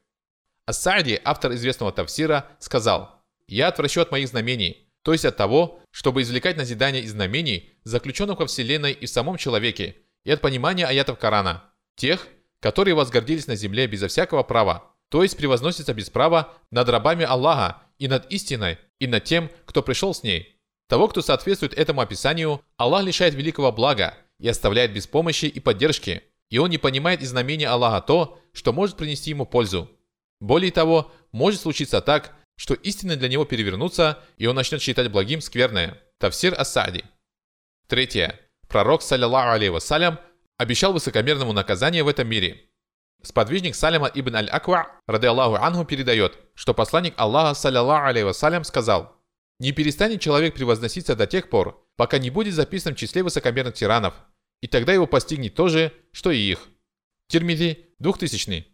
Ас-Саади, 0.65 1.19
автор 1.23 1.53
известного 1.53 1.91
Тавсира, 1.91 2.49
сказал, 2.59 3.23
«Я 3.47 3.67
отвращу 3.67 4.01
от 4.01 4.11
моих 4.11 4.27
знамений, 4.27 4.90
то 5.03 5.13
есть 5.13 5.25
от 5.25 5.37
того, 5.37 5.79
чтобы 5.91 6.21
извлекать 6.21 6.57
назидания 6.57 7.01
из 7.01 7.11
знамений, 7.11 7.73
заключенных 7.83 8.39
во 8.39 8.45
Вселенной 8.45 8.91
и 8.91 9.05
в 9.05 9.09
самом 9.09 9.37
человеке, 9.37 9.97
и 10.23 10.31
от 10.31 10.41
понимания 10.41 10.85
аятов 10.85 11.17
Корана, 11.17 11.63
тех, 11.95 12.27
которые 12.59 12.93
возгордились 12.93 13.47
на 13.47 13.55
земле 13.55 13.87
безо 13.87 14.07
всякого 14.07 14.43
права, 14.43 14.93
то 15.09 15.23
есть 15.23 15.35
превозносятся 15.35 15.93
без 15.93 16.09
права 16.09 16.53
над 16.69 16.87
рабами 16.89 17.25
Аллаха 17.25 17.81
и 17.97 18.07
над 18.07 18.31
истиной, 18.31 18.77
и 18.99 19.07
над 19.07 19.23
тем, 19.23 19.49
кто 19.65 19.81
пришел 19.81 20.13
с 20.13 20.23
ней. 20.23 20.59
Того, 20.87 21.07
кто 21.07 21.21
соответствует 21.21 21.73
этому 21.73 22.01
описанию, 22.01 22.61
Аллах 22.77 23.03
лишает 23.03 23.33
великого 23.33 23.71
блага 23.71 24.17
и 24.39 24.47
оставляет 24.47 24.93
без 24.93 25.07
помощи 25.07 25.45
и 25.45 25.59
поддержки, 25.59 26.23
и 26.49 26.57
он 26.57 26.69
не 26.69 26.77
понимает 26.77 27.21
из 27.21 27.29
знамения 27.29 27.67
Аллаха 27.67 28.01
то, 28.01 28.39
что 28.53 28.73
может 28.73 28.97
принести 28.97 29.29
ему 29.31 29.45
пользу. 29.45 29.89
Более 30.39 30.71
того, 30.71 31.11
может 31.31 31.61
случиться 31.61 32.01
так, 32.01 32.35
что 32.61 32.75
истины 32.75 33.15
для 33.15 33.27
него 33.27 33.43
перевернутся, 33.43 34.19
и 34.37 34.45
он 34.45 34.55
начнет 34.55 34.83
считать 34.83 35.11
благим 35.11 35.41
скверное. 35.41 35.97
Тавсир 36.19 36.53
Асади. 36.55 37.03
Третье. 37.87 38.39
Пророк, 38.67 39.01
саллиллаху 39.01 39.57
алейhi 39.57 39.71
вассалям, 39.71 40.19
обещал 40.59 40.93
высокомерному 40.93 41.53
наказание 41.53 42.03
в 42.03 42.07
этом 42.07 42.27
мире– 42.27 42.61
Сподвижник 43.23 43.73
Салима 43.73 44.11
ибн 44.13 44.35
Аль-Аква, 44.35 44.99
рады 45.07 45.25
Аллаху 45.25 45.55
Анху, 45.55 45.85
передает, 45.85 46.37
что 46.53 46.75
посланник 46.75 47.15
Аллаха, 47.17 47.55
саллиллаху 47.55 48.07
алейhi 48.07 48.25
вассалям, 48.25 48.63
сказал, 48.63 49.15
«Не 49.59 49.71
перестанет 49.71 50.21
человек 50.21 50.53
превозноситься 50.53 51.15
до 51.15 51.25
тех 51.25 51.49
пор, 51.49 51.83
пока 51.95 52.19
не 52.19 52.29
будет 52.29 52.53
записан 52.53 52.93
в 52.93 52.97
числе 52.97 53.23
высокомерных 53.23 53.73
тиранов, 53.73 54.13
и 54.61 54.67
тогда 54.67 54.93
его 54.93 55.07
постигнет 55.07 55.55
то 55.55 55.67
же, 55.67 55.91
что 56.11 56.29
и 56.29 56.37
их». 56.37 56.69
Тирмиди, 57.27 57.87
2000. 57.97 58.67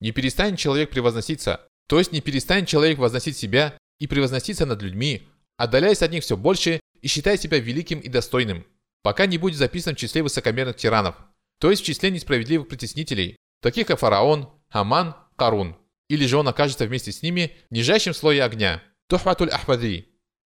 Не 0.00 0.10
перестанет 0.10 0.58
человек 0.58 0.90
превозноситься, 0.90 1.68
то 1.88 1.98
есть 1.98 2.12
не 2.12 2.20
перестанет 2.20 2.68
человек 2.68 2.98
возносить 2.98 3.36
себя 3.36 3.76
и 3.98 4.06
превозноситься 4.06 4.66
над 4.66 4.82
людьми, 4.82 5.26
отдаляясь 5.56 6.02
от 6.02 6.12
них 6.12 6.22
все 6.22 6.36
больше 6.36 6.80
и 7.00 7.08
считая 7.08 7.36
себя 7.36 7.58
великим 7.58 7.98
и 7.98 8.08
достойным, 8.08 8.64
пока 9.02 9.26
не 9.26 9.38
будет 9.38 9.56
записан 9.56 9.94
в 9.94 9.98
числе 9.98 10.22
высокомерных 10.22 10.76
тиранов, 10.76 11.16
то 11.58 11.70
есть 11.70 11.82
в 11.82 11.86
числе 11.86 12.10
несправедливых 12.10 12.68
притеснителей, 12.68 13.36
таких 13.62 13.86
как 13.86 13.98
фараон, 13.98 14.50
Хаман, 14.68 15.16
Карун. 15.36 15.76
Или 16.08 16.26
же 16.26 16.36
он 16.36 16.46
окажется 16.48 16.86
вместе 16.86 17.10
с 17.10 17.22
ними 17.22 17.56
в 17.70 17.74
нижайшем 17.74 18.14
слое 18.14 18.42
огня. 18.42 18.82
Тухватуль 19.08 19.50
Ахвади. 19.50 20.08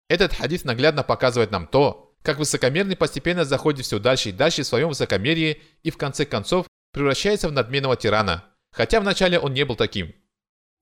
Этот 0.09 0.33
хадис 0.35 0.65
наглядно 0.65 1.03
показывает 1.03 1.51
нам 1.51 1.67
то, 1.67 2.15
как 2.23 2.39
высокомерный 2.39 2.97
постепенно 2.97 3.45
заходит 3.45 3.85
все 3.85 3.99
дальше 3.99 4.31
и 4.31 4.33
дальше 4.33 4.63
в 4.63 4.67
своем 4.67 4.89
высокомерии 4.89 5.63
и 5.83 5.91
в 5.91 5.97
конце 5.97 6.25
концов 6.25 6.67
превращается 6.93 7.49
в 7.49 7.53
надменного 7.53 7.97
тирана, 7.97 8.45
хотя 8.73 9.01
вначале 9.01 9.39
он 9.39 9.53
не 9.53 9.65
был 9.65 9.77
таким. 9.77 10.15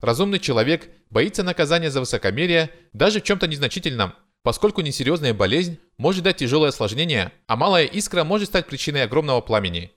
Разумный 0.05 0.37
человек 0.37 0.87
боится 1.09 1.41
наказания 1.41 1.89
за 1.89 1.99
высокомерие 1.99 2.69
даже 2.93 3.19
в 3.19 3.23
чем-то 3.23 3.47
незначительном, 3.47 4.13
поскольку 4.43 4.81
несерьезная 4.81 5.33
болезнь 5.33 5.79
может 5.97 6.23
дать 6.23 6.37
тяжелое 6.37 6.69
осложнение, 6.69 7.31
а 7.47 7.55
малая 7.55 7.85
искра 7.85 8.23
может 8.23 8.49
стать 8.49 8.67
причиной 8.67 9.05
огромного 9.05 9.41
пламени. 9.41 9.91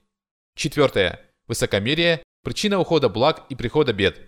Четвертое. 0.55 1.19
Высокомерие– 1.45 2.23
причина 2.43 2.79
ухода 2.79 3.07
благ 3.07 3.45
и 3.49 3.55
прихода 3.55 3.93
бед. 3.93 4.19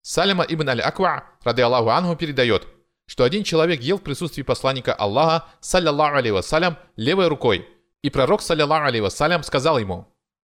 Салима 0.00 0.42
ибн 0.48 0.70
аль-Аква, 0.70 1.26
рады 1.42 1.60
Аллаху 1.60 1.90
Анху, 1.90 2.16
передает, 2.16 2.66
что 3.04 3.24
один 3.24 3.44
человек 3.44 3.82
ел 3.82 3.98
в 3.98 4.02
присутствии 4.02 4.40
посланника 4.40 4.94
Аллаха, 4.94 5.48
саллиллаху 5.60 6.16
алейhi 6.16 6.32
вассалям, 6.32 6.78
левой 6.96 7.28
рукой, 7.28 7.68
и 8.00 8.08
пророк, 8.08 8.40
саллиллаху 8.40 8.86
алейhi 8.86 9.02
вассалям, 9.02 9.42
сказал 9.42 9.78
ему, 9.78 10.06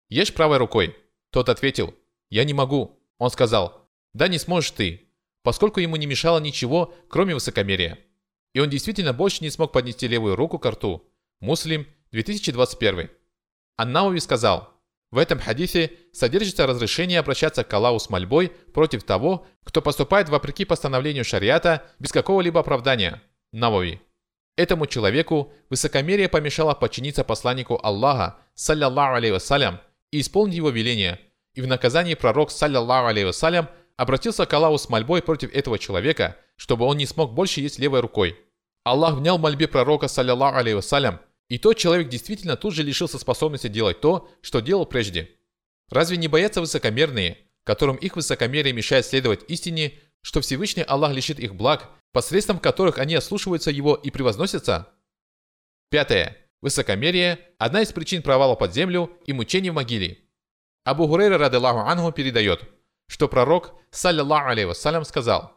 «Ешь 0.07 0.33
правой 0.33 0.59
рукой». 0.59 0.95
Тот 1.29 1.49
ответил, 1.49 1.93
«Я 2.29 2.45
не 2.45 2.53
могу». 2.53 2.97
Он 3.17 3.29
сказал, 3.29 3.80
Да 4.13 4.27
не 4.27 4.37
сможешь 4.37 4.71
ты, 4.71 5.09
поскольку 5.43 5.79
ему 5.79 5.95
не 5.95 6.05
мешало 6.05 6.39
ничего, 6.39 6.93
кроме 7.09 7.33
высокомерия. 7.33 7.99
И 8.53 8.59
он 8.59 8.69
действительно 8.69 9.13
больше 9.13 9.43
не 9.43 9.49
смог 9.49 9.71
поднести 9.71 10.07
левую 10.07 10.35
руку 10.35 10.59
к 10.59 10.65
рту. 10.69 11.09
Муслим, 11.39 11.87
2021. 12.11 13.09
Аннауи 13.77 14.19
сказал, 14.19 14.71
в 15.11 15.17
этом 15.17 15.39
хадисе 15.39 15.91
содержится 16.13 16.67
разрешение 16.67 17.19
обращаться 17.19 17.63
к 17.63 17.73
Аллаху 17.73 17.99
с 17.99 18.09
мольбой 18.09 18.49
против 18.73 19.03
того, 19.03 19.45
кто 19.63 19.81
поступает 19.81 20.29
вопреки 20.29 20.63
постановлению 20.63 21.25
шариата 21.25 21.83
без 21.99 22.11
какого-либо 22.11 22.61
оправдания. 22.61 23.21
Навави. 23.51 23.99
Этому 24.55 24.85
человеку 24.85 25.51
высокомерие 25.69 26.29
помешало 26.29 26.73
подчиниться 26.73 27.23
посланнику 27.23 27.79
Аллаха, 27.83 28.37
саллиллаху 28.53 29.17
алейhi 29.17 29.33
вассалям, 29.33 29.81
и 30.11 30.21
исполнить 30.21 30.55
его 30.55 30.69
веление. 30.69 31.19
И 31.55 31.61
в 31.61 31.67
наказании 31.67 32.15
пророк, 32.15 32.51
саллиллаху 32.51 33.09
алейhi 33.09 33.25
вассалям, 33.25 33.69
обратился 34.01 34.47
к 34.47 34.53
Аллаху 34.53 34.79
с 34.79 34.89
мольбой 34.89 35.21
против 35.21 35.53
этого 35.53 35.77
человека, 35.77 36.35
чтобы 36.55 36.85
он 36.85 36.97
не 36.97 37.05
смог 37.05 37.33
больше 37.33 37.61
есть 37.61 37.77
левой 37.77 37.99
рукой. 37.99 38.35
Аллах 38.83 39.13
внял 39.13 39.37
мольбе 39.37 39.67
пророка, 39.67 40.07
саллиллаху 40.07 40.57
алейhi 40.57 40.73
вассалям, 40.73 41.21
и 41.49 41.59
тот 41.59 41.77
человек 41.77 42.09
действительно 42.09 42.57
тут 42.57 42.73
же 42.73 42.81
лишился 42.81 43.19
способности 43.19 43.67
делать 43.67 44.01
то, 44.01 44.27
что 44.41 44.59
делал 44.59 44.87
прежде. 44.87 45.29
Разве 45.91 46.17
не 46.17 46.27
боятся 46.27 46.61
высокомерные, 46.61 47.37
которым 47.63 47.95
их 47.95 48.15
высокомерие 48.15 48.73
мешает 48.73 49.05
следовать 49.05 49.43
истине, 49.49 49.99
что 50.21 50.41
Всевышний 50.41 50.81
Аллах 50.81 51.13
лишит 51.13 51.39
их 51.39 51.53
благ, 51.53 51.87
посредством 52.11 52.57
которых 52.57 52.97
они 52.97 53.13
ослушиваются 53.13 53.69
Его 53.69 53.93
и 53.93 54.09
превозносятся? 54.09 54.87
Пятое. 55.91 56.37
Высокомерие– 56.59 57.37
одна 57.59 57.83
из 57.83 57.91
причин 57.91 58.23
провала 58.23 58.55
под 58.55 58.73
землю 58.73 59.11
и 59.27 59.33
мучений 59.33 59.69
в 59.69 59.75
могиле. 59.75 60.17
Абу 60.85 61.07
Хурейра, 61.07 61.37
рады 61.37 61.57
Ангу, 61.57 62.11
передает– 62.11 62.63
что 63.11 63.27
пророк, 63.27 63.73
саллиллаху 63.91 64.51
алейhi 64.51 64.67
вассалям, 64.67 65.03
сказал, 65.03 65.51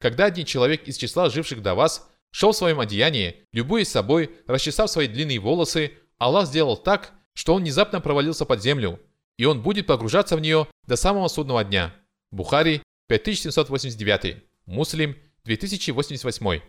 «Когда 0.00 0.26
один 0.26 0.46
человек 0.46 0.84
из 0.84 0.96
числа 0.96 1.30
живших 1.30 1.60
до 1.60 1.74
вас 1.74 2.08
шел 2.30 2.52
в 2.52 2.56
своем 2.56 2.78
одеянии, 2.78 3.44
любуясь 3.50 3.90
собой, 3.90 4.30
расчесав 4.46 4.88
свои 4.88 5.08
длинные 5.08 5.40
волосы, 5.40 5.98
Аллах 6.18 6.46
сделал 6.46 6.76
так, 6.76 7.12
что 7.34 7.54
он 7.54 7.62
внезапно 7.62 8.00
провалился 8.00 8.44
под 8.44 8.62
землю, 8.62 9.00
и 9.36 9.46
он 9.46 9.62
будет 9.62 9.88
погружаться 9.88 10.36
в 10.36 10.40
нее 10.40 10.68
до 10.86 10.94
самого 10.94 11.26
судного 11.26 11.64
дня». 11.64 11.92
Бухари, 12.30 12.84
5789, 13.08 14.36
Муслим, 14.66 15.16
2088. 15.44 16.60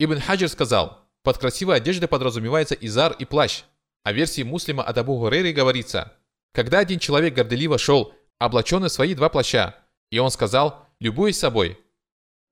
Ибн 0.00 0.18
Хаджир 0.18 0.48
сказал, 0.48 1.06
под 1.22 1.38
красивой 1.38 1.76
одеждой 1.76 2.08
подразумевается 2.08 2.74
изар 2.74 3.12
и 3.20 3.24
плащ, 3.24 3.62
в 4.04 4.12
версии 4.12 4.42
муслима 4.42 4.82
от 4.82 4.98
Абу 4.98 5.16
Гурейры 5.16 5.52
говорится, 5.52 6.12
когда 6.52 6.80
один 6.80 6.98
человек 6.98 7.34
горделиво 7.34 7.78
шел 7.78 8.14
облаченный 8.38 8.88
в 8.88 8.92
свои 8.92 9.14
два 9.14 9.28
плаща, 9.28 9.76
и 10.10 10.18
он 10.18 10.30
сказал, 10.30 10.86
любуясь 11.00 11.38
собой. 11.38 11.78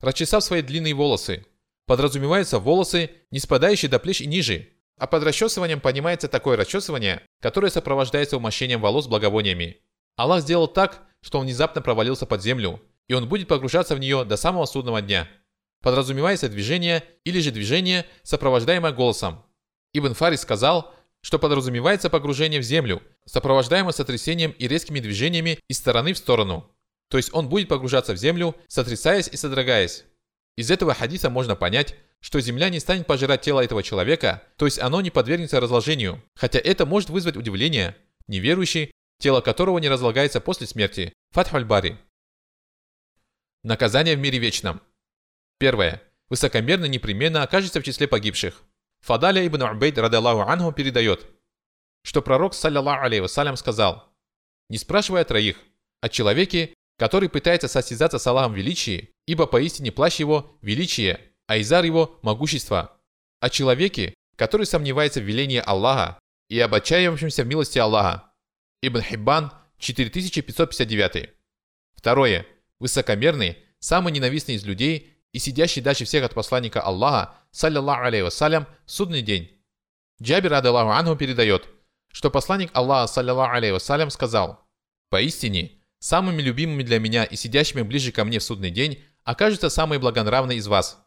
Расчесав 0.00 0.42
свои 0.42 0.62
длинные 0.62 0.94
волосы, 0.94 1.46
подразумеваются 1.86 2.58
волосы, 2.58 3.10
не 3.30 3.38
спадающие 3.38 3.90
до 3.90 3.98
плеч 3.98 4.20
и 4.20 4.26
ниже, 4.26 4.68
а 4.98 5.06
под 5.06 5.22
расчесыванием 5.24 5.80
понимается 5.80 6.28
такое 6.28 6.56
расчесывание, 6.56 7.22
которое 7.40 7.70
сопровождается 7.70 8.36
умощением 8.36 8.80
волос 8.80 9.06
благовониями. 9.06 9.78
Аллах 10.16 10.42
сделал 10.42 10.68
так, 10.68 11.02
что 11.20 11.38
он 11.38 11.46
внезапно 11.46 11.80
провалился 11.80 12.26
под 12.26 12.42
землю, 12.42 12.80
и 13.08 13.14
он 13.14 13.28
будет 13.28 13.48
погружаться 13.48 13.94
в 13.94 14.00
нее 14.00 14.24
до 14.24 14.36
самого 14.36 14.66
судного 14.66 15.02
дня. 15.02 15.28
Подразумевается 15.82 16.48
движение 16.48 17.04
или 17.24 17.40
же 17.40 17.50
движение, 17.50 18.06
сопровождаемое 18.22 18.92
голосом. 18.92 19.44
Ибн 19.92 20.14
Фарис 20.14 20.40
сказал, 20.40 20.94
что 21.22 21.38
подразумевается 21.38 22.10
погружение 22.10 22.60
в 22.60 22.64
землю, 22.64 23.02
сопровождаемое 23.24 23.92
сотрясением 23.92 24.50
и 24.52 24.68
резкими 24.68 25.00
движениями 25.00 25.58
из 25.68 25.78
стороны 25.78 26.12
в 26.12 26.18
сторону. 26.18 26.68
То 27.08 27.16
есть 27.16 27.32
он 27.32 27.48
будет 27.48 27.68
погружаться 27.68 28.12
в 28.12 28.16
землю, 28.16 28.56
сотрясаясь 28.68 29.28
и 29.28 29.36
содрогаясь. 29.36 30.04
Из 30.56 30.70
этого 30.70 30.94
хадиса 30.94 31.30
можно 31.30 31.56
понять, 31.56 31.94
что 32.20 32.40
земля 32.40 32.68
не 32.68 32.80
станет 32.80 33.06
пожирать 33.06 33.42
тело 33.42 33.60
этого 33.60 33.82
человека, 33.82 34.42
то 34.56 34.64
есть 34.64 34.78
оно 34.78 35.00
не 35.00 35.10
подвергнется 35.10 35.60
разложению, 35.60 36.22
хотя 36.34 36.58
это 36.58 36.86
может 36.86 37.10
вызвать 37.10 37.36
удивление. 37.36 37.96
Неверующий, 38.28 38.92
тело 39.18 39.40
которого 39.40 39.78
не 39.78 39.88
разлагается 39.88 40.40
после 40.40 40.66
смерти. 40.66 41.12
Фатхуль 41.30 41.64
Бари. 41.64 41.98
Наказание 43.62 44.16
в 44.16 44.20
мире 44.20 44.38
вечном. 44.38 44.80
Первое. 45.58 46.02
Высокомерно 46.28 46.86
непременно 46.86 47.42
окажется 47.42 47.80
в 47.80 47.84
числе 47.84 48.08
погибших. 48.08 48.62
Фадаля 49.02 49.46
ибн 49.46 49.62
Убейд, 49.62 49.98
радаллаху 49.98 50.48
анху, 50.48 50.72
передает, 50.72 51.26
что 52.02 52.22
пророк, 52.22 52.54
саллиллаху 52.54 53.04
алейhi 53.04 53.20
вассалям, 53.20 53.56
сказал, 53.56 54.08
«Не 54.68 54.78
спрашивай 54.78 55.22
о 55.22 55.24
троих, 55.24 55.58
о 56.00 56.08
человеке, 56.08 56.74
который 56.98 57.28
пытается 57.28 57.68
состязаться 57.68 58.18
с 58.18 58.26
Аллахом 58.26 58.54
величии, 58.54 59.10
ибо 59.26 59.46
поистине 59.46 59.90
плащ 59.90 60.20
его– 60.20 60.56
величие, 60.62 61.20
а 61.48 61.60
изар 61.60 61.84
его– 61.84 62.18
могущество. 62.22 62.96
О 63.40 63.50
человеке, 63.50 64.14
который 64.36 64.66
сомневается 64.66 65.20
в 65.20 65.24
велении 65.24 65.62
Аллаха 65.64 66.18
и 66.48 66.60
об 66.60 66.74
отчаявшемся 66.74 67.42
в 67.42 67.46
милости 67.48 67.78
Аллаха. 67.78 68.32
Ибн 68.82 69.00
Хиббан, 69.00 69.52
4559. 69.78 71.30
Второе. 71.94 72.46
Высокомерный, 72.78 73.58
самый 73.80 74.12
ненавистный 74.12 74.54
из 74.54 74.64
людей 74.64 75.18
и 75.32 75.38
сидящий 75.38 75.82
дальше 75.82 76.04
всех 76.04 76.24
от 76.24 76.34
посланника 76.34 76.80
Аллаха, 76.80 77.34
саллиллаху 77.52 78.04
алейhi 78.04 78.24
вассалям, 78.24 78.66
судный 78.86 79.22
день. 79.22 79.50
Джабир 80.20 80.54
Адаллаху 80.54 80.90
Анху 80.90 81.16
передает, 81.16 81.68
что 82.10 82.30
посланник 82.30 82.70
Аллаха, 82.72 83.12
саллиллаху 83.12 83.54
алейhi 83.54 83.72
вассалям, 83.72 84.10
сказал, 84.10 84.66
«Поистине, 85.10 85.72
самыми 85.98 86.42
любимыми 86.42 86.82
для 86.82 86.98
меня 86.98 87.24
и 87.24 87.36
сидящими 87.36 87.82
ближе 87.82 88.10
ко 88.10 88.24
мне 88.24 88.38
в 88.38 88.42
судный 88.42 88.70
день 88.70 89.02
окажутся 89.24 89.70
самые 89.70 89.98
благонравные 89.98 90.58
из 90.58 90.66
вас. 90.66 90.98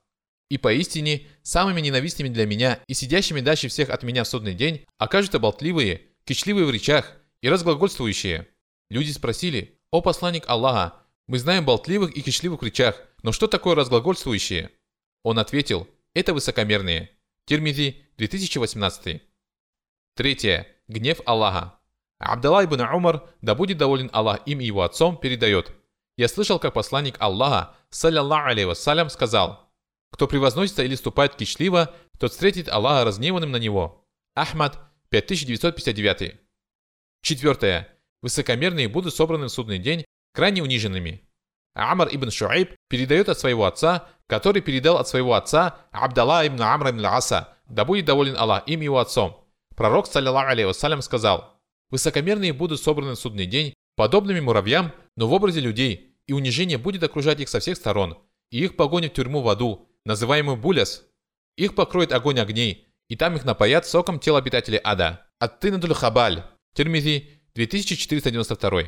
И 0.49 0.57
поистине, 0.57 1.27
самыми 1.41 1.81
ненавистными 1.81 2.29
для 2.29 2.45
меня 2.45 2.79
и 2.87 2.93
сидящими 2.93 3.41
дальше 3.41 3.67
всех 3.67 3.89
от 3.89 4.03
меня 4.03 4.23
в 4.23 4.27
судный 4.27 4.53
день 4.53 4.85
окажутся 4.97 5.39
болтливые, 5.39 6.03
кичливые 6.23 6.65
в 6.65 6.71
речах 6.71 7.13
и 7.41 7.49
разглагольствующие». 7.49 8.47
Люди 8.89 9.11
спросили, 9.11 9.79
«О 9.89 10.01
посланник 10.01 10.43
Аллаха, 10.47 10.93
мы 11.27 11.39
знаем 11.39 11.65
болтливых 11.65 12.15
и 12.15 12.21
кичливых 12.21 12.61
в 12.61 12.65
речах, 12.65 13.01
но 13.23 13.31
что 13.31 13.47
такое 13.47 13.73
разглагольствующие? 13.73 14.69
Он 15.23 15.39
ответил, 15.39 15.87
это 16.15 16.33
высокомерные. 16.33 17.11
Тирмизи, 17.45 18.03
2018. 18.17 19.21
Третье. 20.15 20.67
Гнев 20.87 21.19
Аллаха. 21.25 21.77
Абдалла 22.17 22.63
ибн 22.63 22.81
Умар, 22.81 23.29
да 23.41 23.53
будет 23.53 23.77
доволен 23.77 24.09
Аллах 24.13 24.39
им 24.47 24.61
и 24.61 24.65
его 24.65 24.83
отцом, 24.83 25.17
передает. 25.17 25.71
Я 26.17 26.27
слышал, 26.27 26.57
как 26.57 26.73
посланник 26.73 27.17
Аллаха, 27.19 27.75
саллиллаху 27.89 28.49
алейhi 28.49 28.65
вассалям, 28.65 29.09
сказал, 29.09 29.69
кто 30.11 30.27
превозносится 30.27 30.83
или 30.83 30.95
ступает 30.95 31.35
кичливо, 31.35 31.93
тот 32.17 32.31
встретит 32.31 32.69
Аллаха 32.69 33.03
разгневанным 33.03 33.51
на 33.51 33.57
него. 33.57 34.07
Ахмад, 34.33 34.79
5959. 35.09 36.39
Четвертое. 37.21 37.89
Высокомерные 38.21 38.87
будут 38.87 39.13
собраны 39.13 39.47
в 39.47 39.49
судный 39.49 39.79
день 39.79 40.05
крайне 40.33 40.63
униженными. 40.63 41.24
Амар 41.75 42.07
ибн 42.11 42.31
Шуайб 42.31 42.73
передает 42.89 43.29
от 43.29 43.37
своего 43.37 43.65
отца, 43.65 44.07
который 44.27 44.61
передал 44.61 44.97
от 44.97 45.07
своего 45.07 45.35
отца 45.35 45.77
Абдалла 45.91 46.47
ибн 46.47 46.61
Амра 46.61 46.91
ибн 46.91 47.05
Аса, 47.05 47.49
да 47.67 47.85
будет 47.85 48.05
доволен 48.05 48.35
Аллах 48.37 48.63
им 48.67 48.81
его 48.81 48.99
отцом. 48.99 49.45
Пророк, 49.75 50.07
саллиллаху 50.07 50.49
алейhi 50.49 50.67
вассалям, 50.67 51.01
сказал, 51.01 51.59
«Высокомерные 51.89 52.53
будут 52.53 52.81
собраны 52.81 53.11
в 53.11 53.19
судный 53.19 53.45
день, 53.45 53.73
подобными 53.95 54.39
муравьям, 54.39 54.93
но 55.17 55.27
в 55.27 55.33
образе 55.33 55.59
людей, 55.59 56.15
и 56.27 56.33
унижение 56.33 56.77
будет 56.77 57.03
окружать 57.03 57.41
их 57.41 57.49
со 57.49 57.59
всех 57.59 57.75
сторон, 57.77 58.17
и 58.51 58.63
их 58.63 58.77
погонят 58.77 59.11
в 59.11 59.15
тюрьму 59.15 59.41
в 59.41 59.49
аду, 59.49 59.89
называемую 60.05 60.57
Буляс. 60.57 61.03
Их 61.57 61.75
покроет 61.75 62.13
огонь 62.13 62.39
огней, 62.39 62.87
и 63.09 63.15
там 63.15 63.35
их 63.35 63.43
напоят 63.43 63.85
соком 63.85 64.19
тел 64.19 64.37
обитателей 64.37 64.79
ада. 64.83 65.27
Ат-Тинадуль 65.39 65.93
Хабаль, 65.93 66.43
Тирмизи, 66.73 67.29
2492. 67.53 68.83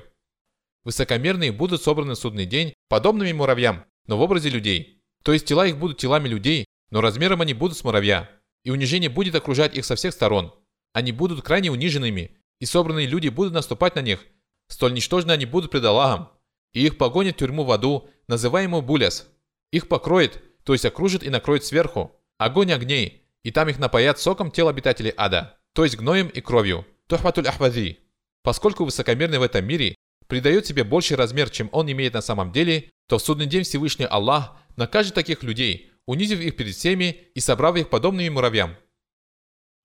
Высокомерные 0.87 1.51
будут 1.51 1.83
собраны 1.83 2.13
в 2.13 2.17
судный 2.17 2.45
день 2.45 2.73
подобными 2.87 3.33
муравьям, 3.33 3.83
но 4.05 4.17
в 4.17 4.21
образе 4.21 4.47
людей. 4.47 5.03
То 5.21 5.33
есть 5.33 5.45
тела 5.45 5.67
их 5.67 5.77
будут 5.77 5.97
телами 5.97 6.29
людей, 6.29 6.63
но 6.91 7.01
размером 7.01 7.41
они 7.41 7.53
будут 7.53 7.77
с 7.77 7.83
муравья. 7.83 8.29
И 8.63 8.71
унижение 8.71 9.09
будет 9.09 9.35
окружать 9.35 9.75
их 9.75 9.83
со 9.83 9.97
всех 9.97 10.13
сторон. 10.13 10.53
Они 10.93 11.11
будут 11.11 11.41
крайне 11.41 11.71
униженными, 11.71 12.37
и 12.61 12.65
собранные 12.65 13.05
люди 13.05 13.27
будут 13.27 13.51
наступать 13.51 13.95
на 13.95 13.99
них. 13.99 14.25
Столь 14.69 14.93
ничтожны 14.93 15.33
они 15.33 15.45
будут 15.45 15.71
пред 15.71 15.83
Аллахом. 15.83 16.29
И 16.71 16.85
их 16.85 16.97
погонят 16.97 17.35
в 17.35 17.39
тюрьму 17.39 17.65
в 17.65 17.71
аду, 17.73 18.09
называемую 18.29 18.81
Буляс. 18.81 19.27
Их 19.73 19.89
покроет, 19.89 20.41
то 20.63 20.71
есть 20.71 20.85
окружит 20.85 21.21
и 21.21 21.29
накроет 21.29 21.65
сверху. 21.65 22.15
Огонь 22.37 22.71
огней, 22.71 23.27
и 23.43 23.51
там 23.51 23.67
их 23.67 23.77
напоят 23.77 24.19
соком 24.19 24.51
тел 24.51 24.69
обитателей 24.69 25.13
ада, 25.17 25.59
то 25.73 25.83
есть 25.83 25.97
гноем 25.97 26.29
и 26.29 26.39
кровью. 26.39 26.85
Тухматуль 27.07 27.49
Ахвази. 27.49 27.99
Поскольку 28.41 28.85
высокомерный 28.85 29.39
в 29.39 29.43
этом 29.43 29.65
мире 29.65 29.96
придает 30.27 30.65
себе 30.65 30.83
больший 30.83 31.17
размер, 31.17 31.49
чем 31.49 31.69
он 31.71 31.91
имеет 31.91 32.13
на 32.13 32.21
самом 32.21 32.51
деле, 32.51 32.89
то 33.07 33.17
в 33.17 33.21
судный 33.21 33.45
день 33.45 33.63
Всевышний 33.63 34.05
Аллах 34.05 34.55
накажет 34.75 35.15
таких 35.15 35.43
людей, 35.43 35.91
унизив 36.05 36.39
их 36.39 36.55
перед 36.55 36.75
всеми 36.75 37.29
и 37.33 37.39
собрав 37.39 37.75
их 37.75 37.89
подобными 37.89 38.29
муравьям. 38.29 38.75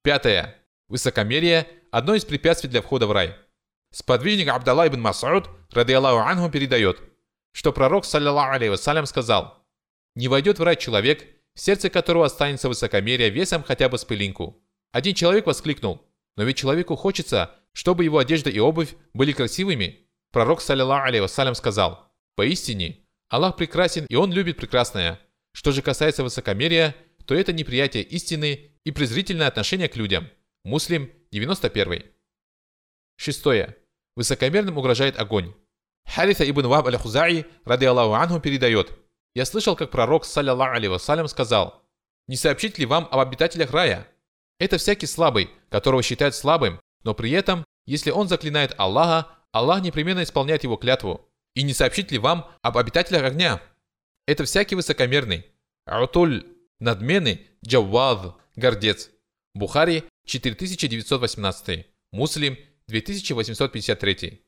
Пятое. 0.03 0.55
Высокомерие– 0.89 1.67
одно 1.91 2.15
из 2.15 2.25
препятствий 2.25 2.69
для 2.69 2.81
входа 2.81 3.07
в 3.07 3.11
рай. 3.11 3.35
Сподвижник 3.91 4.49
Абдалла 4.49 4.87
ибн 4.87 5.07
Мас'уд, 5.07 5.47
ради 5.71 5.93
Аллаху 5.93 6.19
анху, 6.19 6.51
передает, 6.51 6.99
что 7.53 7.71
пророк, 7.71 8.05
саллиллаху 8.05 8.69
вассалям, 8.69 9.05
сказал, 9.05 9.65
«Не 10.15 10.27
войдет 10.27 10.59
в 10.59 10.63
рай 10.63 10.75
человек, 10.75 11.25
в 11.53 11.59
сердце 11.59 11.89
которого 11.89 12.25
останется 12.25 12.67
высокомерие 12.67 13.29
весом 13.29 13.63
хотя 13.63 13.87
бы 13.87 13.97
с 13.97 14.03
пылинку». 14.03 14.61
Один 14.91 15.15
человек 15.15 15.45
воскликнул, 15.45 16.01
«Но 16.35 16.43
ведь 16.43 16.57
человеку 16.57 16.95
хочется, 16.95 17.55
чтобы 17.71 18.03
его 18.03 18.17
одежда 18.17 18.49
и 18.49 18.59
обувь 18.59 18.95
были 19.13 19.31
красивыми». 19.31 20.02
Пророк, 20.33 20.61
саллиллаху 20.61 21.21
вассалям, 21.21 21.53
сказал, 21.53 22.11
«Поистине, 22.35 22.97
Аллах 23.29 23.55
прекрасен, 23.55 24.07
и 24.09 24.15
Он 24.15 24.33
любит 24.33 24.57
прекрасное. 24.57 25.19
Что 25.53 25.71
же 25.71 25.83
касается 25.83 26.23
высокомерия, 26.23 26.95
то 27.27 27.35
это 27.35 27.53
неприятие 27.53 28.01
истины 28.01 28.71
и 28.83 28.91
презрительное 28.91 29.47
отношение 29.47 29.87
к 29.87 29.95
людям. 29.95 30.27
Муслим 30.63 31.11
91. 31.31 32.03
Шестое. 33.15 33.77
Высокомерным 34.15 34.79
угрожает 34.79 35.19
огонь. 35.19 35.53
Хариса 36.05 36.49
ибн 36.49 36.65
Ваб 36.65 36.87
аль-Хузаи, 36.87 37.45
ради 37.63 37.85
Аллаху 37.85 38.13
анху, 38.13 38.39
передает. 38.39 38.91
Я 39.35 39.45
слышал, 39.45 39.75
как 39.75 39.91
пророк, 39.91 40.25
саллиллаху 40.25 40.75
алейhi 40.75 40.89
вассалям, 40.89 41.27
сказал, 41.27 41.83
«Не 42.27 42.37
сообщить 42.37 42.79
ли 42.79 42.87
вам 42.87 43.07
об 43.11 43.19
обитателях 43.19 43.69
рая? 43.69 44.07
Это 44.57 44.79
всякий 44.79 45.05
слабый, 45.05 45.51
которого 45.69 46.01
считают 46.01 46.33
слабым, 46.33 46.79
но 47.03 47.13
при 47.13 47.29
этом, 47.29 47.63
если 47.85 48.09
он 48.09 48.27
заклинает 48.27 48.73
Аллаха, 48.79 49.27
Аллах 49.53 49.83
непременно 49.83 50.23
исполняет 50.23 50.63
его 50.63 50.75
клятву. 50.75 51.29
И 51.55 51.61
не 51.61 51.73
сообщить 51.73 52.11
ли 52.11 52.17
вам 52.17 52.49
об 52.63 52.77
обитателях 52.77 53.23
огня? 53.23 53.61
Это 54.25 54.43
всякий 54.45 54.75
высокомерный. 54.75 55.45
Аутуль, 55.85 56.45
надменный, 56.79 57.47
джаввад, 57.65 58.35
гордец. 58.55 59.11
Бухари 59.53 60.03
4918, 60.25 61.85
Муслим 62.11 62.57
2853. 62.87 64.41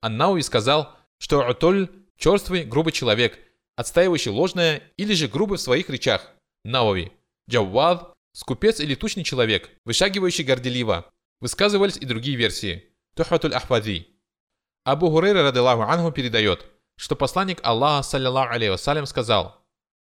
Аннауи 0.00 0.40
сказал, 0.40 0.96
что 1.18 1.46
Аутуль– 1.46 1.88
черствый, 2.16 2.64
грубый 2.64 2.92
человек, 2.92 3.38
отстаивающий 3.76 4.32
ложное 4.32 4.82
или 4.96 5.14
же 5.14 5.28
грубый 5.28 5.58
в 5.58 5.62
своих 5.62 5.88
речах. 5.88 6.32
Науви. 6.64 7.12
Джаввад– 7.48 8.12
скупец 8.32 8.80
или 8.80 8.96
тучный 8.96 9.22
человек, 9.22 9.70
вышагивающий 9.84 10.42
горделиво. 10.42 11.08
Высказывались 11.40 11.96
и 11.96 12.04
другие 12.04 12.36
версии. 12.36 12.92
Тухатуль 13.14 13.54
Ахвади. 13.54 14.17
Абу 14.84 15.10
Хурейра, 15.10 15.42
радилаху 15.42 15.82
анху, 15.82 16.12
передает, 16.12 16.66
что 16.96 17.16
посланник 17.16 17.60
Аллаха, 17.62 18.02
саллиллаху 18.02 18.54
алейhi 18.54 18.70
вассалям, 18.70 19.06
сказал, 19.06 19.64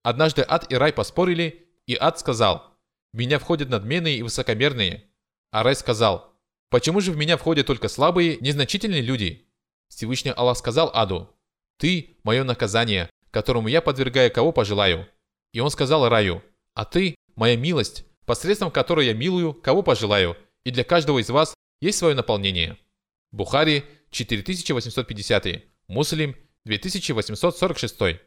«Однажды 0.03 0.45
ад 0.47 0.72
и 0.72 0.76
рай 0.76 0.93
поспорили, 0.93 1.68
и 1.86 1.95
ад 1.99 2.20
сказал, 2.20 2.72
меня 3.14 3.39
входят 3.39 3.70
надменные 3.70 4.18
и 4.18 4.24
высокомерные». 4.24 5.09
А 5.51 5.64
рай 5.64 5.76
сказал, 5.76 6.34
«Почему 6.70 7.01
же 7.01 7.12
в 7.12 7.18
меня 7.18 7.38
входят 7.38 7.68
только 7.68 7.89
слабые, 7.89 8.38
незначительные 8.38 9.01
люди?» 9.01 9.47
Всевышний 9.89 10.32
Аллах 10.32 10.57
сказал 10.57 10.89
аду, 10.93 11.30
«Ты– 11.78 12.18
мое 12.24 12.43
наказание, 12.43 13.09
которому 13.30 13.68
я 13.68 13.82
подвергаю 13.82 14.32
кого 14.32 14.53
пожелаю». 14.53 15.07
И 15.51 15.59
он 15.59 15.70
сказал 15.70 16.07
раю, 16.07 16.41
«А 16.74 16.86
ты– 16.86 17.16
моя 17.36 17.57
милость, 17.57 18.05
посредством 18.26 18.72
которой 18.72 19.07
я 19.07 19.14
милую, 19.14 19.53
кого 19.53 19.84
пожелаю, 19.84 20.38
и 20.64 20.72
для 20.72 20.86
каждого 20.86 21.20
из 21.20 21.30
вас 21.30 21.53
есть 21.82 21.97
свое 21.97 22.16
наполнение». 22.16 22.78
Бухари 23.32 23.84
4850, 24.12 25.64
Муслим 25.88 26.36
2846. 26.66 28.22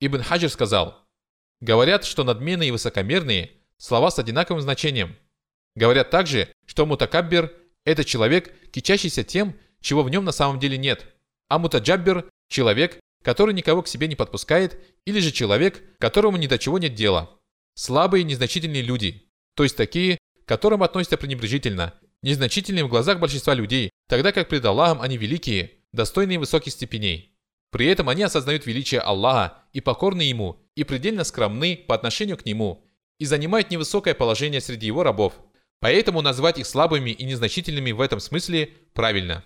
Ибн 0.00 0.22
Хаджир 0.22 0.50
сказал, 0.50 1.06
говорят, 1.60 2.04
что 2.04 2.24
надменные 2.24 2.68
и 2.68 2.72
высокомерные– 2.72 3.50
слова 3.76 4.10
с 4.10 4.18
одинаковым 4.18 4.62
значением. 4.62 5.16
Говорят 5.74 6.10
также, 6.10 6.48
что 6.66 6.86
мутакаббер– 6.86 7.54
это 7.84 8.04
человек, 8.04 8.54
кичащийся 8.70 9.24
тем, 9.24 9.58
чего 9.80 10.02
в 10.02 10.10
нем 10.10 10.24
на 10.24 10.32
самом 10.32 10.58
деле 10.58 10.78
нет, 10.78 11.06
а 11.48 11.58
мутаджаббер– 11.58 12.28
человек, 12.48 13.00
который 13.22 13.54
никого 13.54 13.82
к 13.82 13.88
себе 13.88 14.06
не 14.06 14.16
подпускает, 14.16 14.80
или 15.04 15.20
же 15.20 15.32
человек, 15.32 15.82
которому 15.98 16.36
ни 16.36 16.46
до 16.46 16.58
чего 16.58 16.78
нет 16.78 16.94
дела. 16.94 17.38
Слабые, 17.74 18.24
незначительные 18.24 18.82
люди, 18.82 19.30
то 19.54 19.62
есть 19.62 19.76
такие, 19.76 20.18
к 20.44 20.48
которым 20.48 20.82
относятся 20.82 21.16
пренебрежительно, 21.16 21.94
незначительные 22.22 22.84
в 22.84 22.88
глазах 22.88 23.18
большинства 23.18 23.54
людей, 23.54 23.90
тогда 24.08 24.32
как 24.32 24.48
пред 24.48 24.64
Аллахом 24.64 25.00
они 25.00 25.16
великие, 25.16 25.72
достойные 25.92 26.38
высоких 26.38 26.72
степеней. 26.72 27.36
При 27.70 27.86
этом 27.86 28.08
они 28.08 28.22
осознают 28.22 28.66
величие 28.66 29.00
Аллаха 29.00 29.58
и 29.72 29.80
покорны 29.80 30.22
Ему, 30.22 30.60
и 30.74 30.84
предельно 30.84 31.24
скромны 31.24 31.76
по 31.76 31.94
отношению 31.94 32.36
к 32.36 32.44
Нему, 32.44 32.84
и 33.18 33.24
занимают 33.24 33.70
невысокое 33.70 34.14
положение 34.14 34.60
среди 34.60 34.86
Его 34.86 35.02
рабов. 35.02 35.34
Поэтому 35.80 36.20
назвать 36.20 36.58
их 36.58 36.66
слабыми 36.66 37.10
и 37.10 37.24
незначительными 37.24 37.92
в 37.92 38.00
этом 38.00 38.20
смысле 38.20 38.66
правильно. 38.92 39.44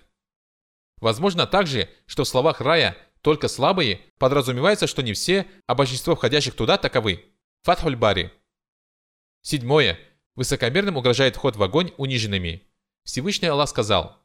Возможно 0.97 1.45
также, 1.45 1.89
что 2.07 2.23
в 2.23 2.27
словах 2.27 2.61
рая 2.61 2.97
«только 3.21 3.47
слабые» 3.47 4.01
подразумевается, 4.17 4.87
что 4.87 5.01
не 5.01 5.13
все, 5.13 5.45
а 5.67 5.75
большинство 5.75 6.15
входящих 6.15 6.55
туда 6.55 6.77
таковы. 6.77 7.25
Фатхуль 7.63 7.95
Бари. 7.95 8.31
Седьмое. 9.41 9.99
Высокомерным 10.35 10.97
угрожает 10.97 11.35
вход 11.35 11.55
в 11.55 11.63
огонь 11.63 11.91
униженными. 11.97 12.63
Всевышний 13.03 13.47
Аллах 13.47 13.69
сказал, 13.69 14.17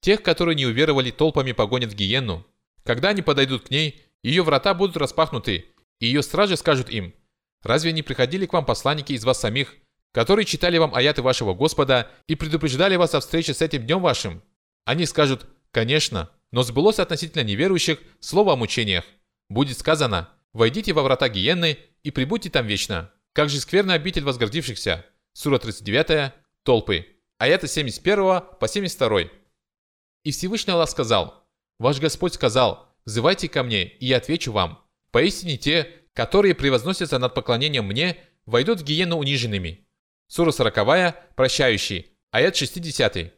«Тех, 0.00 0.22
которые 0.22 0.54
не 0.54 0.66
уверовали, 0.66 1.10
толпами 1.10 1.52
погонят 1.52 1.92
в 1.92 1.94
гиенну. 1.94 2.46
Когда 2.84 3.10
они 3.10 3.22
подойдут 3.22 3.66
к 3.66 3.70
ней, 3.70 4.02
ее 4.22 4.42
врата 4.42 4.74
будут 4.74 4.96
распахнуты, 4.96 5.66
и 5.98 6.06
ее 6.06 6.22
стражи 6.22 6.56
скажут 6.56 6.90
им, 6.90 7.14
«Разве 7.62 7.92
не 7.92 8.02
приходили 8.02 8.46
к 8.46 8.52
вам 8.52 8.64
посланники 8.64 9.12
из 9.12 9.24
вас 9.24 9.40
самих, 9.40 9.74
которые 10.12 10.44
читали 10.44 10.78
вам 10.78 10.94
аяты 10.94 11.22
вашего 11.22 11.54
Господа 11.54 12.10
и 12.26 12.34
предупреждали 12.34 12.96
вас 12.96 13.14
о 13.14 13.20
встрече 13.20 13.54
с 13.54 13.62
этим 13.62 13.86
днем 13.86 14.00
вашим?» 14.02 14.42
Они 14.84 15.06
скажут, 15.06 15.46
«Конечно, 15.70 16.30
но 16.52 16.62
сбылось 16.62 16.98
относительно 16.98 17.42
неверующих 17.42 17.98
слово 18.20 18.52
о 18.52 18.56
мучениях. 18.56 19.04
Будет 19.48 19.78
сказано, 19.78 20.28
«Войдите 20.52 20.92
во 20.92 21.02
врата 21.02 21.28
гиенны 21.28 21.78
и 22.02 22.10
прибудьте 22.10 22.50
там 22.50 22.66
вечно». 22.66 23.10
Как 23.32 23.50
же 23.50 23.60
скверно 23.60 23.92
обитель 23.92 24.24
возгордившихся, 24.24 25.04
Сура 25.38 25.58
39, 25.58 26.32
толпы. 26.62 27.08
Аяты 27.36 27.68
71 27.68 28.40
по 28.58 28.66
72. 28.66 29.24
И 30.24 30.30
Всевышний 30.30 30.72
Аллах 30.72 30.88
сказал, 30.88 31.46
«Ваш 31.78 32.00
Господь 32.00 32.32
сказал, 32.32 32.88
взывайте 33.04 33.46
ко 33.50 33.62
мне, 33.62 33.84
и 33.84 34.06
я 34.06 34.16
отвечу 34.16 34.50
вам. 34.50 34.82
Поистине 35.10 35.58
те, 35.58 35.92
которые 36.14 36.54
превозносятся 36.54 37.18
над 37.18 37.34
поклонением 37.34 37.84
мне, 37.84 38.16
войдут 38.46 38.80
в 38.80 38.84
гиену 38.84 39.18
униженными». 39.18 39.86
Сура 40.26 40.52
40, 40.52 41.34
прощающий. 41.36 42.16
Аят 42.30 42.56
60. 42.56 43.34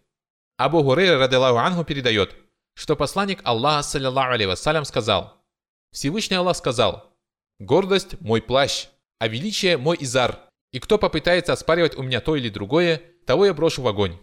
Абу 0.56 0.84
Хурейра, 0.84 1.18
радилаху 1.18 1.58
анху, 1.58 1.82
передает, 1.82 2.36
что 2.74 2.94
посланник 2.94 3.40
Аллаха, 3.42 3.82
саллиллаху 3.82 4.34
алейhi 4.34 4.46
вассалям, 4.46 4.84
сказал, 4.84 5.44
Всевышний 5.90 6.36
Аллах 6.36 6.56
сказал, 6.56 7.12
«Гордость– 7.58 8.20
мой 8.20 8.40
плащ, 8.40 8.86
а 9.18 9.26
величие– 9.26 9.76
мой 9.78 9.96
изар, 9.98 10.47
и 10.70 10.80
кто 10.80 10.98
попытается 10.98 11.52
оспаривать 11.52 11.96
у 11.96 12.02
меня 12.02 12.20
то 12.20 12.36
или 12.36 12.48
другое, 12.48 13.02
того 13.26 13.46
я 13.46 13.54
брошу 13.54 13.82
в 13.82 13.88
огонь. 13.88 14.18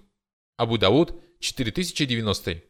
Абу 0.58 0.78
Дауд, 0.78 1.20
4090. 1.40 2.64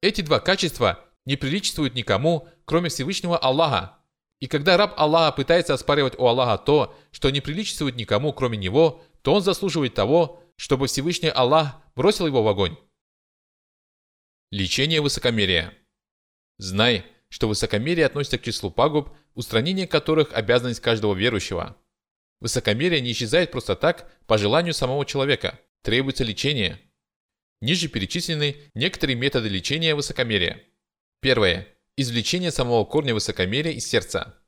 Эти 0.00 0.20
два 0.20 0.40
качества 0.40 1.04
не 1.24 1.36
приличествуют 1.36 1.94
никому, 1.94 2.48
кроме 2.64 2.88
Всевышнего 2.88 3.36
Аллаха. 3.36 3.98
И 4.40 4.46
когда 4.46 4.76
раб 4.76 4.94
Аллаха 4.96 5.34
пытается 5.34 5.74
оспаривать 5.74 6.18
у 6.18 6.26
Аллаха 6.26 6.62
то, 6.62 6.96
что 7.10 7.30
не 7.30 7.40
приличествует 7.40 7.96
никому, 7.96 8.32
кроме 8.32 8.58
него, 8.58 9.02
то 9.22 9.34
он 9.34 9.42
заслуживает 9.42 9.94
того, 9.94 10.42
чтобы 10.56 10.86
Всевышний 10.86 11.30
Аллах 11.30 11.76
бросил 11.96 12.26
его 12.26 12.42
в 12.42 12.48
огонь. 12.48 12.76
Лечение 14.50 15.00
высокомерия. 15.00 15.74
Знай, 16.58 17.04
что 17.28 17.48
высокомерие 17.48 18.06
относится 18.06 18.38
к 18.38 18.42
числу 18.42 18.70
пагуб, 18.70 19.10
устранение 19.34 19.88
которых 19.88 20.32
обязанность 20.32 20.80
каждого 20.80 21.14
верующего– 21.14 21.76
Высокомерие 22.40 23.00
не 23.00 23.12
исчезает 23.12 23.50
просто 23.50 23.76
так, 23.76 24.10
по 24.26 24.38
желанию 24.38 24.74
самого 24.74 25.06
человека. 25.06 25.58
Требуется 25.82 26.24
лечение. 26.24 26.80
Ниже 27.60 27.88
перечислены 27.88 28.56
некоторые 28.74 29.16
методы 29.16 29.48
лечения 29.48 29.94
высокомерия. 29.94 30.62
Первое. 31.20 31.68
Извлечение 31.96 32.50
самого 32.50 32.84
корня 32.84 33.14
высокомерия 33.14 33.72
из 33.72 33.86
сердца. 33.86 34.38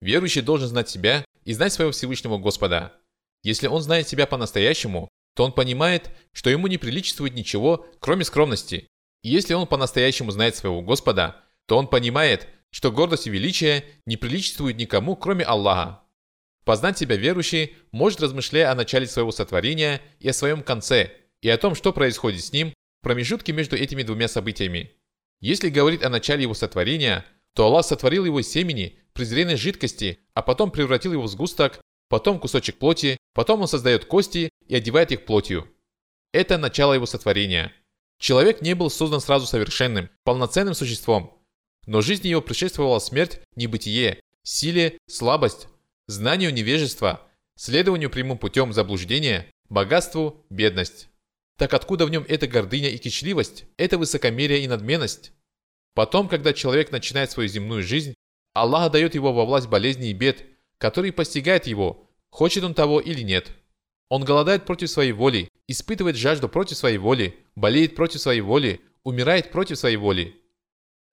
Верующий 0.00 0.42
должен 0.42 0.68
знать 0.68 0.88
себя 0.88 1.24
и 1.44 1.52
знать 1.52 1.72
своего 1.72 1.92
Всевышнего 1.92 2.38
Господа. 2.38 2.94
Если 3.42 3.66
он 3.66 3.82
знает 3.82 4.08
себя 4.08 4.26
по-настоящему, 4.26 5.08
то 5.34 5.44
он 5.44 5.52
понимает, 5.52 6.10
что 6.32 6.50
ему 6.50 6.66
не 6.66 6.78
приличествует 6.78 7.34
ничего, 7.34 7.86
кроме 8.00 8.24
скромности. 8.24 8.86
И 9.22 9.28
если 9.28 9.54
он 9.54 9.66
по-настоящему 9.66 10.30
знает 10.30 10.56
своего 10.56 10.82
Господа, 10.82 11.44
то 11.66 11.76
он 11.78 11.88
понимает, 11.88 12.48
что 12.70 12.90
гордость 12.90 13.26
и 13.26 13.30
величие 13.30 13.84
не 14.06 14.16
приличествуют 14.16 14.76
никому, 14.76 15.16
кроме 15.16 15.44
Аллаха. 15.44 16.01
Познать 16.64 16.98
себя 16.98 17.16
верующий 17.16 17.76
может, 17.90 18.20
размышляя 18.20 18.70
о 18.70 18.74
начале 18.74 19.06
своего 19.06 19.32
сотворения 19.32 20.00
и 20.20 20.28
о 20.28 20.32
своем 20.32 20.62
конце, 20.62 21.10
и 21.40 21.48
о 21.48 21.58
том, 21.58 21.74
что 21.74 21.92
происходит 21.92 22.44
с 22.44 22.52
ним 22.52 22.70
в 23.00 23.04
промежутке 23.04 23.52
между 23.52 23.76
этими 23.76 24.02
двумя 24.02 24.28
событиями. 24.28 24.92
Если 25.40 25.70
говорить 25.70 26.04
о 26.04 26.08
начале 26.08 26.42
его 26.42 26.54
сотворения, 26.54 27.24
то 27.54 27.64
Аллах 27.64 27.84
сотворил 27.84 28.24
его 28.24 28.40
из 28.40 28.48
семени, 28.48 28.98
презренной 29.12 29.56
жидкости, 29.56 30.20
а 30.34 30.42
потом 30.42 30.70
превратил 30.70 31.12
его 31.12 31.24
в 31.24 31.28
сгусток, 31.28 31.80
потом 32.08 32.38
кусочек 32.38 32.78
плоти, 32.78 33.18
потом 33.34 33.62
он 33.62 33.68
создает 33.68 34.04
кости 34.04 34.50
и 34.66 34.76
одевает 34.76 35.10
их 35.10 35.24
плотью. 35.24 35.68
Это 36.32 36.58
начало 36.58 36.94
его 36.94 37.06
сотворения. 37.06 37.72
Человек 38.18 38.62
не 38.62 38.74
был 38.74 38.88
создан 38.88 39.20
сразу 39.20 39.46
совершенным, 39.46 40.08
полноценным 40.22 40.74
существом. 40.74 41.38
но 41.86 42.00
жизни 42.00 42.28
его 42.28 42.40
предшествовала 42.40 43.00
смерть, 43.00 43.40
небытие, 43.56 44.20
силе, 44.44 44.98
слабость, 45.08 45.66
знанию 46.06 46.52
невежества, 46.52 47.28
следованию 47.56 48.10
прямым 48.10 48.38
путем 48.38 48.72
заблуждения, 48.72 49.46
богатству, 49.68 50.44
бедность. 50.50 51.08
Так 51.58 51.74
откуда 51.74 52.06
в 52.06 52.10
нем 52.10 52.24
эта 52.28 52.46
гордыня 52.46 52.88
и 52.90 52.98
кичливость, 52.98 53.66
эта 53.76 53.98
высокомерие 53.98 54.64
и 54.64 54.68
надменность? 54.68 55.32
Потом, 55.94 56.28
когда 56.28 56.52
человек 56.52 56.90
начинает 56.90 57.30
свою 57.30 57.48
земную 57.48 57.82
жизнь, 57.82 58.14
Аллах 58.54 58.90
дает 58.92 59.14
его 59.14 59.32
во 59.32 59.44
власть 59.44 59.68
болезней 59.68 60.10
и 60.10 60.14
бед, 60.14 60.44
которые 60.78 61.12
постигают 61.12 61.66
его, 61.66 62.10
хочет 62.30 62.64
он 62.64 62.74
того 62.74 63.00
или 63.00 63.22
нет. 63.22 63.50
Он 64.08 64.24
голодает 64.24 64.66
против 64.66 64.90
своей 64.90 65.12
воли, 65.12 65.48
испытывает 65.68 66.16
жажду 66.16 66.48
против 66.48 66.76
своей 66.76 66.98
воли, 66.98 67.36
болеет 67.54 67.94
против 67.94 68.20
своей 68.20 68.40
воли, 68.40 68.80
умирает 69.04 69.50
против 69.50 69.78
своей 69.78 69.96
воли. 69.96 70.36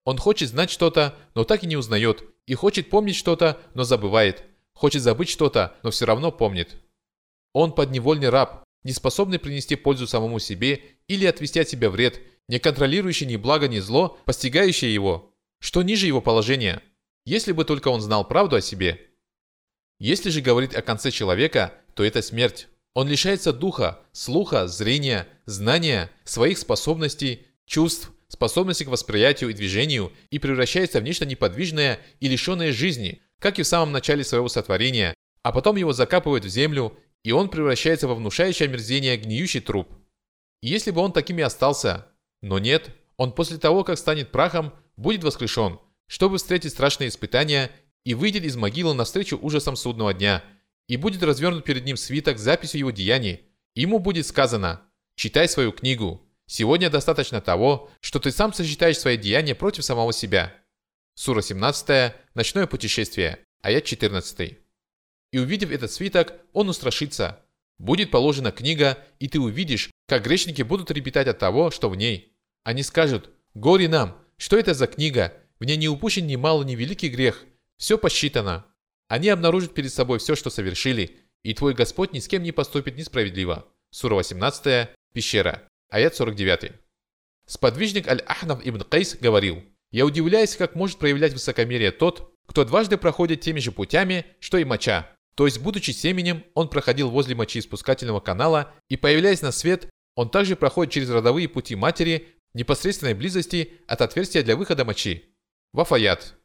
Он 0.03 0.17
хочет 0.17 0.49
знать 0.49 0.69
что-то, 0.69 1.15
но 1.35 1.43
так 1.43 1.63
и 1.63 1.67
не 1.67 1.77
узнает, 1.77 2.23
и 2.45 2.55
хочет 2.55 2.89
помнить 2.89 3.15
что-то, 3.15 3.61
но 3.73 3.83
забывает, 3.83 4.43
хочет 4.79 5.01
забыть 5.01 5.27
что-то, 5.27 5.75
но 5.83 5.91
все 5.91 6.05
равно 6.05 6.31
помнит. 6.31 6.77
Он 7.51 7.73
подневольный 7.73 8.29
раб, 8.29 8.63
не 8.83 8.93
способный 8.93 9.37
принести 9.37 9.75
пользу 9.75 10.07
самому 10.07 10.39
себе 10.39 10.81
или 11.09 11.25
отвести 11.25 11.59
от 11.59 11.67
себя 11.67 11.89
вред, 11.89 12.21
не 12.47 12.59
контролирующий 12.59 13.27
ни 13.27 13.35
благо, 13.35 13.67
ни 13.67 13.79
зло, 13.79 14.17
постигающий 14.23 14.93
его. 14.93 15.35
Что 15.59 15.81
ниже 15.83 16.07
его 16.07 16.21
положения? 16.21 16.81
Если 17.25 17.51
бы 17.51 17.65
только 17.65 17.89
он 17.89 17.99
знал 17.99 18.25
правду 18.25 18.55
о 18.55 18.61
себе. 18.61 19.01
Если 19.99 20.29
же 20.29 20.39
говорить 20.39 20.73
о 20.73 20.81
конце 20.81 21.11
человека, 21.11 21.73
то 21.93 22.05
это 22.05 22.21
смерть. 22.21 22.69
Он 22.93 23.09
лишается 23.09 23.51
духа, 23.51 23.99
слуха, 24.13 24.65
зрения, 24.69 25.27
знания, 25.45 26.09
своих 26.23 26.57
способностей, 26.57 27.47
чувств, 27.65 28.11
способности 28.29 28.85
к 28.85 28.87
восприятию 28.87 29.49
и 29.49 29.53
движению 29.53 30.13
и 30.29 30.39
превращается 30.39 31.01
в 31.01 31.03
нечто 31.03 31.25
неподвижное 31.25 31.99
и 32.21 32.29
лишенное 32.29 32.71
жизни, 32.71 33.21
как 33.39 33.59
и 33.59 33.63
в 33.63 33.67
самом 33.67 33.91
начале 33.91 34.23
своего 34.23 34.47
сотворения, 34.47 35.13
а 35.43 35.51
потом 35.51 35.75
его 35.75 35.93
закапывают 35.93 36.45
в 36.45 36.49
землю, 36.49 36.97
и 37.23 37.31
он 37.31 37.49
превращается 37.49 38.07
во 38.07 38.15
внушающее 38.15 38.67
омерзение 38.67 39.17
гниющий 39.17 39.61
труп. 39.61 39.89
И 40.61 40.67
если 40.67 40.91
бы 40.91 41.01
он 41.01 41.11
таким 41.11 41.39
и 41.39 41.41
остался, 41.41 42.07
но 42.41 42.59
нет, 42.59 42.89
он 43.17 43.31
после 43.31 43.57
того, 43.57 43.83
как 43.83 43.97
станет 43.97 44.31
прахом, 44.31 44.73
будет 44.97 45.23
воскрешен, 45.23 45.79
чтобы 46.07 46.37
встретить 46.37 46.71
страшные 46.71 47.09
испытания 47.09 47.71
и 48.03 48.13
выйдет 48.13 48.43
из 48.43 48.55
могилы 48.55 48.93
навстречу 48.93 49.37
ужасам 49.37 49.75
судного 49.75 50.13
дня, 50.13 50.43
и 50.87 50.97
будет 50.97 51.23
развернут 51.23 51.63
перед 51.65 51.85
ним 51.85 51.97
свиток 51.97 52.37
с 52.37 52.41
записью 52.41 52.79
его 52.79 52.91
деяний, 52.91 53.41
ему 53.75 53.99
будет 53.99 54.25
сказано 54.25 54.81
«Читай 55.15 55.47
свою 55.47 55.71
книгу, 55.71 56.25
Сегодня 56.51 56.89
достаточно 56.89 57.41
того, 57.41 57.91
что 58.01 58.19
ты 58.19 58.31
сам 58.31 58.51
сочетаешь 58.53 58.97
свои 58.97 59.17
деяния 59.17 59.53
против 59.53 59.85
самого 59.85 60.11
себя. 60.11 60.51
Сура 61.19 61.41
17, 61.41 62.13
Ночное 62.33 62.65
путешествие, 62.65 63.39
аят 63.61 63.83
14. 63.83 64.57
И 65.33 65.37
увидев 65.37 65.69
этот 65.69 65.91
свиток, 65.91 66.33
он 66.53 66.69
устрашится. 66.69 67.43
Будет 67.77 68.09
положена 68.09 68.53
книга, 68.53 68.97
и 69.19 69.27
ты 69.27 69.37
увидишь, 69.37 69.91
как 70.07 70.23
грешники 70.23 70.61
будут 70.61 70.91
репетать 70.91 71.27
от 71.27 71.37
того, 71.37 71.71
что 71.71 71.89
в 71.89 71.97
ней. 71.97 72.37
Они 72.63 72.83
скажут, 72.83 73.31
горе 73.53 73.89
нам, 73.89 74.17
что 74.37 74.57
это 74.57 74.73
за 74.73 74.87
книга, 74.87 75.33
в 75.59 75.65
ней 75.65 75.75
не 75.75 75.89
упущен 75.89 76.25
ни 76.25 76.37
мало, 76.37 76.63
ни 76.63 76.75
великий 76.75 77.09
грех, 77.09 77.43
все 77.75 77.97
посчитано. 77.97 78.65
Они 79.09 79.27
обнаружат 79.27 79.73
перед 79.73 79.91
собой 79.91 80.19
все, 80.19 80.37
что 80.37 80.49
совершили, 80.49 81.17
и 81.43 81.53
твой 81.53 81.73
Господь 81.73 82.13
ни 82.13 82.19
с 82.19 82.29
кем 82.29 82.43
не 82.43 82.53
поступит 82.53 82.95
несправедливо. 82.95 83.67
Сура 83.91 84.15
18, 84.15 84.87
пещера. 85.11 85.67
Аят 85.89 86.15
49. 86.15 86.71
Сподвижник 87.45 88.07
Аль-Ахнав 88.07 88.65
ибн 88.65 88.83
Кайс 88.83 89.17
говорил, 89.17 89.65
«Я 89.91 90.05
удивляюсь, 90.05 90.55
как 90.55 90.75
может 90.75 90.99
проявлять 90.99 91.33
высокомерие 91.33 91.91
тот, 91.91 92.33
кто 92.47 92.65
дважды 92.65 92.97
проходит 92.97 93.41
теми 93.41 93.59
же 93.59 93.71
путями, 93.71 94.25
что 94.39 94.57
и 94.57 94.63
моча. 94.63 95.15
То 95.35 95.45
есть, 95.45 95.59
будучи 95.59 95.91
семенем, 95.91 96.43
он 96.53 96.69
проходил 96.69 97.09
возле 97.09 97.35
мочи 97.35 97.61
спускательного 97.61 98.19
канала, 98.19 98.73
и, 98.87 98.97
появляясь 98.97 99.41
на 99.41 99.51
свет, 99.51 99.89
он 100.15 100.29
также 100.29 100.55
проходит 100.55 100.93
через 100.93 101.09
родовые 101.09 101.47
пути 101.47 101.75
матери 101.75 102.27
непосредственной 102.53 103.13
близости 103.13 103.73
от 103.87 104.01
отверстия 104.01 104.43
для 104.43 104.55
выхода 104.55 104.83
мочи. 104.83 105.35
Вафаят. 105.73 106.35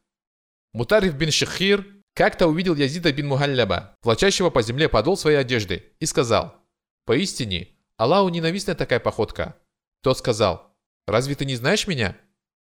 Мутариф 0.73 1.15
бин 1.15 1.31
Шахир 1.31 1.87
как-то 2.15 2.47
увидел 2.47 2.75
Язида 2.75 3.13
бин 3.13 3.27
Мухалляба, 3.27 3.97
влачащего 4.03 4.51
по 4.51 4.63
земле 4.63 4.89
подол 4.89 5.17
своей 5.17 5.39
одежды, 5.39 5.93
и 5.99 6.07
сказал, 6.07 6.57
«Поистине, 7.05 7.75
Аллаху 7.97 8.29
ненавистна 8.29 8.75
такая 8.75 8.99
походка. 8.99 9.57
Тот 10.03 10.19
сказал, 10.19 10.77
«Разве 11.07 11.35
ты 11.35 11.45
не 11.45 11.55
знаешь 11.57 11.87
меня?» 11.87 12.17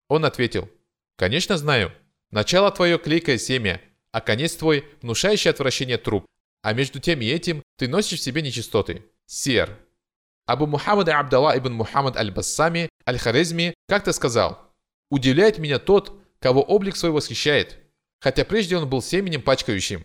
Он 0.10 0.26
ответил, 0.26 0.70
«Конечно 1.16 1.57
знаю. 1.57 1.93
Начало 2.32 2.72
твое 2.72 2.97
клейкое 2.97 3.38
семя, 3.38 3.80
а 4.12 4.20
конец 4.20 4.55
твой 4.55 4.86
внушающий 5.01 5.49
отвращение 5.49 5.97
труп. 5.97 6.26
А 6.62 6.74
между 6.74 6.99
тем 6.99 7.22
и 7.22 7.28
этим 7.28 7.64
ты 7.78 7.88
носишь 7.88 8.20
в 8.20 8.24
себе 8.24 8.41
нечистоты. 8.41 9.05
Сер». 9.26 9.78
Абу 10.45 10.66
Мухаммад 10.66 11.07
Абдалла 11.07 11.57
ибн 11.57 11.74
Мухаммад 11.74 12.18
аль-Бассами 12.18 12.89
аль-Харезми 13.07 13.76
как-то 13.88 14.12
сказал, 14.12 14.60
«Удивляет 15.12 15.60
меня 15.60 15.78
тот, 15.78 16.20
кого 16.39 16.64
облик 16.64 16.95
свой 16.95 17.12
восхищает, 17.12 17.78
хотя 18.20 18.45
прежде 18.45 18.78
он 18.78 18.89
был 18.89 19.01
семенем 19.01 19.43
пачкающим. 19.43 20.03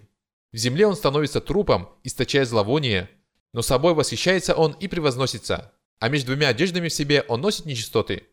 В 0.53 0.57
земле 0.57 0.87
он 0.87 0.97
становится 0.97 1.41
трупом, 1.41 1.89
источая 2.05 2.45
зловоние, 2.45 3.09
но 3.53 3.63
собой 3.63 3.95
восхищается 3.95 4.55
он 4.55 4.73
и 4.73 4.87
превозносится, 4.87 5.73
а 5.99 6.09
между 6.09 6.33
двумя 6.33 6.49
одеждами 6.49 6.89
в 6.89 6.93
себе 6.93 7.23
он 7.29 7.41
носит 7.41 7.65
нечистоты. 7.65 8.25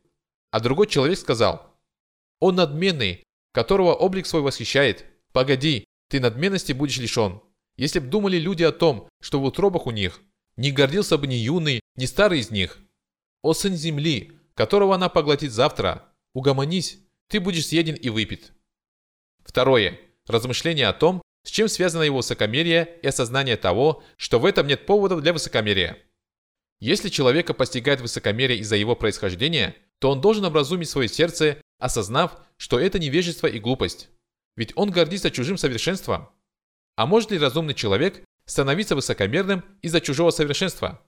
А 0.51 0.59
другой 0.59 0.87
человек 0.87 1.17
сказал, 1.17 1.79
«Он 2.39 2.55
надменный, 2.55 3.23
которого 3.53 3.93
облик 3.93 4.25
свой 4.25 4.41
восхищает. 4.41 5.05
Погоди, 5.31 5.85
ты 6.09 6.19
надменности 6.19 6.73
будешь 6.73 6.97
лишен. 6.97 7.41
Если 7.77 7.99
б 7.99 8.07
думали 8.07 8.37
люди 8.37 8.63
о 8.63 8.73
том, 8.73 9.07
что 9.21 9.39
в 9.39 9.45
утробах 9.45 9.87
у 9.87 9.91
них, 9.91 10.21
не 10.57 10.71
гордился 10.71 11.17
бы 11.17 11.27
ни 11.27 11.35
юный, 11.35 11.79
ни 11.95 12.05
старый 12.05 12.39
из 12.39 12.51
них. 12.51 12.79
О 13.41 13.53
сын 13.53 13.75
земли, 13.75 14.37
которого 14.53 14.93
она 14.95 15.07
поглотит 15.07 15.51
завтра, 15.51 16.13
угомонись, 16.33 16.99
ты 17.29 17.39
будешь 17.39 17.67
съеден 17.67 17.95
и 17.95 18.09
выпит». 18.09 18.51
Второе. 19.45 19.99
Размышление 20.27 20.87
о 20.87 20.93
том, 20.93 21.21
с 21.43 21.49
чем 21.49 21.67
связано 21.67 22.03
его 22.03 22.17
высокомерие 22.17 22.99
и 23.01 23.07
осознание 23.07 23.57
того, 23.57 24.03
что 24.17 24.39
в 24.39 24.45
этом 24.45 24.67
нет 24.67 24.85
поводов 24.85 25.21
для 25.21 25.33
высокомерия. 25.33 25.97
Если 26.79 27.09
человека 27.09 27.53
постигает 27.53 28.01
высокомерие 28.01 28.59
из-за 28.59 28.75
его 28.75 28.95
происхождения, 28.95 29.75
то 30.01 30.09
он 30.09 30.19
должен 30.19 30.43
образумить 30.43 30.89
свое 30.89 31.07
сердце, 31.07 31.61
осознав, 31.77 32.35
что 32.57 32.79
это 32.79 32.97
невежество 32.97 33.45
и 33.45 33.59
глупость. 33.59 34.09
Ведь 34.55 34.73
он 34.75 34.89
гордится 34.89 35.29
чужим 35.29 35.57
совершенством. 35.57 36.29
А 36.95 37.05
может 37.05 37.29
ли 37.29 37.37
разумный 37.37 37.75
человек 37.75 38.25
становиться 38.45 38.95
высокомерным 38.95 39.63
из-за 39.83 40.01
чужого 40.01 40.31
совершенства? 40.31 40.99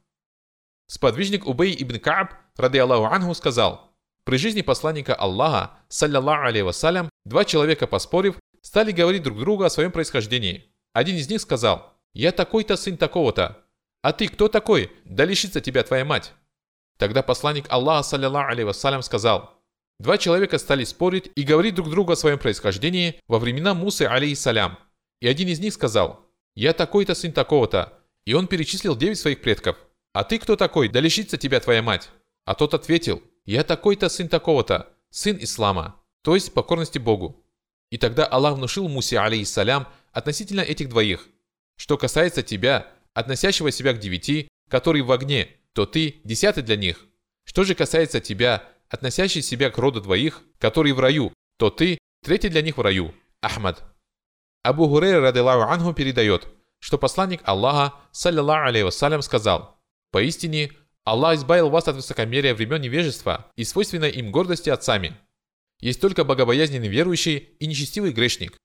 Сподвижник 0.87 1.47
Убей 1.47 1.75
ибн 1.81 1.97
Кааб, 1.99 2.35
ради 2.55 2.77
Аллаху 2.77 3.05
Ангу, 3.05 3.33
сказал, 3.33 3.91
при 4.25 4.37
жизни 4.37 4.61
посланника 4.61 5.15
Аллаха, 5.15 5.71
саллиллаху 5.89 6.45
алейhi 6.45 6.63
вассалям, 6.63 7.09
два 7.25 7.45
человека, 7.45 7.87
поспорив, 7.87 8.35
стали 8.61 8.91
говорить 8.91 9.23
друг 9.23 9.39
другу 9.39 9.63
о 9.63 9.71
своем 9.71 9.91
происхождении. 9.91 10.71
Один 10.93 11.15
из 11.15 11.27
них 11.27 11.41
сказал, 11.41 11.97
«Я 12.13 12.31
такой-то 12.31 12.77
сын 12.77 12.97
такого-то». 12.97 13.65
«А 14.03 14.13
ты 14.13 14.27
кто 14.27 14.49
такой? 14.49 14.91
Да 15.03 15.25
лишится 15.25 15.61
тебя 15.61 15.81
твоя 15.81 16.05
мать». 16.05 16.33
Тогда 17.03 17.21
посланник 17.21 17.65
Аллаха, 17.67 18.07
саллиллаху 18.07 18.53
алейhi 18.53 18.63
вассалям, 18.63 19.01
сказал, 19.01 19.59
Два 19.99 20.17
человека 20.17 20.57
стали 20.57 20.85
спорить 20.85 21.29
и 21.35 21.43
говорить 21.43 21.75
друг 21.75 21.89
другу 21.89 22.13
о 22.13 22.15
своем 22.15 22.39
происхождении 22.39 23.19
во 23.27 23.39
времена 23.39 23.73
Мусы, 23.73 24.03
алейхиссалям. 24.03 24.79
И 25.19 25.27
один 25.27 25.49
из 25.49 25.59
них 25.59 25.73
сказал, 25.73 26.21
«Я 26.55 26.71
такой-то 26.71 27.13
сын 27.13 27.33
такого-то». 27.33 27.99
И 28.25 28.33
он 28.33 28.47
перечислил 28.47 28.95
девять 28.95 29.19
своих 29.19 29.41
предков. 29.41 29.75
«А 30.13 30.23
ты 30.23 30.39
кто 30.39 30.55
такой? 30.55 30.87
Да 30.87 31.01
лишится 31.01 31.35
тебя 31.35 31.59
твоя 31.59 31.81
мать». 31.81 32.09
А 32.45 32.55
тот 32.55 32.73
ответил, 32.73 33.21
«Я 33.43 33.65
такой-то 33.65 34.07
сын 34.07 34.29
такого-то, 34.29 34.87
сын 35.09 35.35
ислама, 35.41 36.01
то 36.21 36.35
есть 36.35 36.53
покорности 36.53 36.99
Богу». 36.99 37.45
И 37.91 37.97
тогда 37.97 38.25
Аллах 38.25 38.55
внушил 38.55 38.87
Мусе, 38.87 39.19
алейхиссалям, 39.19 39.89
относительно 40.13 40.61
этих 40.61 40.87
двоих. 40.87 41.27
Что 41.75 41.97
касается 41.97 42.43
тебя, 42.43 42.87
относящего 43.13 43.71
себя 43.71 43.91
к 43.91 43.99
девяти, 43.99 44.47
которые 44.69 45.03
в 45.03 45.11
огне, 45.11 45.49
то 45.73 45.85
ты 45.85 46.21
десятый 46.23 46.63
для 46.63 46.75
них. 46.75 47.05
Что 47.45 47.63
же 47.63 47.75
касается 47.75 48.19
тебя, 48.19 48.69
относящий 48.89 49.41
себя 49.41 49.69
к 49.69 49.77
роду 49.77 50.01
двоих, 50.01 50.41
которые 50.59 50.93
в 50.93 50.99
раю, 50.99 51.33
то 51.57 51.69
ты 51.69 51.97
третий 52.23 52.49
для 52.49 52.61
них 52.61 52.77
в 52.77 52.81
раю. 52.81 53.13
Ахмад. 53.41 53.83
Абу 54.63 54.87
Хурейра 54.87 55.19
радилаху 55.19 55.69
анху 55.69 55.93
передает, 55.93 56.47
что 56.79 56.97
посланник 56.97 57.41
Аллаха, 57.43 57.95
саллиллаху 58.11 58.69
алейhi 58.69 58.85
вассалям, 58.85 59.21
сказал, 59.21 59.77
«Поистине, 60.11 60.71
Аллах 61.03 61.35
избавил 61.35 61.69
вас 61.69 61.87
от 61.87 61.97
высокомерия 61.97 62.55
времен 62.55 62.79
невежества 62.79 63.51
и 63.57 63.65
свойственной 63.65 64.11
им 64.11 64.31
гордости 64.31 64.69
отцами. 64.69 65.17
Есть 65.81 65.99
только 65.99 66.23
богобоязненный 66.23 66.87
верующий 66.87 67.37
и 67.59 67.67
нечестивый 67.67 68.13
грешник. 68.13 68.57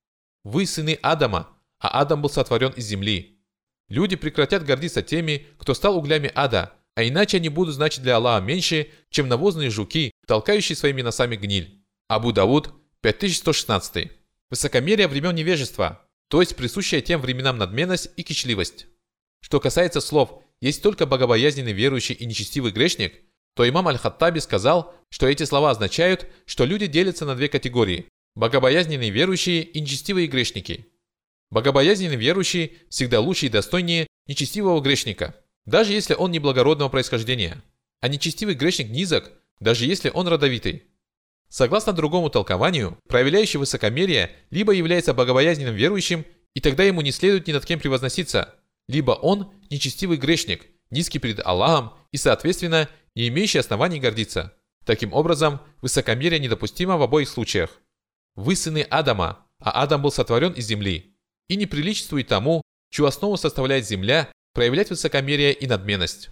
Вы 0.45 0.67
сыны 0.67 0.97
Адама, 1.03 1.49
а 1.81 2.01
Адам 2.01 2.23
был 2.23 2.31
сотворен 2.31 2.71
из 2.71 2.85
земли. 2.85 3.43
Люди 3.89 4.15
прекратят 4.15 4.65
гордиться 4.65 5.03
теми, 5.03 5.49
кто 5.59 5.75
стал 5.75 5.97
углями 5.97 6.31
ада, 6.35 6.75
а 6.99 7.05
иначе 7.07 7.37
они 7.37 7.49
будут 7.49 7.77
значить 7.77 8.03
для 8.03 8.17
Аллаха 8.17 8.45
меньше, 8.45 8.89
чем 9.09 9.29
навозные 9.29 9.71
жуки, 9.71 10.11
толкающие 10.27 10.75
своими 10.75 11.01
носами 11.01 11.37
гниль. 11.37 11.81
Абу 12.09 12.33
Давуд 12.33 12.73
5116. 13.03 14.11
Высокомерие 14.51 15.07
времен 15.07 15.33
невежества, 15.37 16.05
то 16.29 16.41
есть 16.41 16.57
присущая 16.57 17.01
тем 17.01 17.21
временам 17.21 17.57
надменность 17.57 18.11
и 18.17 18.25
кичливость. 18.25 18.89
Что 19.41 19.61
касается 19.61 20.01
слов 20.01 20.43
«есть 20.61 20.83
только 20.83 21.07
богобоязненный 21.07 21.73
верующий 21.73 22.17
и 22.17 22.27
нечестивый 22.27 22.73
грешник», 22.73 23.15
то 23.55 23.69
имам 23.69 23.87
Аль-Хаттаби 23.87 24.41
сказал, 24.41 24.93
что 25.09 25.29
эти 25.29 25.45
слова 25.45 25.71
означают, 25.71 26.27
что 26.47 26.65
люди 26.65 26.89
делятся 26.89 27.25
на 27.27 27.37
две 27.37 27.47
категории– 27.49 28.09
богобоязненные 28.35 29.11
верующие 29.11 29.63
и 29.63 29.81
нечестивые 29.81 30.27
грешники. 30.27 30.89
Богобоязненный 31.51 32.17
верующий 32.17 32.79
всегда 32.91 33.21
лучше 33.21 33.47
и 33.47 33.51
достойнее 33.51 34.09
нечестивого 34.27 34.81
грешника, 34.81 35.37
даже 35.69 35.93
если 35.93 36.15
он 36.15 36.31
не 36.31 36.39
благородного 36.39 36.89
происхождения, 36.89 37.63
а 38.01 38.09
нечестивый 38.09 38.55
грешник 38.55 38.89
низок, 38.89 39.31
даже 39.61 39.85
если 39.85 40.09
он 40.09 40.27
родовитый. 40.27 40.85
Согласно 41.51 41.93
другому 41.93 42.31
толкованию, 42.31 42.99
проявляющий 43.07 43.59
высокомерие 43.59 44.31
либо 44.51 44.73
является 44.73 45.13
богобоязненным 45.13 45.75
верующим, 45.75 46.25
и 46.55 46.61
тогда 46.61 46.85
ему 46.85 47.03
не 47.03 47.13
следует 47.13 47.47
ни 47.47 47.53
над 47.53 47.67
кем 47.67 47.81
превозноситься, 47.81 48.55
либо 48.89 49.13
он 49.13 49.53
нечестивый 49.71 50.17
грешник, 50.17 50.67
низкий 50.91 51.19
перед 51.19 51.45
Аллахом 51.47 51.93
и, 52.13 52.17
соответственно, 52.17 52.89
не 53.15 53.29
имеющий 53.29 53.59
оснований 53.59 54.01
гордиться. 54.01 54.55
Таким 54.87 55.13
образом, 55.13 55.61
высокомерие 55.83 56.41
недопустимо 56.41 56.97
в 56.97 57.03
обоих 57.03 57.29
случаях. 57.29 57.79
Вы 58.37 58.57
сыны 58.57 58.87
Адама, 58.89 59.47
а 59.61 59.83
Адам 59.83 60.01
был 60.01 60.13
сотворен 60.13 60.53
из 60.53 60.65
земли. 60.65 61.15
И 61.49 61.57
не 61.57 61.67
приличествует 61.67 62.29
тому, 62.29 62.63
чью 62.91 63.05
основу 63.05 63.37
составляет 63.37 63.87
земля, 63.87 64.33
проявлять 64.53 64.91
высокомерие 64.91 65.53
и 65.53 65.67
надменность. 65.67 66.31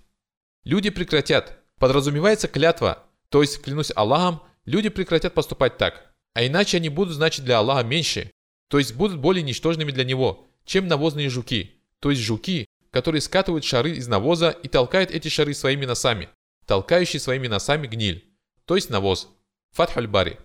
Люди 0.64 0.91
прекратят, 0.91 1.62
подразумевается 1.79 2.49
клятва, 2.49 3.05
то 3.29 3.43
есть, 3.43 3.62
клянусь 3.62 3.93
Аллахом, 3.95 4.43
люди 4.64 4.89
прекратят 4.89 5.35
поступать 5.35 5.79
так, 5.79 6.12
а 6.35 6.47
иначе 6.47 6.79
они 6.79 6.89
будут 6.89 7.14
значить 7.14 7.45
для 7.45 7.59
Аллаха 7.59 7.85
меньше, 7.85 8.31
то 8.69 8.79
есть 8.79 8.95
будут 8.95 9.19
более 9.19 9.43
ничтожными 9.43 9.93
для 9.93 10.05
Него, 10.05 10.49
чем 10.64 10.89
навозные 10.89 11.31
жуки, 11.31 11.81
то 12.01 12.11
есть 12.11 12.23
жуки, 12.23 12.67
которые 12.91 13.21
скатывают 13.21 13.64
шары 13.64 13.93
из 13.93 14.09
навоза 14.09 14.51
и 14.51 14.69
толкают 14.69 15.11
эти 15.11 15.29
шары 15.29 15.55
своими 15.55 15.85
носами, 15.85 16.29
толкающий 16.67 17.21
своими 17.21 17.47
носами 17.47 17.87
гниль, 17.87 18.37
то 18.64 18.75
есть 18.75 18.91
навоз. 18.91 19.29
Фатхуль 19.73 20.07
Бари. 20.07 20.39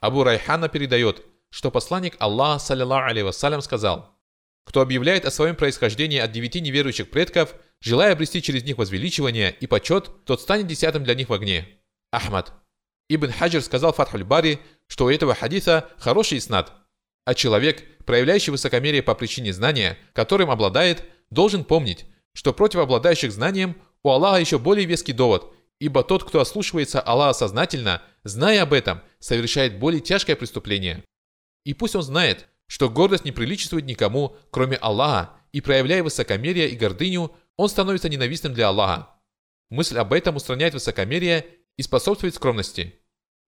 Абу 0.00 0.22
Райхана 0.22 0.68
передает, 0.68 1.22
что 1.50 1.70
посланник 1.70 2.16
Аллаха, 2.20 2.60
саллиллаху 2.60 3.10
алейhi 3.10 3.24
вассалям, 3.24 3.60
сказал, 3.60 4.16
«Кто 4.70 4.82
объявляет 4.82 5.24
о 5.24 5.32
своем 5.32 5.56
происхождении 5.56 6.20
от 6.20 6.30
девяти 6.30 6.60
неверующих 6.60 7.10
предков, 7.10 7.56
желая 7.80 8.12
обрести 8.12 8.40
через 8.40 8.62
них 8.62 8.78
возвеличивание 8.78 9.50
и 9.50 9.66
почет, 9.66 10.08
тот 10.24 10.40
станет 10.40 10.68
десятым 10.68 11.02
для 11.02 11.16
них 11.16 11.28
в 11.28 11.32
огне». 11.32 11.66
Ахмад. 12.12 12.52
Ибн 13.08 13.32
Хаджир 13.32 13.62
сказал 13.62 13.92
Фатхуль 13.92 14.22
Бари, 14.22 14.60
что 14.86 15.06
у 15.06 15.10
этого 15.10 15.34
хадиса 15.34 15.88
хороший 15.98 16.38
иснад, 16.38 16.72
а 17.24 17.34
человек, 17.34 17.82
проявляющий 18.04 18.52
высокомерие 18.52 19.02
по 19.02 19.16
причине 19.16 19.52
знания, 19.52 19.98
которым 20.12 20.52
обладает, 20.52 21.02
должен 21.30 21.64
помнить, 21.64 22.06
что 22.32 22.52
против 22.52 22.78
обладающих 22.78 23.32
знанием 23.32 23.74
у 24.04 24.10
Аллаха 24.10 24.38
еще 24.38 24.60
более 24.60 24.86
веский 24.86 25.12
довод, 25.12 25.52
ибо 25.80 26.04
тот, 26.04 26.22
кто 26.22 26.38
ослушивается 26.38 27.00
Аллаха 27.00 27.36
сознательно, 27.36 28.02
зная 28.22 28.62
об 28.62 28.72
этом, 28.72 29.02
совершает 29.18 29.80
более 29.80 30.00
тяжкое 30.00 30.36
преступление. 30.36 31.02
И 31.64 31.74
пусть 31.74 31.96
он 31.96 32.02
знает, 32.02 32.46
что 32.70 32.88
гордость 32.88 33.24
не 33.24 33.32
приличествует 33.32 33.84
никому, 33.84 34.36
кроме 34.52 34.76
Аллаха, 34.76 35.32
и 35.50 35.60
проявляя 35.60 36.04
высокомерие 36.04 36.70
и 36.70 36.76
гордыню, 36.76 37.34
он 37.56 37.68
становится 37.68 38.08
ненавистным 38.08 38.54
для 38.54 38.68
Аллаха. 38.68 39.08
Мысль 39.70 39.98
об 39.98 40.12
этом 40.12 40.36
устраняет 40.36 40.74
высокомерие 40.74 41.46
и 41.76 41.82
способствует 41.82 42.36
скромности. 42.36 42.94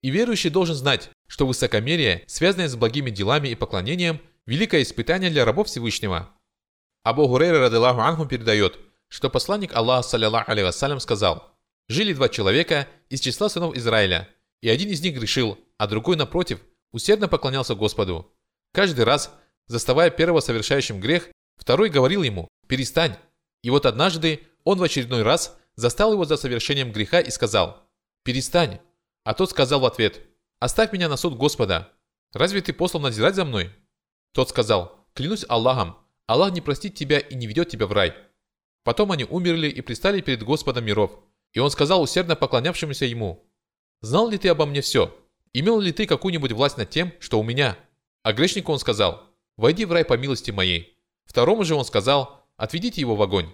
И 0.03 0.11
верующий 0.11 0.51
должен 0.51 0.75
знать, 0.75 1.09
что 1.29 1.47
высокомерие, 1.47 2.25
связанное 2.27 2.67
с 2.67 2.75
благими 2.75 3.11
делами 3.11 3.47
и 3.47 3.55
поклонением, 3.55 4.21
великое 4.45 4.83
испытание 4.83 5.31
для 5.31 5.45
рабов 5.45 5.69
Всевышнего. 5.69 6.29
Абу 7.05 7.29
Гурейра 7.29 7.61
радилаху 7.61 8.01
анху 8.01 8.27
передает, 8.27 8.77
что 9.07 9.31
посланник 9.31 9.73
Аллаха, 9.77 10.09
саллиллаху 10.09 10.51
алейhi 10.51 10.65
вассалям, 10.65 10.99
сказал, 10.99 11.57
«Жили 11.89 12.13
два 12.13 12.29
человека 12.29 12.89
из 13.09 13.21
числа 13.21 13.49
сынов 13.49 13.77
Израиля, 13.77 14.29
и 14.63 14.69
один 14.69 14.89
из 14.89 15.01
них 15.01 15.15
грешил, 15.15 15.61
а 15.79 15.87
другой, 15.87 16.17
напротив, 16.17 16.59
усердно 16.91 17.29
поклонялся 17.29 17.77
Господу. 17.77 18.37
Каждый 18.73 19.05
раз, 19.05 19.33
заставая 19.67 20.11
первого 20.11 20.41
совершающим 20.41 21.01
грех, 21.01 21.29
второй 21.57 21.91
говорил 21.91 22.23
ему 22.23 22.49
«перестань». 22.67 23.17
И 23.63 23.71
вот 23.71 23.87
однажды 23.87 24.41
он 24.65 24.79
в 24.79 24.83
очередной 24.83 25.23
раз 25.23 25.57
застал 25.77 26.13
его 26.13 26.25
за 26.25 26.37
совершением 26.37 26.93
греха 26.93 27.21
и 27.21 27.31
сказал 27.31 27.89
«перестань». 28.25 28.81
А 29.25 29.35
тот 29.35 29.51
сказал 29.51 29.81
в 29.81 29.87
ответ 29.87 30.21
«оставь 30.59 30.93
меня 30.93 31.09
на 31.09 31.17
суд 31.17 31.37
Господа. 31.37 31.93
Разве 32.33 32.61
ты 32.61 32.73
послан 32.73 33.03
надзирать 33.03 33.35
за 33.35 33.45
мной?» 33.45 33.71
Тот 34.33 34.49
сказал 34.49 35.07
«клянусь 35.15 35.45
Аллахом, 35.49 35.99
Аллах 36.27 36.53
не 36.53 36.61
простит 36.61 36.95
тебя 36.95 37.19
и 37.19 37.35
не 37.35 37.47
ведет 37.47 37.69
тебя 37.69 37.87
в 37.87 37.93
рай». 37.93 38.15
Потом 38.85 39.13
они 39.13 39.25
умерли 39.25 39.69
и 39.69 39.81
пристали 39.81 40.21
перед 40.21 40.43
Господом 40.43 40.85
миров. 40.85 41.21
И 41.53 41.61
он 41.61 41.71
сказал 41.71 42.03
усердно 42.03 42.35
поклонявшемуся 42.35 43.05
ему 43.05 43.49
«Знал 44.01 44.29
ли 44.29 44.39
ты 44.39 44.49
обо 44.49 44.67
мне 44.67 44.81
все?» 44.81 45.17
Имел 45.55 45.81
ли 45.81 45.93
ты 45.93 46.07
какую-нибудь 46.07 46.53
власть 46.53 46.79
над 46.79 46.89
тем, 46.89 47.13
что 47.21 47.39
у 47.39 47.43
меня? 47.43 47.77
А 48.23 48.33
грешнику 48.33 48.73
он 48.73 48.79
сказал, 48.79 49.23
войди 49.57 49.85
в 49.85 49.93
рай 49.93 50.05
по 50.05 50.15
милости 50.15 50.51
моей. 50.51 50.97
Второму 51.25 51.65
же 51.65 51.75
он 51.75 51.85
сказал, 51.85 52.45
отведите 52.57 53.01
его 53.01 53.17
в 53.17 53.23
огонь. 53.23 53.51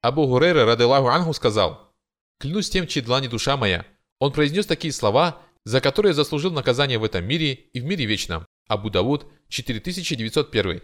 Абу 0.00 0.26
Гурейра, 0.26 0.64
радылаху 0.64 1.08
ангу, 1.08 1.34
сказал, 1.34 1.92
клянусь 2.38 2.70
тем, 2.70 2.86
чьи 2.86 3.02
длани 3.02 3.28
душа 3.28 3.56
моя. 3.56 3.84
Он 4.18 4.32
произнес 4.32 4.66
такие 4.66 4.92
слова, 4.92 5.42
за 5.64 5.80
которые 5.80 6.14
заслужил 6.14 6.50
наказание 6.50 6.98
в 6.98 7.04
этом 7.04 7.24
мире 7.24 7.52
и 7.52 7.80
в 7.80 7.84
мире 7.84 8.06
вечном. 8.06 8.46
Абу 8.66 8.88
Давуд, 8.88 9.26
4901. 9.48 10.82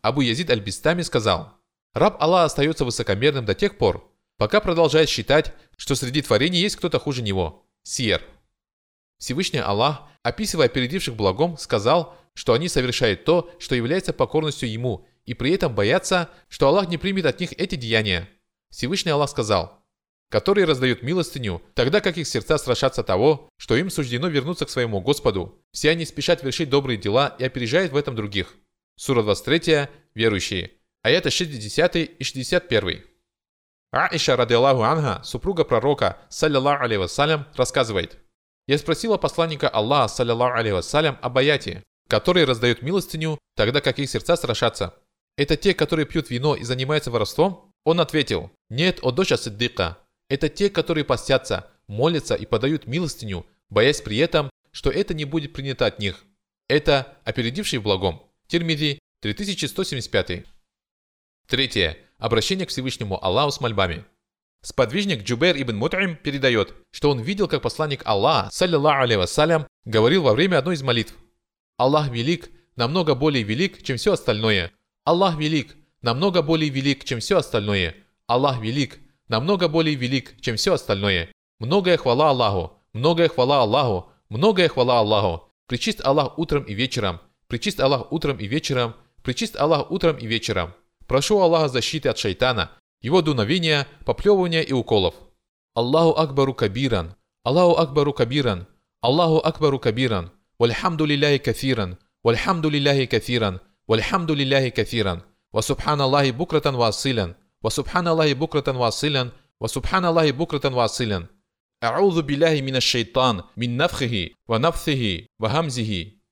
Абу 0.00 0.20
Язид 0.22 0.50
Аль-Бистами 0.50 1.02
сказал, 1.02 1.52
раб 1.92 2.22
Аллаха 2.22 2.46
остается 2.46 2.84
высокомерным 2.84 3.44
до 3.44 3.54
тех 3.54 3.76
пор, 3.76 4.08
пока 4.36 4.60
продолжает 4.60 5.08
считать, 5.08 5.52
что 5.76 5.94
среди 5.94 6.22
творений 6.22 6.60
есть 6.60 6.76
кто-то 6.76 6.98
хуже 6.98 7.22
него. 7.22 7.66
Сиер. 7.82 8.22
Всевышний 9.18 9.58
Аллах, 9.58 10.02
описывая 10.22 10.66
опередивших 10.66 11.16
благом, 11.16 11.58
сказал, 11.58 12.16
что 12.34 12.52
они 12.52 12.68
совершают 12.68 13.24
то, 13.24 13.50
что 13.58 13.74
является 13.74 14.12
покорностью 14.12 14.70
Ему, 14.70 15.06
и 15.24 15.34
при 15.34 15.52
этом 15.52 15.74
боятся, 15.74 16.30
что 16.48 16.68
Аллах 16.68 16.88
не 16.88 16.98
примет 16.98 17.26
от 17.26 17.40
них 17.40 17.52
эти 17.52 17.74
деяния. 17.74 18.28
Всевышний 18.70 19.10
Аллах 19.10 19.30
сказал, 19.30 19.84
которые 20.30 20.66
раздают 20.66 21.02
милостыню, 21.02 21.62
тогда 21.74 22.00
как 22.00 22.18
их 22.18 22.26
сердца 22.26 22.58
страшатся 22.58 23.02
того, 23.02 23.48
что 23.56 23.76
им 23.76 23.90
суждено 23.90 24.28
вернуться 24.28 24.66
к 24.66 24.70
своему 24.70 25.00
Господу. 25.00 25.62
Все 25.72 25.90
они 25.90 26.04
спешат 26.04 26.42
вершить 26.42 26.70
добрые 26.70 26.98
дела 26.98 27.34
и 27.38 27.44
опережают 27.44 27.92
в 27.92 27.96
этом 27.96 28.14
других. 28.14 28.54
Сура 28.96 29.22
23, 29.22 29.88
верующие. 30.14 30.72
Аяты 31.02 31.30
60 31.30 31.96
и 31.96 32.22
61. 32.22 33.04
Аиша, 33.90 34.36
ради 34.36 34.52
Аллаху 34.52 34.82
Анха, 34.82 35.22
супруга 35.24 35.64
пророка, 35.64 36.18
саллиллаху 36.28 36.84
алейhi 36.84 36.98
вассалям, 36.98 37.46
рассказывает– 37.56 38.18
я 38.68 38.76
спросила 38.76 39.16
посланника 39.16 39.66
Аллаха, 39.66 40.08
саллиллаху 40.08 40.58
алейхи 40.58 40.74
вассалям, 40.74 41.18
об 41.22 41.38
аяте, 41.38 41.82
которые 42.08 42.46
раздают 42.46 42.82
милостыню, 42.82 43.38
тогда 43.54 43.80
как 43.80 43.98
их 43.98 44.10
сердца 44.10 44.36
страшатся. 44.36 44.94
Это 45.36 45.56
те, 45.56 45.72
которые 45.72 46.06
пьют 46.06 46.30
вино 46.30 46.56
и 46.56 46.64
занимаются 46.64 47.10
воровством? 47.10 47.72
Он 47.84 48.00
ответил, 48.00 48.50
нет, 48.70 48.98
о 49.02 49.12
дочь 49.12 49.28
Сиддыка. 49.28 49.98
Это 50.28 50.48
те, 50.48 50.68
которые 50.68 51.04
постятся, 51.04 51.70
молятся 51.86 52.34
и 52.34 52.44
подают 52.44 52.86
милостыню, 52.86 53.46
боясь 53.70 54.00
при 54.00 54.18
этом, 54.18 54.50
что 54.72 54.90
это 54.90 55.14
не 55.14 55.24
будет 55.24 55.52
принято 55.52 55.86
от 55.86 55.98
них. 55.98 56.24
Это 56.68 57.16
опередивший 57.24 57.78
в 57.78 57.82
благом. 57.82 58.22
Тирмиди 58.48 58.98
3175. 59.22 60.44
Третье. 61.46 61.98
Обращение 62.18 62.66
к 62.66 62.70
Всевышнему 62.70 63.22
Аллаху 63.24 63.52
с 63.52 63.60
мольбами. 63.60 64.04
Сподвижник 64.62 65.22
Джубер 65.22 65.56
ибн 65.56 65.76
Мут'им 65.76 66.16
передает, 66.16 66.74
что 66.90 67.10
он 67.10 67.20
видел, 67.20 67.46
как 67.46 67.62
посланник 67.62 68.02
Аллаха, 68.04 68.50
саллиллаху 68.50 69.04
алейhi 69.04 69.18
вассалям, 69.18 69.66
говорил 69.84 70.24
во 70.24 70.34
время 70.34 70.58
одной 70.58 70.74
из 70.74 70.82
молитв. 70.82 71.14
«Аллах 71.78 72.10
велик, 72.10 72.50
намного 72.76 73.14
более 73.14 73.42
велик, 73.42 73.82
чем 73.82 73.96
все 73.96 74.12
остальное. 74.12 74.72
Аллах 75.04 75.38
велик, 75.38 75.76
намного 76.02 76.42
более 76.42 76.68
велик, 76.68 77.04
чем 77.04 77.20
все 77.20 77.38
остальное. 77.38 77.94
Аллах 78.26 78.60
велик, 78.60 78.98
намного 79.28 79.68
более 79.68 79.94
велик, 79.94 80.40
чем 80.40 80.56
все 80.56 80.74
остальное. 80.74 81.32
Многое 81.60 81.96
хвала 81.96 82.30
Аллаху, 82.30 82.72
многое 82.92 83.28
хвала 83.28 83.62
Аллаху, 83.62 84.10
многое 84.28 84.68
хвала 84.68 84.98
Аллаху. 85.00 85.50
Причист 85.66 86.04
Аллах 86.04 86.38
утром 86.38 86.62
и 86.64 86.74
вечером, 86.74 87.20
причист 87.46 87.80
Аллах 87.80 88.12
утром 88.12 88.38
и 88.38 88.46
вечером, 88.46 88.94
причист 89.22 89.56
Аллах 89.56 89.90
утром 89.90 90.16
и 90.16 90.26
вечером. 90.26 90.74
Прошу 91.06 91.40
Аллаха 91.40 91.68
защиты 91.68 92.08
от 92.08 92.18
шайтана, 92.18 92.70
его 93.00 93.22
дуновения, 93.22 93.86
поплевывания 94.04 94.62
и 94.62 94.72
уколов. 94.72 95.14
Аллаху 95.74 96.18
Акбару 96.18 96.54
Кабиран, 96.54 97.14
Аллаху 97.44 97.78
Акбару 97.78 98.12
Кабиран, 98.12 98.66
Аллаху 99.00 99.38
Акбару 99.38 99.78
Кабиран, 99.78 100.30
Вальхамду 100.58 101.04
лилляхи 101.04 101.38
кафиран, 101.38 101.98
Вальхамду 102.22 102.68
лилляхи 102.68 103.06
кафиран, 103.06 103.60
Вальхамду 103.86 104.34
лилляхи 104.34 104.70
кафиран, 104.70 105.22
Ва 105.52 105.62
субхан 105.62 106.00
Аллахи 106.00 106.30
букратан 106.30 106.76
Ва 106.76 106.90
субхан 107.70 108.08
Аллахи 108.08 108.34
букратан 108.34 108.76
василян, 108.76 109.32
Ва 109.60 109.68
субхан 109.68 110.04
Аллахи 110.04 110.32
букратан 110.32 110.74
василян. 110.74 111.28
«А'удhu 111.80 112.22
билляхи 112.22 112.60
мина 112.60 112.80
шейтан, 112.80 113.44
мин 113.54 113.78
ва 113.78 114.58
ва 115.38 115.48
хамзихи». 115.48 116.22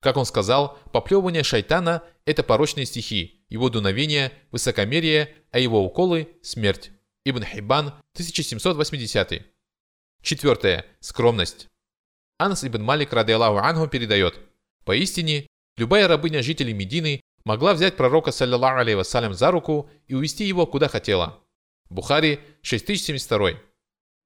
Как 0.00 0.16
он 0.16 0.24
сказал, 0.24 0.78
поплевывание 0.92 1.42
шайтана– 1.42 2.02
это 2.24 2.42
порочные 2.42 2.86
стихи, 2.86 3.44
его 3.48 3.68
дуновение– 3.68 4.32
высокомерие, 4.50 5.34
а 5.50 5.58
его 5.58 5.84
уколы– 5.84 6.28
смерть. 6.42 6.90
Ибн 7.24 7.44
Хибан, 7.44 7.88
1780. 8.14 9.42
Четвертое. 10.22 10.86
Скромность. 11.00 11.68
Анас 12.38 12.64
ибн 12.64 12.82
Малик, 12.82 13.12
ради 13.12 13.32
Аллаху 13.32 13.58
Ангу, 13.58 13.88
передает. 13.88 14.38
Поистине, 14.84 15.48
любая 15.76 16.06
рабыня 16.06 16.42
жителей 16.42 16.72
Медины 16.72 17.20
могла 17.44 17.74
взять 17.74 17.96
пророка, 17.96 18.30
саллиллаху 18.30 18.78
алейhi 18.78 18.96
вассалям, 18.96 19.34
за 19.34 19.50
руку 19.50 19.90
и 20.06 20.14
увести 20.14 20.44
его 20.44 20.64
куда 20.66 20.88
хотела. 20.88 21.42
Бухари, 21.90 22.40
6072. 22.62 23.54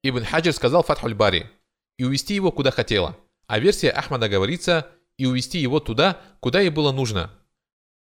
Ибн 0.02 0.24
Хаджир 0.24 0.52
сказал 0.52 0.82
Фатхуль 0.82 1.14
Бари, 1.14 1.48
и 1.96 2.04
увести 2.04 2.34
его 2.34 2.52
куда 2.52 2.70
хотела. 2.70 3.16
А 3.46 3.58
версия 3.58 3.90
Ахмада 3.90 4.28
говорится, 4.28 4.90
и 5.16 5.26
увести 5.26 5.58
его 5.58 5.80
туда, 5.80 6.20
куда 6.40 6.60
ей 6.60 6.70
было 6.70 6.92
нужно. 6.92 7.30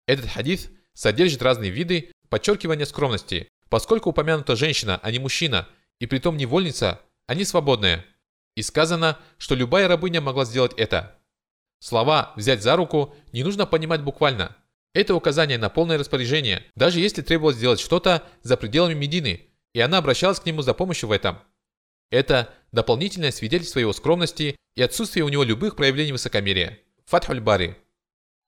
Этот 0.06 0.30
хадис 0.30 0.70
содержит 0.94 1.42
разные 1.42 1.70
виды 1.70 2.12
подчеркивания 2.28 2.86
скромности, 2.86 3.48
поскольку 3.68 4.10
упомянута 4.10 4.56
женщина, 4.56 4.98
а 5.02 5.10
не 5.10 5.18
мужчина, 5.18 5.68
и 5.98 6.06
притом 6.06 6.36
невольница, 6.36 7.00
а 7.26 7.34
не 7.34 7.44
свободная. 7.44 8.04
И 8.58 8.62
сказано, 8.62 9.16
что 9.36 9.54
любая 9.54 9.86
рабыня 9.86 10.20
могла 10.20 10.44
сделать 10.44 10.72
это. 10.76 11.16
Слова 11.78 12.32
«взять 12.34 12.60
за 12.60 12.74
руку» 12.74 13.14
не 13.30 13.44
нужно 13.44 13.66
понимать 13.66 14.02
буквально. 14.02 14.56
Это 14.94 15.14
указание 15.14 15.58
на 15.58 15.68
полное 15.68 15.96
распоряжение, 15.96 16.64
даже 16.74 16.98
если 16.98 17.22
требовалось 17.22 17.54
сделать 17.54 17.78
что-то 17.78 18.24
за 18.42 18.56
пределами 18.56 18.94
Медины, 18.94 19.46
и 19.74 19.80
она 19.80 19.98
обращалась 19.98 20.40
к 20.40 20.46
нему 20.46 20.62
за 20.62 20.74
помощью 20.74 21.08
в 21.08 21.12
этом. 21.12 21.38
Это 22.10 22.52
дополнительное 22.72 23.30
свидетельство 23.30 23.78
его 23.78 23.92
скромности 23.92 24.56
и 24.74 24.82
отсутствие 24.82 25.24
у 25.24 25.28
него 25.28 25.44
любых 25.44 25.76
проявлений 25.76 26.10
высокомерия. 26.10 26.80
Фатхуль 27.06 27.38
Бари. 27.38 27.76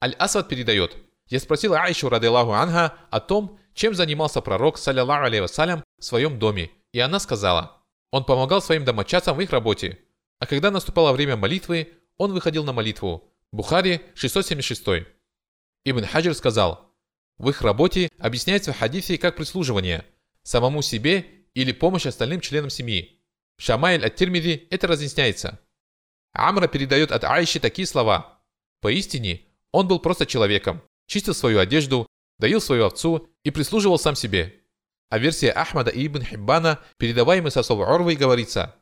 Аль-Асад 0.03 0.49
передает. 0.49 0.97
Я 1.29 1.39
спросил 1.39 1.75
Аишу, 1.75 2.09
рады 2.09 2.27
Аллаху 2.27 2.51
Анха, 2.51 2.95
о 3.11 3.21
том, 3.21 3.61
чем 3.75 3.95
занимался 3.95 4.41
пророк, 4.41 4.77
саллиллаху 4.77 5.27
алейhi 5.27 5.43
вассалям, 5.43 5.85
в 6.01 6.05
своем 6.05 6.41
доме, 6.41 6.73
и 6.91 6.99
она 6.99 7.21
сказала, 7.21 7.80
он 8.11 8.25
помогал 8.25 8.61
своим 8.61 8.85
домочадцам 8.85 9.37
в 9.37 9.41
их 9.41 9.51
работе, 9.51 9.99
а 10.39 10.47
когда 10.47 10.71
наступало 10.71 11.13
время 11.13 11.37
молитвы, 11.37 11.93
он 12.17 12.33
выходил 12.33 12.65
на 12.65 12.73
молитву. 12.73 13.33
Бухари 13.53 14.01
676. 14.15 15.07
Ибн 15.85 16.05
Хаджир 16.05 16.35
сказал, 16.35 16.91
в 17.39 17.49
их 17.49 17.63
работе 17.63 18.11
объясняется 18.19 18.73
в 18.73 18.79
хадисе 18.79 19.17
как 19.17 19.37
прислуживание, 19.37 20.05
самому 20.43 20.83
себе 20.83 21.27
или 21.55 21.73
помощь 21.73 22.07
остальным 22.07 22.41
членам 22.41 22.69
семьи. 22.69 23.19
В 23.57 23.63
Шамайль 23.63 24.05
от 24.05 24.15
Тирмиди 24.15 24.67
это 24.71 24.87
разъясняется. 24.87 25.59
Амра 26.33 26.69
передает 26.69 27.11
от 27.13 27.25
Айши 27.25 27.59
такие 27.59 27.87
слова. 27.87 28.43
Поистине, 28.81 29.43
он 29.73 29.89
был 29.89 30.01
просто 30.01 30.27
человеком, 30.27 30.83
чистил 31.07 31.35
свою 31.35 31.59
одежду, 31.59 32.07
доил 32.39 32.61
свою 32.61 32.85
овцу 32.85 33.29
и 33.43 33.51
прислуживал 33.51 33.99
сам 33.99 34.15
себе. 34.15 34.60
А 35.11 35.19
версия 35.19 35.51
Ахмада 35.51 35.91
и 35.91 36.07
Ибн 36.07 36.23
Хиббана, 36.23 36.79
передаваемая 36.97 37.51
со 37.51 37.65
слова 37.65 37.93
Орвы, 37.93 38.15
говорится, 38.15 38.77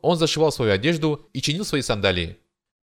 он 0.00 0.16
зашивал 0.16 0.50
свою 0.50 0.72
одежду 0.72 1.28
и 1.34 1.42
чинил 1.42 1.64
свои 1.64 1.82
сандалии. 1.82 2.38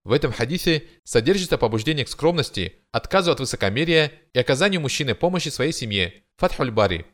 В 0.06 0.14
этом 0.14 0.32
хадисе 0.32 0.84
содержится 1.04 1.58
побуждение 1.58 2.06
к 2.06 2.10
скромности, 2.10 2.76
отказу 2.92 3.32
от 3.32 3.40
высокомерия 3.42 4.14
и 4.34 4.40
оказанию 4.40 4.80
мужчины 4.80 5.14
помощи 5.14 5.50
своей 5.50 5.74
семье. 5.74 6.24
Фатхуль 6.38 6.72
Бари. 6.72 7.06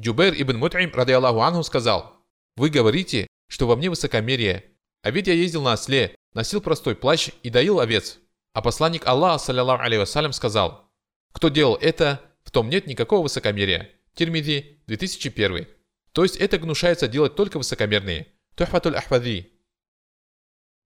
Джубейр 0.00 0.34
ибн 0.34 0.56
Мут'им, 0.56 0.94
ради 0.94 1.12
Аллаху 1.12 1.40
Анху, 1.40 1.62
сказал, 1.62 2.24
«Вы 2.56 2.70
говорите, 2.70 3.26
что 3.48 3.66
во 3.66 3.76
мне 3.76 3.90
высокомерие, 3.90 4.64
а 5.02 5.10
ведь 5.10 5.26
я 5.26 5.34
ездил 5.34 5.62
на 5.62 5.74
осле, 5.74 6.14
носил 6.32 6.60
простой 6.62 6.94
плащ 6.94 7.30
и 7.42 7.50
доил 7.50 7.80
овец». 7.80 8.18
А 8.54 8.62
посланник 8.62 9.06
Аллаха, 9.06 9.44
саллиллаху 9.44 9.82
алейhi 9.82 9.98
вассалям, 9.98 10.32
сказал, 10.32 10.90
«Кто 11.32 11.48
делал 11.48 11.76
это, 11.80 12.20
в 12.44 12.50
том 12.50 12.70
нет 12.70 12.86
никакого 12.86 13.24
высокомерия». 13.24 13.90
Тирмиди, 14.14 14.77
2001. 14.88 15.68
То 16.12 16.22
есть 16.24 16.36
это 16.36 16.58
гнушается 16.58 17.08
делать 17.08 17.36
только 17.36 17.58
высокомерные. 17.58 18.26
Тухфатуль 18.56 18.96
Ахвади. 18.96 19.52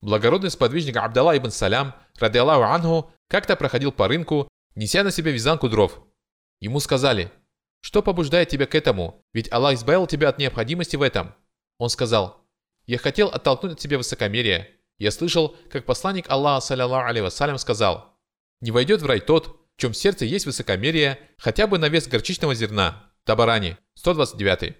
Благородный 0.02 0.50
сподвижник 0.50 0.96
Абдалла 0.96 1.36
ибн 1.36 1.50
Салям, 1.50 1.94
ради 2.18 2.38
Аллаху 2.38 2.64
Анху, 2.64 3.12
как-то 3.28 3.56
проходил 3.56 3.92
по 3.92 4.08
рынку, 4.08 4.48
неся 4.74 5.02
на 5.02 5.10
себе 5.10 5.32
вязанку 5.32 5.68
дров. 5.68 6.02
Ему 6.60 6.78
сказали– 6.80 7.32
что 7.82 8.00
побуждает 8.00 8.48
тебя 8.48 8.66
к 8.66 8.74
этому? 8.76 9.26
Ведь 9.32 9.52
Аллах 9.52 9.74
избавил 9.74 10.06
тебя 10.06 10.28
от 10.28 10.38
необходимости 10.38 10.94
в 10.96 11.02
этом. 11.02 11.34
Он 11.78 11.90
сказал, 11.90 12.46
я 12.86 12.96
хотел 12.96 13.28
оттолкнуть 13.28 13.72
от 13.72 13.80
себя 13.80 13.98
высокомерие. 13.98 14.70
Я 14.98 15.10
слышал, 15.10 15.56
как 15.68 15.84
посланник 15.84 16.30
Аллаха, 16.30 16.64
саллиллаху 16.64 17.10
алейhi 17.10 17.22
вассалям, 17.22 17.58
сказал, 17.58 18.16
не 18.60 18.70
войдет 18.70 19.02
в 19.02 19.06
рай 19.06 19.20
тот, 19.20 19.60
в 19.76 19.80
чем 19.80 19.92
в 19.92 19.96
сердце 19.96 20.24
есть 20.24 20.46
высокомерие, 20.46 21.18
хотя 21.38 21.66
бы 21.66 21.78
на 21.78 21.88
вес 21.88 22.06
горчичного 22.06 22.54
зерна. 22.54 23.11
Табарани, 23.24 23.76
129. 23.94 24.76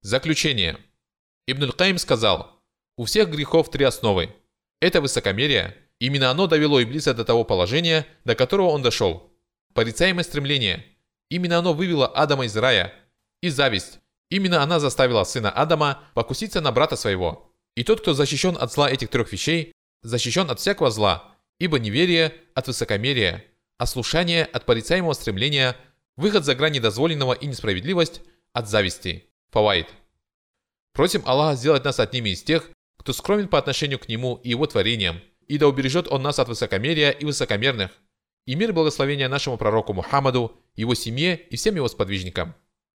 Заключение. 0.00 0.78
Ибн 1.46 1.64
Аль-Каим 1.64 1.98
сказал, 1.98 2.62
у 2.96 3.04
всех 3.04 3.30
грехов 3.30 3.70
три 3.70 3.84
основы. 3.84 4.34
Это 4.80 5.00
высокомерие, 5.00 5.76
именно 5.98 6.30
оно 6.30 6.46
довело 6.46 6.82
Иблиса 6.82 7.14
до 7.14 7.24
того 7.24 7.44
положения, 7.44 8.06
до 8.24 8.34
которого 8.34 8.68
он 8.68 8.82
дошел. 8.82 9.32
Порицаемое 9.74 10.24
стремление– 10.24 10.86
Именно 11.32 11.60
оно 11.60 11.72
вывело 11.72 12.06
Адама 12.06 12.44
из 12.44 12.54
рая. 12.54 12.92
И 13.40 13.48
зависть. 13.48 14.00
Именно 14.28 14.62
она 14.62 14.78
заставила 14.78 15.24
сына 15.24 15.50
Адама 15.50 16.02
покуситься 16.12 16.60
на 16.60 16.72
брата 16.72 16.94
своего. 16.94 17.50
И 17.74 17.84
тот, 17.84 18.02
кто 18.02 18.12
защищен 18.12 18.54
от 18.60 18.70
зла 18.70 18.90
этих 18.90 19.08
трех 19.08 19.32
вещей, 19.32 19.72
защищен 20.02 20.50
от 20.50 20.60
всякого 20.60 20.90
зла, 20.90 21.34
ибо 21.58 21.78
неверие 21.78 22.34
от 22.52 22.66
высокомерия, 22.66 23.46
ослушание 23.78 24.44
от 24.44 24.66
порицаемого 24.66 25.14
стремления, 25.14 25.74
выход 26.22 26.44
за 26.44 26.54
грани 26.54 26.78
дозволенного 26.78 27.34
и 27.34 27.46
несправедливость 27.46 28.22
от 28.52 28.68
зависти. 28.68 29.28
Фавайд. 29.50 29.88
Просим 30.94 31.22
Аллаха 31.26 31.56
сделать 31.56 31.84
нас 31.84 32.00
одними 32.00 32.30
из 32.30 32.42
тех, 32.42 32.70
кто 32.96 33.12
скромен 33.12 33.48
по 33.48 33.58
отношению 33.58 33.98
к 33.98 34.08
Нему 34.08 34.36
и 34.42 34.50
Его 34.50 34.66
творениям, 34.66 35.20
и 35.48 35.58
да 35.58 35.66
убережет 35.66 36.06
Он 36.08 36.22
нас 36.22 36.38
от 36.38 36.48
высокомерия 36.48 37.10
и 37.10 37.24
высокомерных, 37.24 37.90
и 38.46 38.54
мир 38.54 38.72
благословения 38.72 39.28
нашему 39.28 39.58
пророку 39.58 39.92
Мухаммаду, 39.92 40.56
его 40.76 40.94
семье 40.94 41.36
и 41.36 41.56
всем 41.56 41.74
его 41.74 41.88
сподвижникам. 41.88 42.54